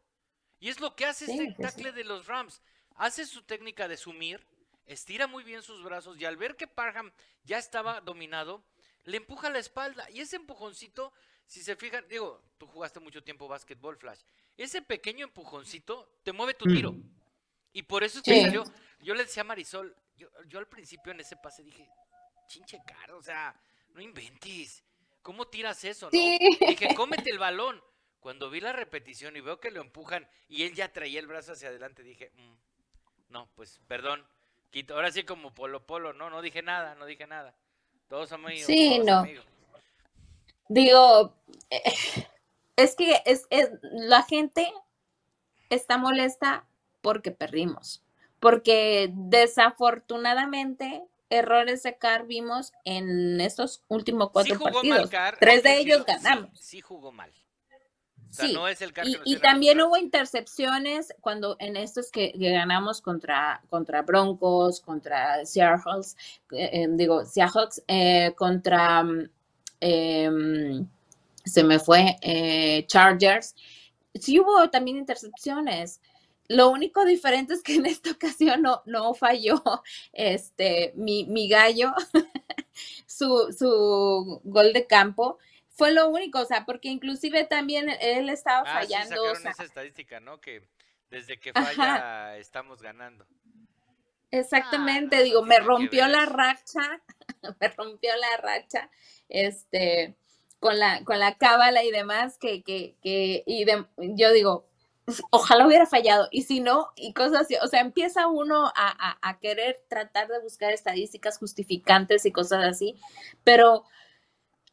Y 0.59 0.69
es 0.69 0.81
lo 0.81 0.95
que 0.95 1.07
hace 1.07 1.25
este 1.25 1.55
pues 1.57 1.75
tackle 1.75 1.93
de 1.93 2.05
los 2.05 2.27
Rams. 2.27 2.63
Hace 2.97 3.25
su 3.25 3.43
técnica 3.43 3.89
de 3.89 3.97
sumir, 3.97 4.47
estira 4.87 5.27
muy 5.27 5.43
bien 5.43 5.63
sus 5.63 5.83
brazos 5.83 6.19
y 6.19 6.25
al 6.25 6.37
ver 6.37 6.57
que 6.57 6.67
Parham 6.67 7.13
ya 7.45 7.59
estaba 7.59 8.01
dominado, 8.01 8.63
le 9.05 9.17
empuja 9.17 9.49
la 9.49 9.59
espalda. 9.59 10.09
Y 10.11 10.21
ese 10.21 10.37
empujoncito, 10.37 11.13
si 11.47 11.63
se 11.63 11.77
fijan, 11.77 12.07
digo, 12.09 12.43
tú 12.59 12.67
jugaste 12.67 13.01
mucho 13.01 13.23
tiempo 13.23 13.49
básquetbol, 13.49 13.97
Flash. 13.97 14.21
Ese 14.57 14.83
pequeño 14.83 15.25
empujoncito 15.25 16.19
te 16.23 16.33
mueve 16.33 16.55
tu 16.55 16.67
tiro. 16.67 16.93
Mm. 16.93 17.03
Y 17.73 17.83
por 17.83 18.05
eso 18.05 18.19
es 18.19 18.25
que 18.25 18.43
salió. 18.43 18.65
Yo 19.01 19.15
le 19.15 19.25
decía 19.25 19.43
a 19.43 19.45
Marisol, 19.45 19.97
yo, 20.17 20.29
yo 20.47 20.59
al 20.59 20.69
principio 20.69 21.13
en 21.13 21.21
ese 21.21 21.37
pase 21.37 21.63
dije, 21.63 21.89
chinche 22.47 22.79
caro, 22.85 23.17
o 23.17 23.23
sea, 23.23 23.59
no 23.95 24.03
inventes. 24.03 24.85
¿Cómo 25.23 25.47
tiras 25.49 25.85
eso? 25.85 26.07
No? 26.07 26.11
Dije, 26.11 26.95
cómete 26.97 27.31
el 27.31 27.39
balón. 27.39 27.83
Cuando 28.21 28.51
vi 28.51 28.61
la 28.61 28.73
repetición 28.73 29.37
y 29.37 29.41
veo 29.41 29.61
que 29.61 29.71
lo 29.71 29.81
empujan 29.81 30.29
y 30.49 30.65
él 30.65 30.75
ya 30.75 30.93
traía 30.93 31.21
el 31.21 31.27
brazo 31.27 31.53
hacia 31.53 31.69
adelante, 31.69 32.03
dije, 32.03 32.33
mm, 32.35 32.55
no, 33.31 33.49
pues 33.55 33.81
perdón, 33.89 34.27
quito. 34.71 34.95
Ahora 34.95 35.11
sí 35.11 35.25
como 35.25 35.55
polo 35.55 35.87
polo, 35.87 36.13
no, 36.13 36.29
no 36.29 36.43
dije 36.43 36.63
nada, 36.63 36.95
no 36.97 37.07
dije 37.07 37.27
nada. 37.27 37.55
Todos 38.09 38.33
amigos. 38.33 38.67
Sí, 38.67 38.99
no. 38.99 39.25
Digo, 40.69 41.35
eh, 41.71 41.83
es 42.77 42.95
que 42.95 43.23
es, 43.25 43.47
es, 43.51 43.71
la 43.83 44.23
gente 44.23 44.71
está 45.71 45.97
molesta 45.97 46.67
porque 47.01 47.31
perdimos, 47.31 48.03
porque 48.39 49.11
desafortunadamente 49.15 51.03
errores 51.31 51.83
de 51.85 51.97
Carr 51.97 52.27
vimos 52.27 52.73
en 52.85 53.41
estos 53.41 53.83
últimos 53.89 54.31
cuatro 54.31 54.59
partidos. 54.59 55.11
Tres 55.39 55.63
de 55.63 55.79
ellos 55.79 56.05
ganamos. 56.05 56.51
Sí, 56.61 56.81
jugó 56.81 57.13
mal. 57.13 57.33
sí. 58.31 58.53
no 58.53 58.69
es 58.69 58.83
el 58.83 58.93
carro 58.93 59.09
y, 59.25 59.35
que 59.35 59.41
también 59.41 59.81
hubo 59.81 59.97
intercepciones 59.97 61.15
cuando 61.21 61.57
en 61.59 61.77
estos 61.77 62.11
que, 62.11 62.33
que 62.33 62.51
ganamos 62.51 63.01
contra, 63.01 63.63
contra 63.71 64.03
Broncos, 64.03 64.81
contra 64.81 65.45
Seahawks, 65.47 66.17
eh, 66.53 66.71
eh, 66.73 66.87
digo, 66.91 67.25
Seahawks, 67.25 67.83
eh, 67.89 68.33
contra, 68.37 69.05
em, 69.81 70.87
se 71.45 71.65
me 71.65 71.79
fue, 71.79 72.17
eh, 72.21 72.85
Chargers. 72.87 73.55
Sí 74.15 74.41
hubo 74.41 74.69
también 74.71 74.97
intercepciones. 74.97 76.01
Lo 76.51 76.69
único 76.71 77.05
diferente 77.05 77.55
es 77.55 77.63
que 77.63 77.77
en 77.77 77.87
esta 77.87 78.11
ocasión 78.19 78.63
no, 78.63 78.83
no 78.87 79.15
falló 79.15 79.63
este, 80.13 80.93
mi, 80.97 81.25
mi 81.27 81.49
gallo, 81.49 81.93
su, 83.07 83.55
su 83.59 84.41
gol 84.45 84.73
de 84.73 84.87
campo. 84.87 85.39
Fue 85.69 85.93
lo 85.93 86.09
único, 86.09 86.41
o 86.41 86.45
sea, 86.45 86.67
porque 86.67 86.89
inclusive 86.89 87.45
también 87.45 87.89
él 88.01 88.29
estaba 88.29 88.65
Ah, 88.65 88.87
sí, 88.87 88.89
fallando. 88.89 89.23
o 89.23 89.35
sacaron 89.35 89.43
sea, 89.43 89.51
esa 89.53 89.65
estadística, 89.65 90.21
¿no? 90.21 90.41
Que 90.41 90.69
desde 91.11 91.39
que 91.41 91.53
Ajá. 91.55 91.71
falla 91.75 92.37
estamos 92.39 92.83
ganando. 92.83 93.27
Exactamente, 94.33 95.17
Ah, 95.17 95.21
no, 95.21 95.25
digo, 95.25 95.41
no 95.41 95.47
me 95.47 95.59
rompió 95.59 96.07
la 96.07 96.27
racha, 96.27 97.03
me 97.61 97.69
rompió 97.71 98.11
la 98.17 98.37
racha, 98.37 98.91
este, 99.29 100.15
con 100.61 100.79
la, 100.79 101.05
con 101.05 101.19
la 101.19 101.37
cábala 101.37 101.83
y 101.83 101.91
demás, 101.91 102.39
que, 102.39 102.63
que, 102.63 102.95
que, 103.03 103.43
y 103.47 103.65
de- 103.65 103.87
yo 103.99 104.33
digo, 104.33 104.67
ojalá 105.31 105.67
hubiera 105.67 105.87
fallado, 105.87 106.29
y 106.31 106.43
si 106.43 106.61
no, 106.61 106.89
y 106.97 107.13
cosas 107.13 107.43
así, 107.43 107.57
o 107.63 107.67
sea, 107.67 107.81
empieza 107.81 108.27
uno 108.29 108.67
a, 108.67 108.73
a, 108.77 109.19
a 109.23 109.39
querer 109.39 109.83
tratar 109.89 110.29
de 110.29 110.41
buscar 110.41 110.73
estadísticas 110.73 111.39
justificantes 111.39 112.25
y 112.27 112.33
cosas 112.33 112.65
así, 112.65 112.97
pero 113.45 113.85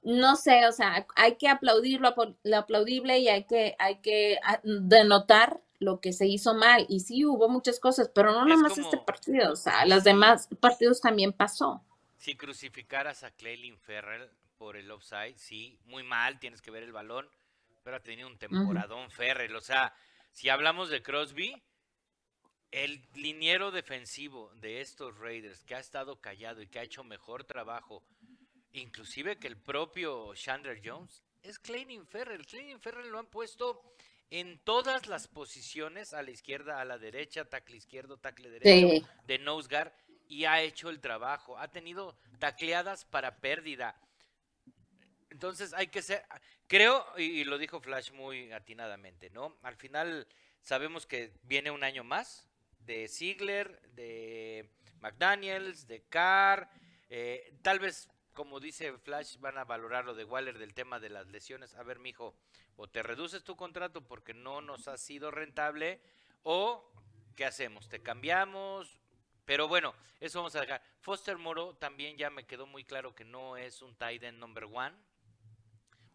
no 0.04 0.36
sé, 0.36 0.66
o 0.68 0.72
sea, 0.72 1.06
hay 1.16 1.36
que 1.36 1.50
aplaudir 1.50 2.00
lo, 2.00 2.14
lo 2.44 2.58
aplaudible 2.58 3.20
y 3.20 3.28
hay 3.28 3.44
que, 3.46 3.76
hay 3.80 3.98
que 3.98 4.38
ah, 4.44 4.60
denotar 4.64 5.60
lo 5.80 6.00
que 6.00 6.14
se 6.14 6.26
hizo 6.28 6.54
mal. 6.54 6.86
Y 6.88 7.02
sí 7.02 7.26
hubo 7.26 7.50
muchas 7.50 7.80
cosas, 7.80 8.10
pero 8.14 8.32
no 8.32 8.42
Es 8.44 8.48
nada 8.48 8.62
más 8.62 8.78
este 8.78 8.84
como- 8.92 9.06
partido, 9.06 9.52
o 9.52 9.56
sea, 9.56 9.86
los 9.86 10.04
demás 10.04 10.48
partidos 10.60 11.02
también 11.02 11.34
pasó. 11.34 11.84
Si 12.18 12.36
crucificaras 12.36 13.24
a 13.24 13.32
Cleylin 13.32 13.78
Ferrell 13.78 14.30
por 14.58 14.78
el 14.78 14.90
offside, 14.92 15.36
sí, 15.38 15.78
muy 15.86 16.04
mal, 16.04 16.40
tienes 16.40 16.62
que 16.62 16.72
ver 16.72 16.84
el 16.84 16.94
balón, 16.94 17.28
pero 17.84 17.98
ha 17.98 18.00
tenido 18.00 18.28
un 18.28 18.38
temporadón 18.38 19.12
Ferrell. 19.12 19.56
O 19.56 19.62
sea, 19.62 19.94
si 20.38 20.50
hablamos 20.50 20.90
de 20.92 21.02
Crosby, 21.02 21.60
el 22.70 23.04
liniero 23.16 23.72
defensivo 23.72 24.54
de 24.58 24.82
estos 24.82 25.18
Raiders 25.18 25.64
que 25.64 25.74
ha 25.74 25.80
estado 25.80 26.22
callado 26.22 26.62
y 26.62 26.68
que 26.68 26.78
ha 26.78 26.84
hecho 26.84 27.04
mejor 27.04 27.44
trabajo, 27.44 28.04
inclusive 28.72 29.40
que 29.40 29.48
el 29.48 29.58
propio 29.58 30.36
Chandler 30.36 30.80
Jones, 30.86 31.24
es 31.42 31.58
Cleylin 31.58 32.06
Ferrell. 32.06 32.46
Cleylin 32.46 32.80
Ferrell 32.80 33.10
lo 33.10 33.18
han 33.18 33.26
puesto 33.26 33.82
en 34.30 34.60
todas 34.60 35.08
las 35.08 35.28
posiciones, 35.28 36.14
a 36.14 36.22
la 36.22 36.30
izquierda, 36.30 36.80
a 36.82 36.86
la 36.86 37.00
derecha, 37.00 37.46
tackle 37.46 37.78
izquierdo, 37.78 38.18
tackle 38.18 38.52
derecho 38.52 38.90
Sí. 38.90 39.06
de 39.26 39.40
nose 39.40 39.68
guard 39.68 39.92
y 40.28 40.46
ha 40.46 40.62
hecho 40.62 40.92
el 40.92 41.00
trabajo. 41.00 41.58
Ha 41.58 41.70
tenido 41.70 42.16
tacleadas 42.38 43.06
para 43.06 43.38
pérdida. 43.38 44.00
Entonces 45.38 45.72
hay 45.76 45.86
que 45.86 46.02
ser, 46.02 46.26
creo, 46.66 47.06
y, 47.16 47.44
lo 47.44 47.60
dijo 47.60 47.80
Flash 47.80 48.12
muy 48.12 48.52
atinadamente, 48.52 49.30
¿no? 49.30 49.56
Al 49.62 49.76
final 49.76 50.28
sabemos 50.64 51.06
que 51.06 51.32
viene 51.44 51.70
un 51.70 51.84
año 51.84 52.04
más 52.04 52.50
de 52.80 53.08
Ziegler, 53.08 53.80
de 53.92 54.68
McDaniels, 55.00 55.86
de 55.86 56.02
Carr, 56.10 56.68
eh, 57.10 57.54
tal 57.62 57.78
vez, 57.78 58.10
como 58.34 58.60
dice 58.60 58.98
Flash, 58.98 59.38
van 59.38 59.60
a 59.60 59.64
valorar 59.64 60.06
lo 60.06 60.16
de 60.16 60.24
Waller 60.24 60.58
del 60.58 60.74
tema 60.74 61.00
de 61.00 61.10
las 61.12 61.28
lesiones. 61.28 61.76
A 61.76 61.84
ver, 61.84 62.00
mijo, 62.00 62.34
o 62.76 62.88
te 62.88 63.04
reduces 63.04 63.44
tu 63.44 63.56
contrato 63.56 64.02
porque 64.08 64.34
no 64.34 64.62
nos 64.62 64.88
ha 64.88 64.98
sido 64.98 65.30
rentable, 65.30 66.02
o 66.42 66.92
¿qué 67.36 67.46
hacemos? 67.46 67.90
¿Te 67.90 68.02
cambiamos? 68.02 69.00
Pero 69.46 69.68
bueno, 69.68 69.94
eso 70.20 70.40
vamos 70.40 70.56
a 70.56 70.62
dejar. 70.62 70.82
Foster 71.00 71.38
Moro 71.38 71.76
también 71.76 72.18
ya 72.18 72.32
me 72.32 72.48
quedó 72.48 72.66
muy 72.66 72.84
claro 72.84 73.14
que 73.14 73.24
no 73.24 73.56
es 73.56 73.84
un 73.84 73.96
tight 73.98 74.24
end 74.24 74.40
number 74.40 74.64
one. 74.64 74.96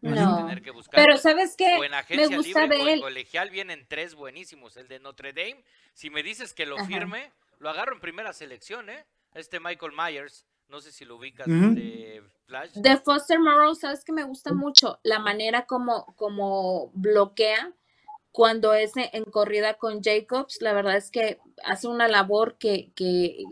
Vas 0.03 0.19
a 0.19 0.25
No. 0.25 0.37
tener 0.37 0.61
que 0.61 0.71
buscar 0.71 1.05
Pero 1.05 1.17
¿sabes 1.17 1.55
qué? 1.57 1.77
o 1.77 1.83
en 1.83 1.91
Me 1.91 2.27
gusta 2.27 2.65
libre 2.65 2.65
o 2.65 2.67
de 2.67 2.75
en 2.75 2.89
él. 2.95 2.99
colegial 3.01 3.49
vienen 3.49 3.85
tres 3.87 4.15
buenísimos. 4.15 4.75
El 4.75 4.87
de 4.89 4.99
Notre 4.99 5.31
Dame, 5.31 5.63
si 5.93 6.09
me 6.09 6.23
dices 6.23 6.53
que 6.53 6.65
lo 6.65 6.75
Ajá. 6.75 6.85
firme, 6.85 7.31
lo 7.59 7.69
agarro 7.69 7.93
en 7.93 8.01
primera 8.01 8.33
selección, 8.33 8.89
¿eh? 8.89 9.05
Este 9.33 9.59
Michael 9.61 9.93
Myers, 9.93 10.45
no 10.67 10.81
sé 10.81 10.91
si 10.91 11.05
lo 11.05 11.15
ubicas 11.15 11.47
Ujú. 11.47 11.73
de 11.73 12.21
Flash. 12.45 12.71
De 12.73 12.97
Foster 12.97 13.39
Moreau, 13.39 13.75
¿sabes 13.75 14.03
que 14.03 14.11
me 14.11 14.23
gusta 14.23 14.53
mucho? 14.53 14.99
La 15.03 15.19
manera 15.19 15.65
como, 15.65 16.13
como 16.17 16.91
bloquea 16.93 17.71
cuando 18.31 18.73
es 18.73 18.97
en 18.97 19.09
en 19.13 19.23
corrida 19.23 19.75
con 19.75 20.01
Jacobs. 20.03 20.57
La 20.61 20.73
verdad 20.73 20.97
es 20.97 21.09
que 21.11 21.39
hace 21.63 21.87
una 21.87 22.07
labor 22.09 22.57
que, 22.57 22.91
que, 22.95 23.43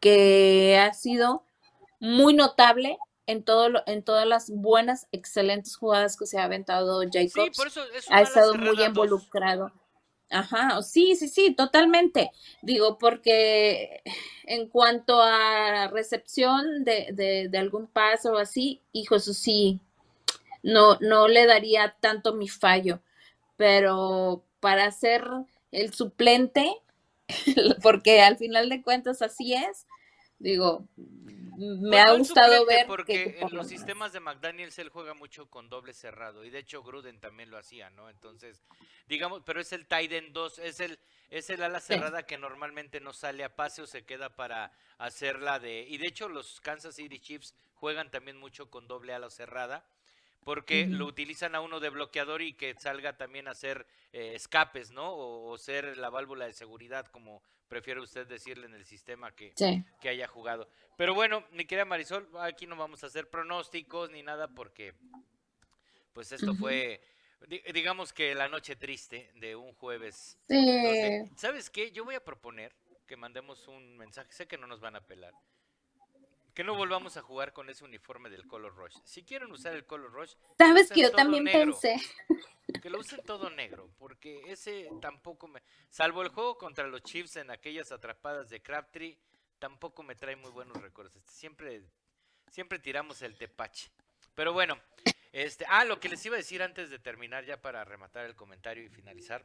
que 0.00 0.78
ha 0.78 0.94
sido 0.94 1.44
muy 2.00 2.32
notable 2.32 2.96
en, 3.28 3.44
todo 3.44 3.68
lo- 3.68 3.84
en 3.86 4.02
todas 4.02 4.26
las 4.26 4.50
buenas, 4.50 5.06
excelentes 5.12 5.76
jugadas 5.76 6.16
que 6.16 6.26
se 6.26 6.38
ha 6.40 6.44
aventado 6.44 7.02
Sí, 7.02 7.10
Jacobs. 7.12 7.56
por 7.56 7.68
eso 7.68 7.84
es 7.94 8.08
un 8.08 8.14
ha 8.14 8.22
estado 8.22 8.54
muy 8.56 8.82
involucrado. 8.82 9.72
Ajá, 10.30 10.82
sí, 10.82 11.16
sí, 11.16 11.28
sí, 11.28 11.54
totalmente. 11.54 12.32
Digo, 12.62 12.98
porque 12.98 14.02
en 14.44 14.68
cuanto 14.68 15.22
a 15.22 15.88
recepción 15.88 16.84
de, 16.84 17.08
de, 17.12 17.48
de 17.48 17.58
algún 17.58 17.86
paso 17.86 18.32
o 18.32 18.38
así, 18.38 18.82
hijo, 18.92 19.16
eso 19.16 19.32
sí, 19.32 19.80
no, 20.62 20.98
no 21.00 21.28
le 21.28 21.46
daría 21.46 21.96
tanto 22.00 22.34
mi 22.34 22.48
fallo, 22.48 23.00
pero 23.56 24.44
para 24.60 24.90
ser 24.92 25.24
el 25.72 25.94
suplente, 25.94 26.72
porque 27.82 28.20
al 28.22 28.36
final 28.36 28.68
de 28.68 28.82
cuentas 28.82 29.22
así 29.22 29.54
es, 29.54 29.86
digo, 30.38 30.86
me 31.56 31.88
Pues 31.90 32.02
ha 32.06 32.12
gustado 32.12 32.64
ver 32.66 32.86
porque 32.86 33.12
que, 33.24 33.34
que 33.34 33.40
en 33.40 33.54
los 33.56 33.66
sistemas 33.66 34.12
de 34.12 34.20
McDaniels 34.20 34.78
él 34.78 34.90
juega 34.90 35.14
mucho 35.14 35.50
con 35.50 35.68
doble 35.68 35.92
cerrado 35.92 36.44
y 36.44 36.50
de 36.50 36.60
hecho 36.60 36.82
Gruden 36.82 37.20
también 37.20 37.50
lo 37.50 37.58
hacía, 37.58 37.90
¿no? 37.90 38.08
Entonces, 38.08 38.62
digamos, 39.08 39.42
pero 39.44 39.60
es 39.60 39.72
el 39.72 39.86
tight 39.86 40.12
end 40.12 40.32
2, 40.32 40.58
es 40.60 40.80
el 40.80 40.98
es 41.30 41.50
el 41.50 41.62
ala 41.62 41.80
Sí. 41.80 41.94
cerrada 41.94 42.22
que 42.24 42.38
normalmente 42.38 43.00
no 43.00 43.12
sale 43.12 43.44
a 43.44 43.54
pase 43.54 43.82
o 43.82 43.86
se 43.86 44.04
queda 44.04 44.34
para 44.36 44.72
hacerla 44.98 45.58
de 45.58 45.82
y 45.88 45.98
de 45.98 46.06
hecho 46.06 46.28
los 46.28 46.60
Kansas 46.60 46.94
City 46.94 47.18
Chiefs 47.20 47.54
juegan 47.74 48.10
también 48.10 48.38
mucho 48.38 48.70
con 48.70 48.86
doble 48.88 49.12
ala 49.14 49.30
cerrada 49.30 49.84
porque 50.44 50.86
lo 50.86 51.06
utilizan 51.06 51.54
a 51.54 51.60
uno 51.60 51.78
de 51.80 51.90
bloqueador 51.90 52.40
y 52.42 52.54
que 52.54 52.74
salga 52.74 53.16
también 53.16 53.48
a 53.48 53.52
hacer 53.52 53.86
eh, 54.12 54.32
escapes, 54.34 54.90
¿no? 54.90 55.10
O, 55.12 55.50
o 55.50 55.58
ser 55.58 55.96
la 55.98 56.08
válvula 56.10 56.46
de 56.46 56.52
seguridad, 56.54 57.06
como 57.06 57.42
prefiere 57.68 58.00
usted 58.00 58.26
decirle 58.26 58.66
en 58.66 58.72
el 58.74 58.86
sistema 58.86 59.30
que, 59.34 59.52
Sí. 59.56 59.84
que 60.00 60.08
haya 60.08 60.26
jugado. 60.26 60.68
Pero 60.96 61.12
bueno, 61.14 61.44
mi 61.50 61.66
querida 61.66 61.84
Marisol, 61.84 62.26
aquí 62.40 62.66
no 62.66 62.76
vamos 62.76 63.04
a 63.04 63.08
hacer 63.08 63.28
pronósticos 63.28 64.10
ni 64.10 64.22
nada 64.22 64.48
porque 64.48 64.94
pues 66.14 66.32
esto 66.32 66.54
fue, 66.54 67.00
di- 67.46 67.62
digamos 67.72 68.12
que 68.12 68.34
la 68.34 68.48
noche 68.48 68.74
triste 68.76 69.30
de 69.34 69.54
un 69.54 69.74
jueves. 69.74 70.38
Sí. 70.48 71.30
¿Sabes 71.36 71.68
qué? 71.70 71.90
Yo 71.92 72.04
voy 72.04 72.14
a 72.14 72.24
proponer 72.24 72.74
que 73.06 73.16
mandemos 73.16 73.68
un 73.68 73.96
mensaje, 73.98 74.32
sé 74.32 74.46
que 74.48 74.58
no 74.58 74.66
nos 74.66 74.80
van 74.80 74.96
a 74.96 75.06
pelar, 75.06 75.32
que 76.58 76.64
no 76.64 76.74
volvamos 76.74 77.16
a 77.16 77.22
jugar 77.22 77.52
con 77.52 77.70
ese 77.70 77.84
uniforme 77.84 78.28
del 78.30 78.44
Color 78.48 78.74
Rush. 78.74 78.96
Si 79.04 79.22
quieren 79.22 79.52
usar 79.52 79.74
el 79.76 79.86
Color 79.86 80.10
Rush, 80.10 80.34
Sabes 80.58 80.90
que 80.90 81.02
yo 81.02 81.12
también 81.12 81.44
negro. 81.44 81.66
pensé. 81.78 81.94
que 82.82 82.90
lo 82.90 82.98
usen 82.98 83.22
todo 83.24 83.48
negro, 83.48 83.88
porque 83.96 84.42
ese 84.48 84.90
tampoco 85.00 85.46
me... 85.46 85.62
Salvo 85.88 86.20
el 86.22 86.30
juego 86.30 86.58
contra 86.58 86.88
los 86.88 87.04
Chiefs 87.04 87.36
en 87.36 87.52
aquellas 87.52 87.92
atrapadas 87.92 88.50
de 88.50 88.60
Crabtree, 88.60 89.16
tampoco 89.60 90.02
me 90.02 90.16
trae 90.16 90.34
muy 90.34 90.50
buenos 90.50 90.76
recuerdos. 90.82 91.14
Este, 91.14 91.30
Siempre, 91.30 91.80
siempre 92.50 92.80
tiramos 92.80 93.22
el 93.22 93.36
tepache. 93.38 93.88
Pero 94.34 94.52
bueno, 94.52 94.80
este, 95.30 95.64
ah, 95.68 95.84
lo 95.84 96.00
que 96.00 96.08
les 96.08 96.26
iba 96.26 96.34
a 96.34 96.38
decir 96.38 96.60
antes 96.60 96.90
de 96.90 96.98
terminar, 96.98 97.44
ya 97.44 97.62
para 97.62 97.84
rematar 97.84 98.26
el 98.26 98.34
comentario 98.34 98.82
y 98.82 98.88
finalizar. 98.88 99.44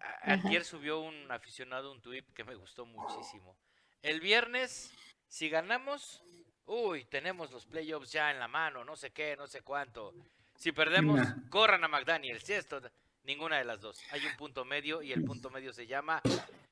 A- 0.00 0.06
Ajá. 0.06 0.32
Antier 0.32 0.64
subió 0.64 1.00
un 1.00 1.30
aficionado 1.30 1.92
un 1.92 2.00
tweet 2.00 2.24
que 2.34 2.44
me 2.44 2.54
gustó 2.54 2.86
muchísimo. 2.86 3.58
El 4.00 4.20
viernes, 4.20 4.90
si 5.30 5.48
ganamos, 5.48 6.20
uy, 6.66 7.04
tenemos 7.04 7.52
los 7.52 7.64
playoffs 7.64 8.10
ya 8.10 8.32
en 8.32 8.40
la 8.40 8.48
mano, 8.48 8.84
no 8.84 8.96
sé 8.96 9.12
qué, 9.12 9.36
no 9.36 9.46
sé 9.46 9.62
cuánto. 9.62 10.12
Si 10.56 10.72
perdemos, 10.72 11.20
corran 11.48 11.84
a 11.84 11.88
McDaniels. 11.88 12.42
Si 12.42 12.52
esto, 12.52 12.82
ninguna 13.22 13.56
de 13.56 13.64
las 13.64 13.80
dos. 13.80 14.02
Hay 14.10 14.26
un 14.26 14.36
punto 14.36 14.64
medio 14.64 15.02
y 15.02 15.12
el 15.12 15.24
punto 15.24 15.48
medio 15.48 15.72
se 15.72 15.86
llama 15.86 16.20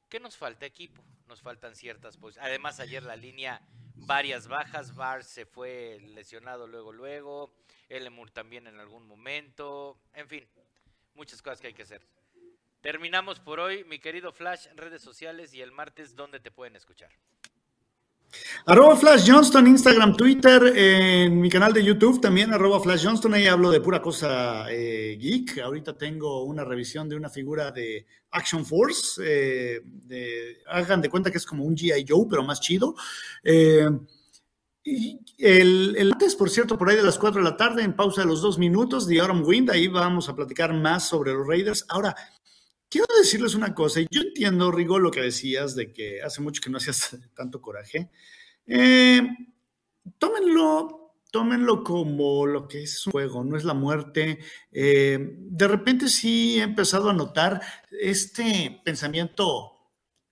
que 0.08 0.18
nos 0.18 0.36
falta 0.36 0.66
equipo. 0.66 1.02
Nos 1.28 1.40
faltan 1.40 1.76
ciertas 1.76 2.16
posiciones. 2.16 2.48
Además, 2.48 2.80
ayer 2.80 3.04
la 3.04 3.14
línea, 3.14 3.62
varias 3.94 4.48
bajas. 4.48 4.94
Bar 4.96 5.22
se 5.22 5.46
fue 5.46 6.00
lesionado 6.00 6.66
luego, 6.66 6.92
luego. 6.92 7.54
Elemur 7.88 8.32
también 8.32 8.66
en 8.66 8.80
algún 8.80 9.06
momento. 9.06 10.00
En 10.14 10.28
fin, 10.28 10.46
muchas 11.14 11.40
cosas 11.40 11.60
que 11.60 11.68
hay 11.68 11.74
que 11.74 11.82
hacer. 11.82 12.04
Terminamos 12.80 13.38
por 13.38 13.60
hoy, 13.60 13.84
mi 13.84 14.00
querido 14.00 14.32
Flash, 14.32 14.66
redes 14.74 15.02
sociales 15.02 15.54
y 15.54 15.62
el 15.62 15.70
martes, 15.70 16.16
¿dónde 16.16 16.40
te 16.40 16.50
pueden 16.50 16.74
escuchar? 16.74 17.10
Arroba 18.66 18.96
Flash 18.96 19.24
Johnston, 19.26 19.66
Instagram, 19.66 20.14
Twitter, 20.14 20.72
en 20.76 21.40
mi 21.40 21.48
canal 21.48 21.72
de 21.72 21.82
YouTube 21.82 22.20
también, 22.20 22.52
arroba 22.52 22.80
Flash 22.80 23.04
Johnston, 23.04 23.32
ahí 23.34 23.46
hablo 23.46 23.70
de 23.70 23.80
pura 23.80 24.02
cosa 24.02 24.66
eh, 24.70 25.16
geek. 25.18 25.58
Ahorita 25.58 25.96
tengo 25.96 26.44
una 26.44 26.64
revisión 26.64 27.08
de 27.08 27.16
una 27.16 27.30
figura 27.30 27.70
de 27.70 28.06
Action 28.30 28.66
Force, 28.66 29.22
eh, 29.24 29.80
de, 29.84 30.58
hagan 30.66 31.00
de 31.00 31.08
cuenta 31.08 31.30
que 31.30 31.38
es 31.38 31.46
como 31.46 31.64
un 31.64 31.74
GI 31.74 32.04
Joe, 32.06 32.26
pero 32.28 32.42
más 32.42 32.60
chido. 32.60 32.94
Eh, 33.42 33.88
el, 34.84 35.96
el, 35.96 36.12
antes, 36.12 36.34
por 36.34 36.50
cierto, 36.50 36.76
por 36.76 36.90
ahí 36.90 36.96
de 36.96 37.02
las 37.02 37.18
4 37.18 37.42
de 37.42 37.50
la 37.50 37.56
tarde, 37.56 37.82
en 37.82 37.94
pausa 37.94 38.22
de 38.22 38.26
los 38.26 38.42
dos 38.42 38.58
minutos, 38.58 39.06
de 39.06 39.20
Autumn 39.20 39.44
Wind, 39.44 39.70
ahí 39.70 39.88
vamos 39.88 40.28
a 40.28 40.36
platicar 40.36 40.72
más 40.74 41.08
sobre 41.08 41.32
los 41.32 41.46
Raiders. 41.46 41.84
Ahora, 41.88 42.14
quiero 42.88 43.06
decirles 43.18 43.54
una 43.54 43.74
cosa, 43.74 44.00
y 44.00 44.06
yo 44.10 44.22
entiendo, 44.22 44.70
Rigo, 44.70 44.98
lo 44.98 45.10
que 45.10 45.20
decías 45.20 45.74
de 45.74 45.92
que 45.92 46.22
hace 46.22 46.40
mucho 46.40 46.60
que 46.62 46.70
no 46.70 46.78
hacías 46.78 47.16
tanto 47.34 47.60
coraje. 47.60 48.10
Eh, 48.66 49.22
tómenlo, 50.18 51.14
tómenlo 51.30 51.84
como 51.84 52.46
lo 52.46 52.68
que 52.68 52.82
es 52.82 53.06
un 53.06 53.12
juego, 53.12 53.44
no 53.44 53.56
es 53.56 53.64
la 53.64 53.74
muerte. 53.74 54.38
Eh, 54.72 55.18
de 55.38 55.68
repente 55.68 56.08
sí 56.08 56.58
he 56.58 56.62
empezado 56.62 57.10
a 57.10 57.14
notar 57.14 57.60
este 57.90 58.80
pensamiento 58.84 59.72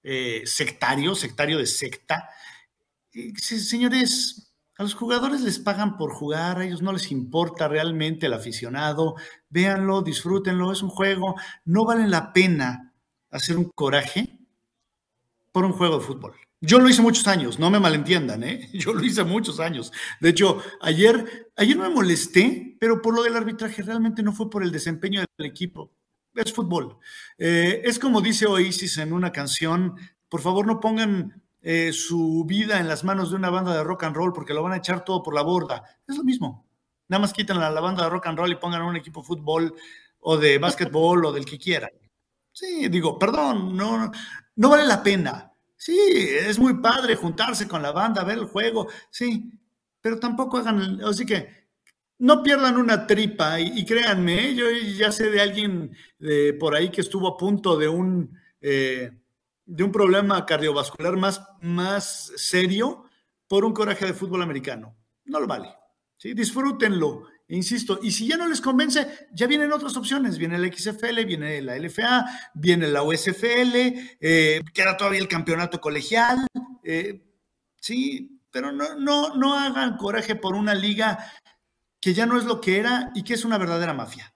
eh, 0.03 0.43
sectario, 0.47 1.15
sectario 1.15 1.59
de 1.59 1.67
secta. 1.67 2.29
señores, 3.35 4.46
a 4.79 4.83
los 4.83 4.95
jugadores 4.95 5.41
les 5.41 5.59
pagan 5.59 5.97
por 5.97 6.13
jugar, 6.13 6.59
a 6.59 6.65
ellos 6.65 6.83
no 6.83 6.93
les 6.93 7.11
importa 7.11 7.67
realmente 7.67 8.27
el 8.27 8.35
aficionado. 8.35 9.15
Véanlo, 9.49 10.03
disfrútenlo, 10.03 10.71
es 10.71 10.83
un 10.83 10.91
juego. 10.91 11.35
No 11.65 11.87
vale 11.87 12.07
la 12.07 12.33
pena 12.33 12.93
hacer 13.31 13.57
un 13.57 13.65
coraje 13.65 14.39
por 15.51 15.65
un 15.65 15.73
juego 15.73 15.99
de 15.99 16.05
fútbol. 16.05 16.35
Yo 16.61 16.79
lo 16.79 16.89
hice 16.89 17.01
muchos 17.01 17.27
años, 17.27 17.59
no 17.59 17.71
me 17.71 17.81
malentiendan, 17.81 18.43
¿eh? 18.43 18.69
Yo 18.75 18.93
lo 18.93 19.03
hice 19.05 19.25
muchos 19.25 19.61
años. 19.61 19.93
De 20.21 20.31
hecho, 20.31 20.63
ayer, 20.81 21.51
ayer 21.57 21.77
me 21.77 21.89
molesté, 21.89 22.77
pero 22.79 23.01
por 23.01 23.15
lo 23.15 23.23
del 23.23 23.37
arbitraje 23.37 23.83
realmente 23.83 24.23
no 24.23 24.33
fue 24.33 24.51
por 24.51 24.63
el 24.63 24.73
desempeño 24.73 25.21
del 25.21 25.47
equipo. 25.47 25.93
Es 26.35 26.53
fútbol. 26.53 26.99
Eh, 27.39 27.83
es 27.85 27.99
como 27.99 28.21
dice 28.21 28.47
Oasis 28.47 28.99
en 28.99 29.15
una 29.15 29.33
canción, 29.33 29.95
por 30.29 30.43
favor 30.43 30.67
no 30.67 30.81
pongan 30.81 31.43
eh, 31.69 31.93
su 31.93 32.45
vida 32.47 32.79
en 32.79 32.87
las 32.87 33.03
manos 33.03 33.31
de 33.31 33.37
una 33.37 33.51
banda 33.51 33.77
de 33.77 33.83
rock 33.83 34.05
and 34.05 34.15
roll 34.15 34.33
porque 34.33 34.55
lo 34.55 34.63
van 34.63 34.75
a 34.75 34.77
echar 34.77 35.05
todo 35.05 35.21
por 35.21 35.35
la 35.35 35.43
borda. 35.43 35.83
Es 36.07 36.17
lo 36.17 36.23
mismo. 36.23 36.65
Nada 37.09 37.23
más 37.23 37.33
quiten 37.33 37.59
la, 37.59 37.71
la 37.71 37.81
banda 37.81 38.05
de 38.05 38.11
rock 38.11 38.29
and 38.29 38.39
roll 38.39 38.53
y 38.53 38.55
pongan 38.55 38.83
un 38.83 38.95
equipo 38.95 39.21
de 39.21 39.27
fútbol 39.27 39.75
o 40.21 40.37
de 40.37 40.59
básquetbol 40.59 41.25
o 41.25 41.33
del 41.33 41.45
que 41.45 41.59
quieran. 41.59 41.91
Sí, 42.53 42.89
digo, 42.89 43.19
perdón, 43.19 43.77
no, 43.77 44.13
no 44.55 44.69
vale 44.69 44.87
la 44.87 45.03
pena. 45.03 45.53
Sí, 45.77 45.99
es 45.99 46.57
muy 46.61 46.75
padre 46.75 47.17
juntarse 47.17 47.67
con 47.67 47.83
la 47.83 47.91
banda, 47.91 48.23
ver 48.23 48.39
el 48.39 48.45
juego, 48.45 48.87
sí, 49.11 49.51
pero 50.01 50.21
tampoco 50.21 50.59
hagan, 50.59 51.01
así 51.03 51.27
que 51.27 51.67
no 52.19 52.45
pierdan 52.45 52.77
una 52.77 53.09
tripa 53.09 53.59
y, 53.59 53.85
créanme, 53.85 54.55
yo 54.55 54.67
ya 54.71 55.11
sé 55.11 55.31
de 55.31 55.41
alguien 55.41 55.97
por 56.61 56.77
ahí 56.77 56.91
que 56.91 57.01
estuvo 57.01 57.27
a 57.27 57.37
punto 57.37 57.77
de 57.77 57.89
un, 57.89 58.39
eh, 58.61 59.11
de 59.67 59.85
un 59.85 59.93
problema 59.93 60.47
cardiovascular 60.47 61.17
más, 61.17 61.43
más 61.61 62.33
serio 62.37 63.05
por 63.47 63.65
un 63.65 63.75
coraje 63.75 64.07
de 64.07 64.15
fútbol 64.15 64.43
americano. 64.43 64.97
No 65.25 65.41
lo 65.41 65.47
vale, 65.47 65.75
¿sí? 66.17 66.33
disfrútenlo 66.33 67.27
Insisto, 67.49 68.01
y 68.03 68.11
si 68.11 68.27
ya 68.27 68.37
no 68.37 68.49
les 68.49 68.61
convence, 68.61 69.29
ya 69.31 69.47
vienen 69.47 69.73
otras 69.73 69.97
opciones. 69.97 70.37
Viene 70.37 70.57
el 70.57 70.73
XFL, 70.73 71.25
viene 71.25 71.63
la 71.63 71.77
LFA, 71.77 72.25
viene 72.55 72.89
la 72.89 73.05
USFL, 73.05 74.17
eh, 74.21 74.61
queda 74.75 74.97
todavía 74.97 75.21
el 75.21 75.29
campeonato 75.29 75.81
colegial. 75.81 76.45
Eh, 76.83 77.23
sí, 77.81 78.41
pero 78.51 78.73
no, 78.73 78.97
no, 78.97 79.37
no 79.37 79.55
hagan 79.57 79.97
coraje 79.97 80.35
por 80.35 80.57
una 80.57 80.75
liga 80.75 81.33
que 82.01 82.15
ya 82.15 82.27
no 82.27 82.37
es 82.37 82.45
lo 82.45 82.61
que 82.61 82.79
era 82.79 83.13
y 83.15 83.23
que 83.23 83.35
es 83.35 83.45
una 83.45 83.59
verdadera 83.59 83.95
mafia. 83.95 84.35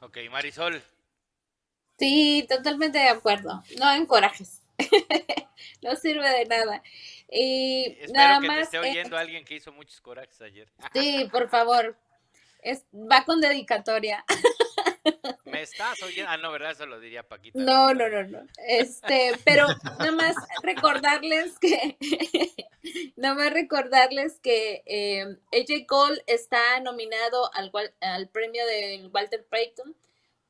Ok, 0.00 0.16
Marisol. 0.30 0.82
Sí, 1.98 2.46
totalmente 2.48 2.98
de 2.98 3.08
acuerdo. 3.08 3.62
No 3.78 3.92
en 3.92 4.06
corajes. 4.06 4.62
no 5.82 5.94
sirve 5.96 6.28
de 6.28 6.46
nada. 6.46 6.82
Y 7.30 7.96
Espero 8.00 8.12
nada 8.12 8.40
que 8.40 8.46
más. 8.46 8.56
te 8.56 8.62
esté 8.62 8.76
eh, 8.76 8.90
oyendo 8.90 9.16
alguien 9.16 9.44
que 9.44 9.54
hizo 9.54 9.72
muchos 9.72 10.00
corajes 10.00 10.40
ayer. 10.40 10.68
sí, 10.94 11.28
por 11.30 11.48
favor. 11.48 11.96
Es, 12.60 12.84
va 12.92 13.24
con 13.24 13.40
dedicatoria. 13.40 14.24
¿Me 15.44 15.62
estás 15.62 16.02
oyendo? 16.02 16.30
Ah, 16.30 16.38
no, 16.38 16.50
¿verdad? 16.50 16.72
Eso 16.72 16.86
lo 16.86 16.98
diría 16.98 17.22
Paquita. 17.28 17.58
No, 17.58 17.92
no, 17.92 18.08
no, 18.08 18.24
no. 18.24 18.46
Este, 18.66 19.32
pero 19.44 19.68
nada 19.98 20.12
más 20.12 20.34
recordarles 20.62 21.58
que, 21.58 21.96
nada 23.16 23.34
más 23.34 23.52
recordarles 23.52 24.40
que 24.40 24.82
eh, 24.86 25.36
AJ 25.52 25.86
Cole 25.86 26.24
está 26.26 26.80
nominado 26.80 27.52
al, 27.54 27.70
al 28.00 28.28
premio 28.28 28.66
del 28.66 29.10
Walter 29.12 29.44
Payton 29.44 29.94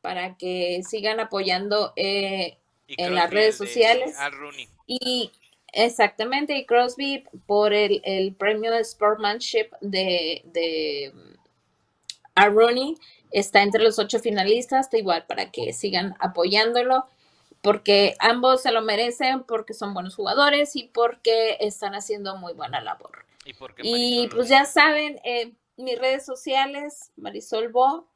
para 0.05 0.36
que 0.36 0.82
sigan 0.86 1.18
apoyando 1.18 1.94
eh, 1.96 2.59
en 2.88 3.14
las 3.14 3.30
redes 3.30 3.57
sociales. 3.57 4.14
Y 4.86 5.32
exactamente 5.72 6.55
y 6.59 6.66
Crosby 6.66 7.24
por 7.46 7.72
el, 7.72 8.02
el 8.05 8.34
premio 8.34 8.70
de 8.70 8.84
Sportsmanship 8.84 9.70
de, 9.80 10.42
de 10.44 11.11
a 12.34 12.50
Rooney 12.50 12.96
está 13.30 13.62
entre 13.62 13.82
los 13.82 13.98
ocho 13.98 14.18
finalistas, 14.18 14.90
da 14.90 14.98
igual 14.98 15.24
para 15.26 15.50
que 15.50 15.72
sigan 15.72 16.16
apoyándolo, 16.20 17.07
porque 17.62 18.14
ambos 18.18 18.61
se 18.61 18.72
lo 18.72 18.82
merecen, 18.82 19.44
porque 19.44 19.72
son 19.72 19.94
buenos 19.94 20.14
jugadores 20.14 20.76
y 20.76 20.82
porque 20.82 21.57
están 21.61 21.94
haciendo 21.94 22.36
muy 22.36 22.52
buena 22.52 22.82
labor. 22.82 23.24
Y, 23.82 24.28
pues 24.28 24.50
ya 24.50 24.66
saben, 24.66 25.18
eh, 25.24 25.55
mis 25.78 25.98
redes 25.98 26.26
sociales, 26.26 27.11
Marisol 27.16 27.68
Bo, 27.68 28.07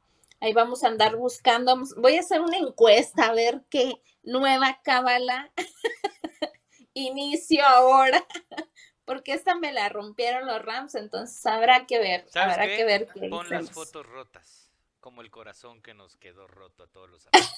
ahí 0.41 0.53
vamos 0.53 0.83
a 0.83 0.87
andar 0.87 1.15
buscando, 1.15 1.81
voy 1.97 2.17
a 2.17 2.21
hacer 2.21 2.41
una 2.41 2.57
encuesta 2.57 3.27
a 3.27 3.33
ver 3.33 3.63
qué 3.69 4.01
nueva 4.23 4.81
cábala 4.83 5.51
inicio 6.93 7.65
ahora, 7.65 8.25
porque 9.05 9.33
esta 9.33 9.55
me 9.55 9.71
la 9.71 9.89
rompieron 9.89 10.45
los 10.47 10.61
Rams, 10.63 10.95
entonces 10.95 11.45
habrá 11.45 11.85
que 11.85 11.99
ver, 11.99 12.25
¿Sabes 12.29 12.53
habrá 12.53 12.67
qué? 12.67 12.77
que 12.77 12.85
ver 12.85 13.07
qué 13.13 13.29
Pon 13.29 13.49
las 13.49 13.71
fotos 13.71 14.05
rotas, 14.05 14.71
como 14.99 15.21
el 15.21 15.31
corazón 15.31 15.81
que 15.81 15.93
nos 15.93 16.17
quedó 16.17 16.47
roto 16.47 16.83
a 16.83 16.87
todos 16.87 17.09
los 17.09 17.27
amigos. 17.27 17.51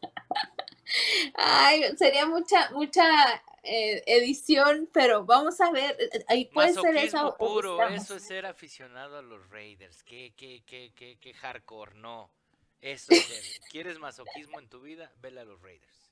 Ay, 1.34 1.82
sería 1.96 2.26
mucha, 2.26 2.70
mucha 2.70 3.04
eh, 3.62 4.02
edición, 4.06 4.88
pero 4.92 5.24
vamos 5.24 5.60
a 5.60 5.70
ver, 5.70 5.96
eh, 6.00 6.24
ahí 6.28 6.44
puede 6.46 6.74
ser 6.74 6.96
esa 6.96 7.36
puro, 7.36 7.80
estamos. 7.80 8.02
eso 8.04 8.16
es 8.16 8.22
ser 8.26 8.46
aficionado 8.46 9.18
a 9.18 9.22
los 9.22 9.48
Raiders. 9.50 10.02
Qué, 10.02 10.32
qué, 10.36 10.62
qué, 10.66 10.92
qué, 10.94 11.18
qué 11.20 11.34
hardcore, 11.34 11.94
no. 11.96 12.30
Eso 12.80 13.12
es 13.12 13.24
ser. 13.26 13.42
¿Quieres 13.70 13.98
masoquismo 13.98 14.60
en 14.60 14.68
tu 14.68 14.80
vida? 14.80 15.10
Vele 15.20 15.40
a 15.40 15.44
los 15.44 15.60
Raiders. 15.62 16.10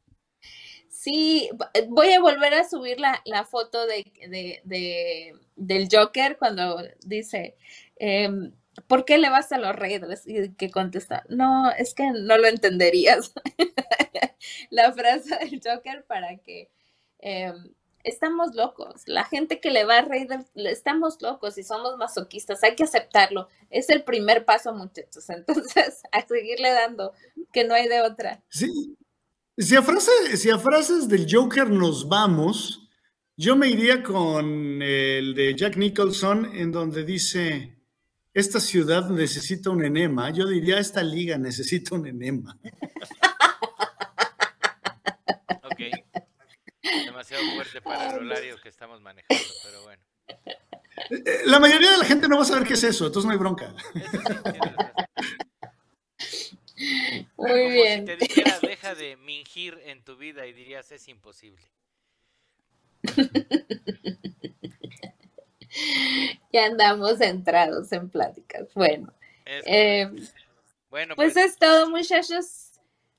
Sí, 0.88 1.48
v- 1.52 1.86
voy 1.88 2.12
a 2.12 2.20
volver 2.20 2.54
a 2.54 2.68
subir 2.68 2.98
la, 2.98 3.20
la 3.24 3.44
foto 3.44 3.86
de, 3.86 4.04
de- 4.28 4.60
de- 4.64 5.34
del 5.56 5.88
Joker 5.90 6.36
cuando 6.36 6.82
dice, 7.04 7.56
em, 7.96 8.52
¿por 8.86 9.04
qué 9.04 9.18
le 9.18 9.30
vas 9.30 9.52
a 9.52 9.58
los 9.58 9.74
Raiders? 9.76 10.26
Y 10.26 10.52
que 10.54 10.70
contesta, 10.70 11.24
no, 11.28 11.70
es 11.72 11.94
que 11.94 12.10
no 12.12 12.38
lo 12.38 12.46
entenderías. 12.46 13.32
la 14.70 14.92
frase 14.92 15.36
del 15.38 15.60
Joker 15.64 16.04
para 16.06 16.36
que 16.38 16.70
em, 17.18 17.72
estamos 18.04 18.54
locos. 18.54 19.02
La 19.06 19.24
gente 19.24 19.60
que 19.60 19.70
le 19.70 19.84
va 19.84 19.98
a 19.98 20.02
Raiders, 20.02 20.46
estamos 20.54 21.20
locos 21.22 21.58
y 21.58 21.62
somos 21.62 21.96
masoquistas, 21.98 22.62
hay 22.62 22.74
que 22.74 22.84
aceptarlo. 22.84 23.48
Es 23.70 23.88
el 23.90 24.02
primer 24.04 24.44
paso, 24.44 24.72
muchachos. 24.74 25.28
Entonces, 25.30 26.02
a 26.10 26.26
seguirle 26.26 26.70
dando, 26.70 27.12
que 27.52 27.64
no 27.64 27.74
hay 27.74 27.88
de 27.88 28.00
otra. 28.02 28.42
Sí. 28.48 28.96
Si 29.58 29.76
a, 29.76 29.82
frase- 29.82 30.36
si 30.36 30.48
a 30.50 30.58
frases 30.58 31.08
del 31.08 31.26
Joker 31.30 31.68
nos 31.68 32.08
vamos, 32.08 32.88
yo 33.36 33.54
me 33.54 33.68
iría 33.68 34.02
con 34.02 34.80
el 34.80 35.34
de 35.34 35.54
Jack 35.54 35.76
Nicholson, 35.76 36.50
en 36.56 36.72
donde 36.72 37.04
dice, 37.04 37.76
esta 38.34 38.60
ciudad 38.60 39.08
necesita 39.10 39.70
un 39.70 39.84
enema. 39.84 40.30
Yo 40.30 40.46
diría, 40.46 40.78
esta 40.78 41.02
liga 41.02 41.36
necesita 41.38 41.94
un 41.94 42.06
enema. 42.06 42.58
Ok. 45.62 45.80
Demasiado 47.04 47.42
fuerte 47.54 47.80
para 47.82 48.16
el 48.16 48.26
horario 48.30 48.56
que 48.62 48.68
estamos 48.68 49.00
manejando, 49.00 49.44
pero 49.64 49.82
bueno. 49.82 50.02
Eh, 51.10 51.42
La 51.46 51.58
mayoría 51.58 51.90
de 51.92 51.98
la 51.98 52.04
gente 52.04 52.28
no 52.28 52.36
va 52.36 52.42
a 52.42 52.46
saber 52.46 52.66
qué 52.66 52.74
es 52.74 52.84
eso, 52.84 53.06
entonces 53.06 53.26
no 53.26 53.32
hay 53.32 53.38
bronca. 53.38 53.74
Muy 57.36 57.48
Como 57.50 57.68
bien. 57.70 58.00
si 58.00 58.06
te 58.06 58.16
dijera, 58.16 58.58
deja 58.60 58.94
de 58.94 59.16
mingir 59.16 59.78
en 59.84 60.02
tu 60.02 60.16
vida 60.16 60.46
y 60.46 60.52
dirías, 60.52 60.90
es 60.92 61.08
imposible. 61.08 61.62
Ya 66.52 66.66
andamos 66.66 67.18
centrados 67.18 67.92
en 67.92 68.10
pláticas. 68.10 68.72
Bueno, 68.74 69.12
eh, 69.46 70.10
bueno, 70.90 71.16
pues 71.16 71.34
pues, 71.34 71.46
es 71.46 71.58
todo, 71.58 71.88
muchachos. 71.88 72.72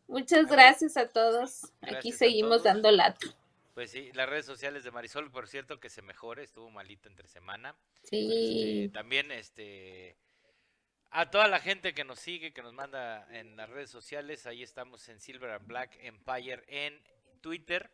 Muchas 0.08 0.48
gracias 0.48 0.96
a 0.98 1.08
todos. 1.08 1.64
Aquí 1.82 1.92
Gracias 1.92 2.18
seguimos 2.18 2.62
todos. 2.62 2.64
dando 2.64 2.92
lata. 2.92 3.26
Pues 3.74 3.90
sí, 3.90 4.12
las 4.14 4.30
redes 4.30 4.46
sociales 4.46 4.84
de 4.84 4.92
Marisol, 4.92 5.32
por 5.32 5.48
cierto, 5.48 5.80
que 5.80 5.90
se 5.90 6.04
mejore, 6.04 6.44
estuvo 6.44 6.70
malita 6.70 7.10
entre 7.10 7.28
semana. 7.28 7.76
Sí. 8.04 8.84
Este, 8.84 8.94
también 8.94 9.32
este 9.32 10.16
a 11.14 11.30
toda 11.30 11.48
la 11.48 11.60
gente 11.60 11.94
que 11.94 12.04
nos 12.04 12.20
sigue, 12.20 12.54
que 12.54 12.64
nos 12.64 12.74
manda 12.74 13.28
en 13.32 13.56
las 13.56 13.70
redes 13.70 13.92
sociales, 13.92 14.48
ahí 14.48 14.64
estamos 14.64 15.08
en 15.10 15.20
Silver 15.20 15.52
and 15.52 15.68
Black 15.68 15.98
Empire 16.02 16.64
en 16.68 17.00
Twitter. 17.42 17.92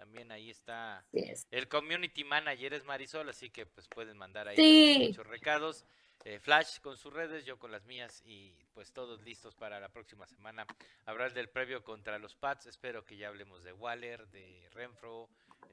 También 0.00 0.32
ahí 0.32 0.48
está 0.48 1.04
el 1.50 1.68
community 1.68 2.24
manager 2.24 2.72
es 2.72 2.84
Marisol, 2.86 3.28
así 3.28 3.50
que 3.50 3.66
pues 3.66 3.86
pueden 3.86 4.16
mandar 4.16 4.48
ahí 4.48 4.56
Sí. 4.56 5.08
muchos 5.08 5.26
recados. 5.26 5.84
Eh, 6.24 6.38
Flash 6.38 6.78
con 6.80 6.96
sus 6.96 7.12
redes, 7.12 7.44
yo 7.44 7.58
con 7.58 7.70
las 7.70 7.84
mías 7.84 8.22
y 8.24 8.54
pues 8.72 8.92
todos 8.94 9.20
listos 9.20 9.54
para 9.54 9.78
la 9.78 9.90
próxima 9.90 10.26
semana. 10.26 10.66
Hablar 11.04 11.34
del 11.34 11.50
previo 11.50 11.84
contra 11.84 12.18
los 12.18 12.34
Pats. 12.34 12.64
Espero 12.64 13.04
que 13.04 13.18
ya 13.18 13.28
hablemos 13.28 13.62
de 13.62 13.74
Waller, 13.74 14.26
de 14.28 14.70
Renfro, 14.72 15.28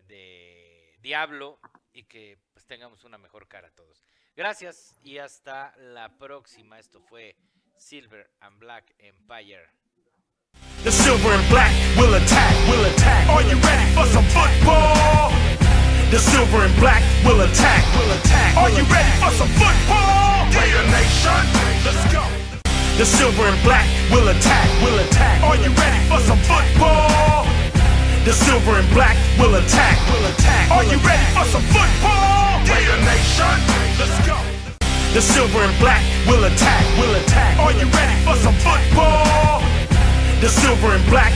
de 0.10 0.94
Diablo 1.00 1.58
y 1.94 2.04
que 2.04 2.38
pues 2.52 2.66
tengamos 2.66 3.06
una 3.06 3.18
mejor 3.18 3.48
cara 3.48 3.72
todos. 3.72 4.04
Gracias 4.36 4.94
y 5.04 5.20
hasta 5.20 5.74
la 5.78 6.18
próxima. 6.18 6.80
Esto 6.80 7.00
fue 7.00 7.38
Silver 7.78 8.30
and 8.42 8.60
Black 8.60 8.94
Empire. 9.00 9.70
The 10.84 10.92
silver 10.92 11.34
and 11.34 11.50
black 11.50 11.72
will 11.98 12.14
attack, 12.16 12.54
will 12.70 12.86
attack. 12.86 13.28
Are 13.98 14.06
you 14.06 14.14
ready 14.14 14.14
for 14.14 14.14
some 14.14 14.30
football? 14.30 15.34
The 16.12 16.20
silver 16.20 16.62
and 16.62 16.76
black 16.78 17.02
will 17.26 17.42
attack, 17.42 17.82
will 17.98 18.12
attack. 18.14 18.58
Are 18.58 18.70
you 18.70 18.84
ready 18.94 19.10
for 19.18 19.32
some 19.34 19.50
football? 19.58 20.46
Raider 20.54 20.86
Nation, 20.94 21.42
let's 21.82 22.06
go. 22.14 22.22
The 22.98 23.06
silver 23.06 23.44
and 23.50 23.58
black 23.64 23.90
will 24.12 24.28
attack, 24.30 24.70
will 24.86 25.00
attack. 25.02 25.42
Are 25.42 25.58
you 25.58 25.74
ready 25.74 26.00
for 26.10 26.20
some 26.30 26.38
football? 26.46 27.46
The 28.26 28.34
silver 28.34 28.78
and 28.78 28.90
black 28.94 29.18
will 29.40 29.56
attack, 29.56 29.98
will 30.14 30.26
attack. 30.30 30.72
Are 30.72 30.84
you 30.86 30.98
ready 31.02 31.26
for 31.34 31.46
some 31.50 31.66
football? 31.74 32.62
Raider 32.70 33.02
Nation, 33.02 33.58
let's 33.98 34.18
go. 34.30 34.38
The 35.14 35.22
silver 35.22 35.60
and 35.66 35.74
black 35.80 36.06
will 36.28 36.44
attack, 36.46 36.86
will 37.02 37.16
attack. 37.16 37.58
Are 37.58 37.74
you 37.74 37.90
ready 37.90 38.18
for 38.22 38.36
some 38.46 38.54
football? 38.62 39.66
The 40.40 40.50
silver 40.50 40.94
and 40.94 41.04
black 41.10 41.34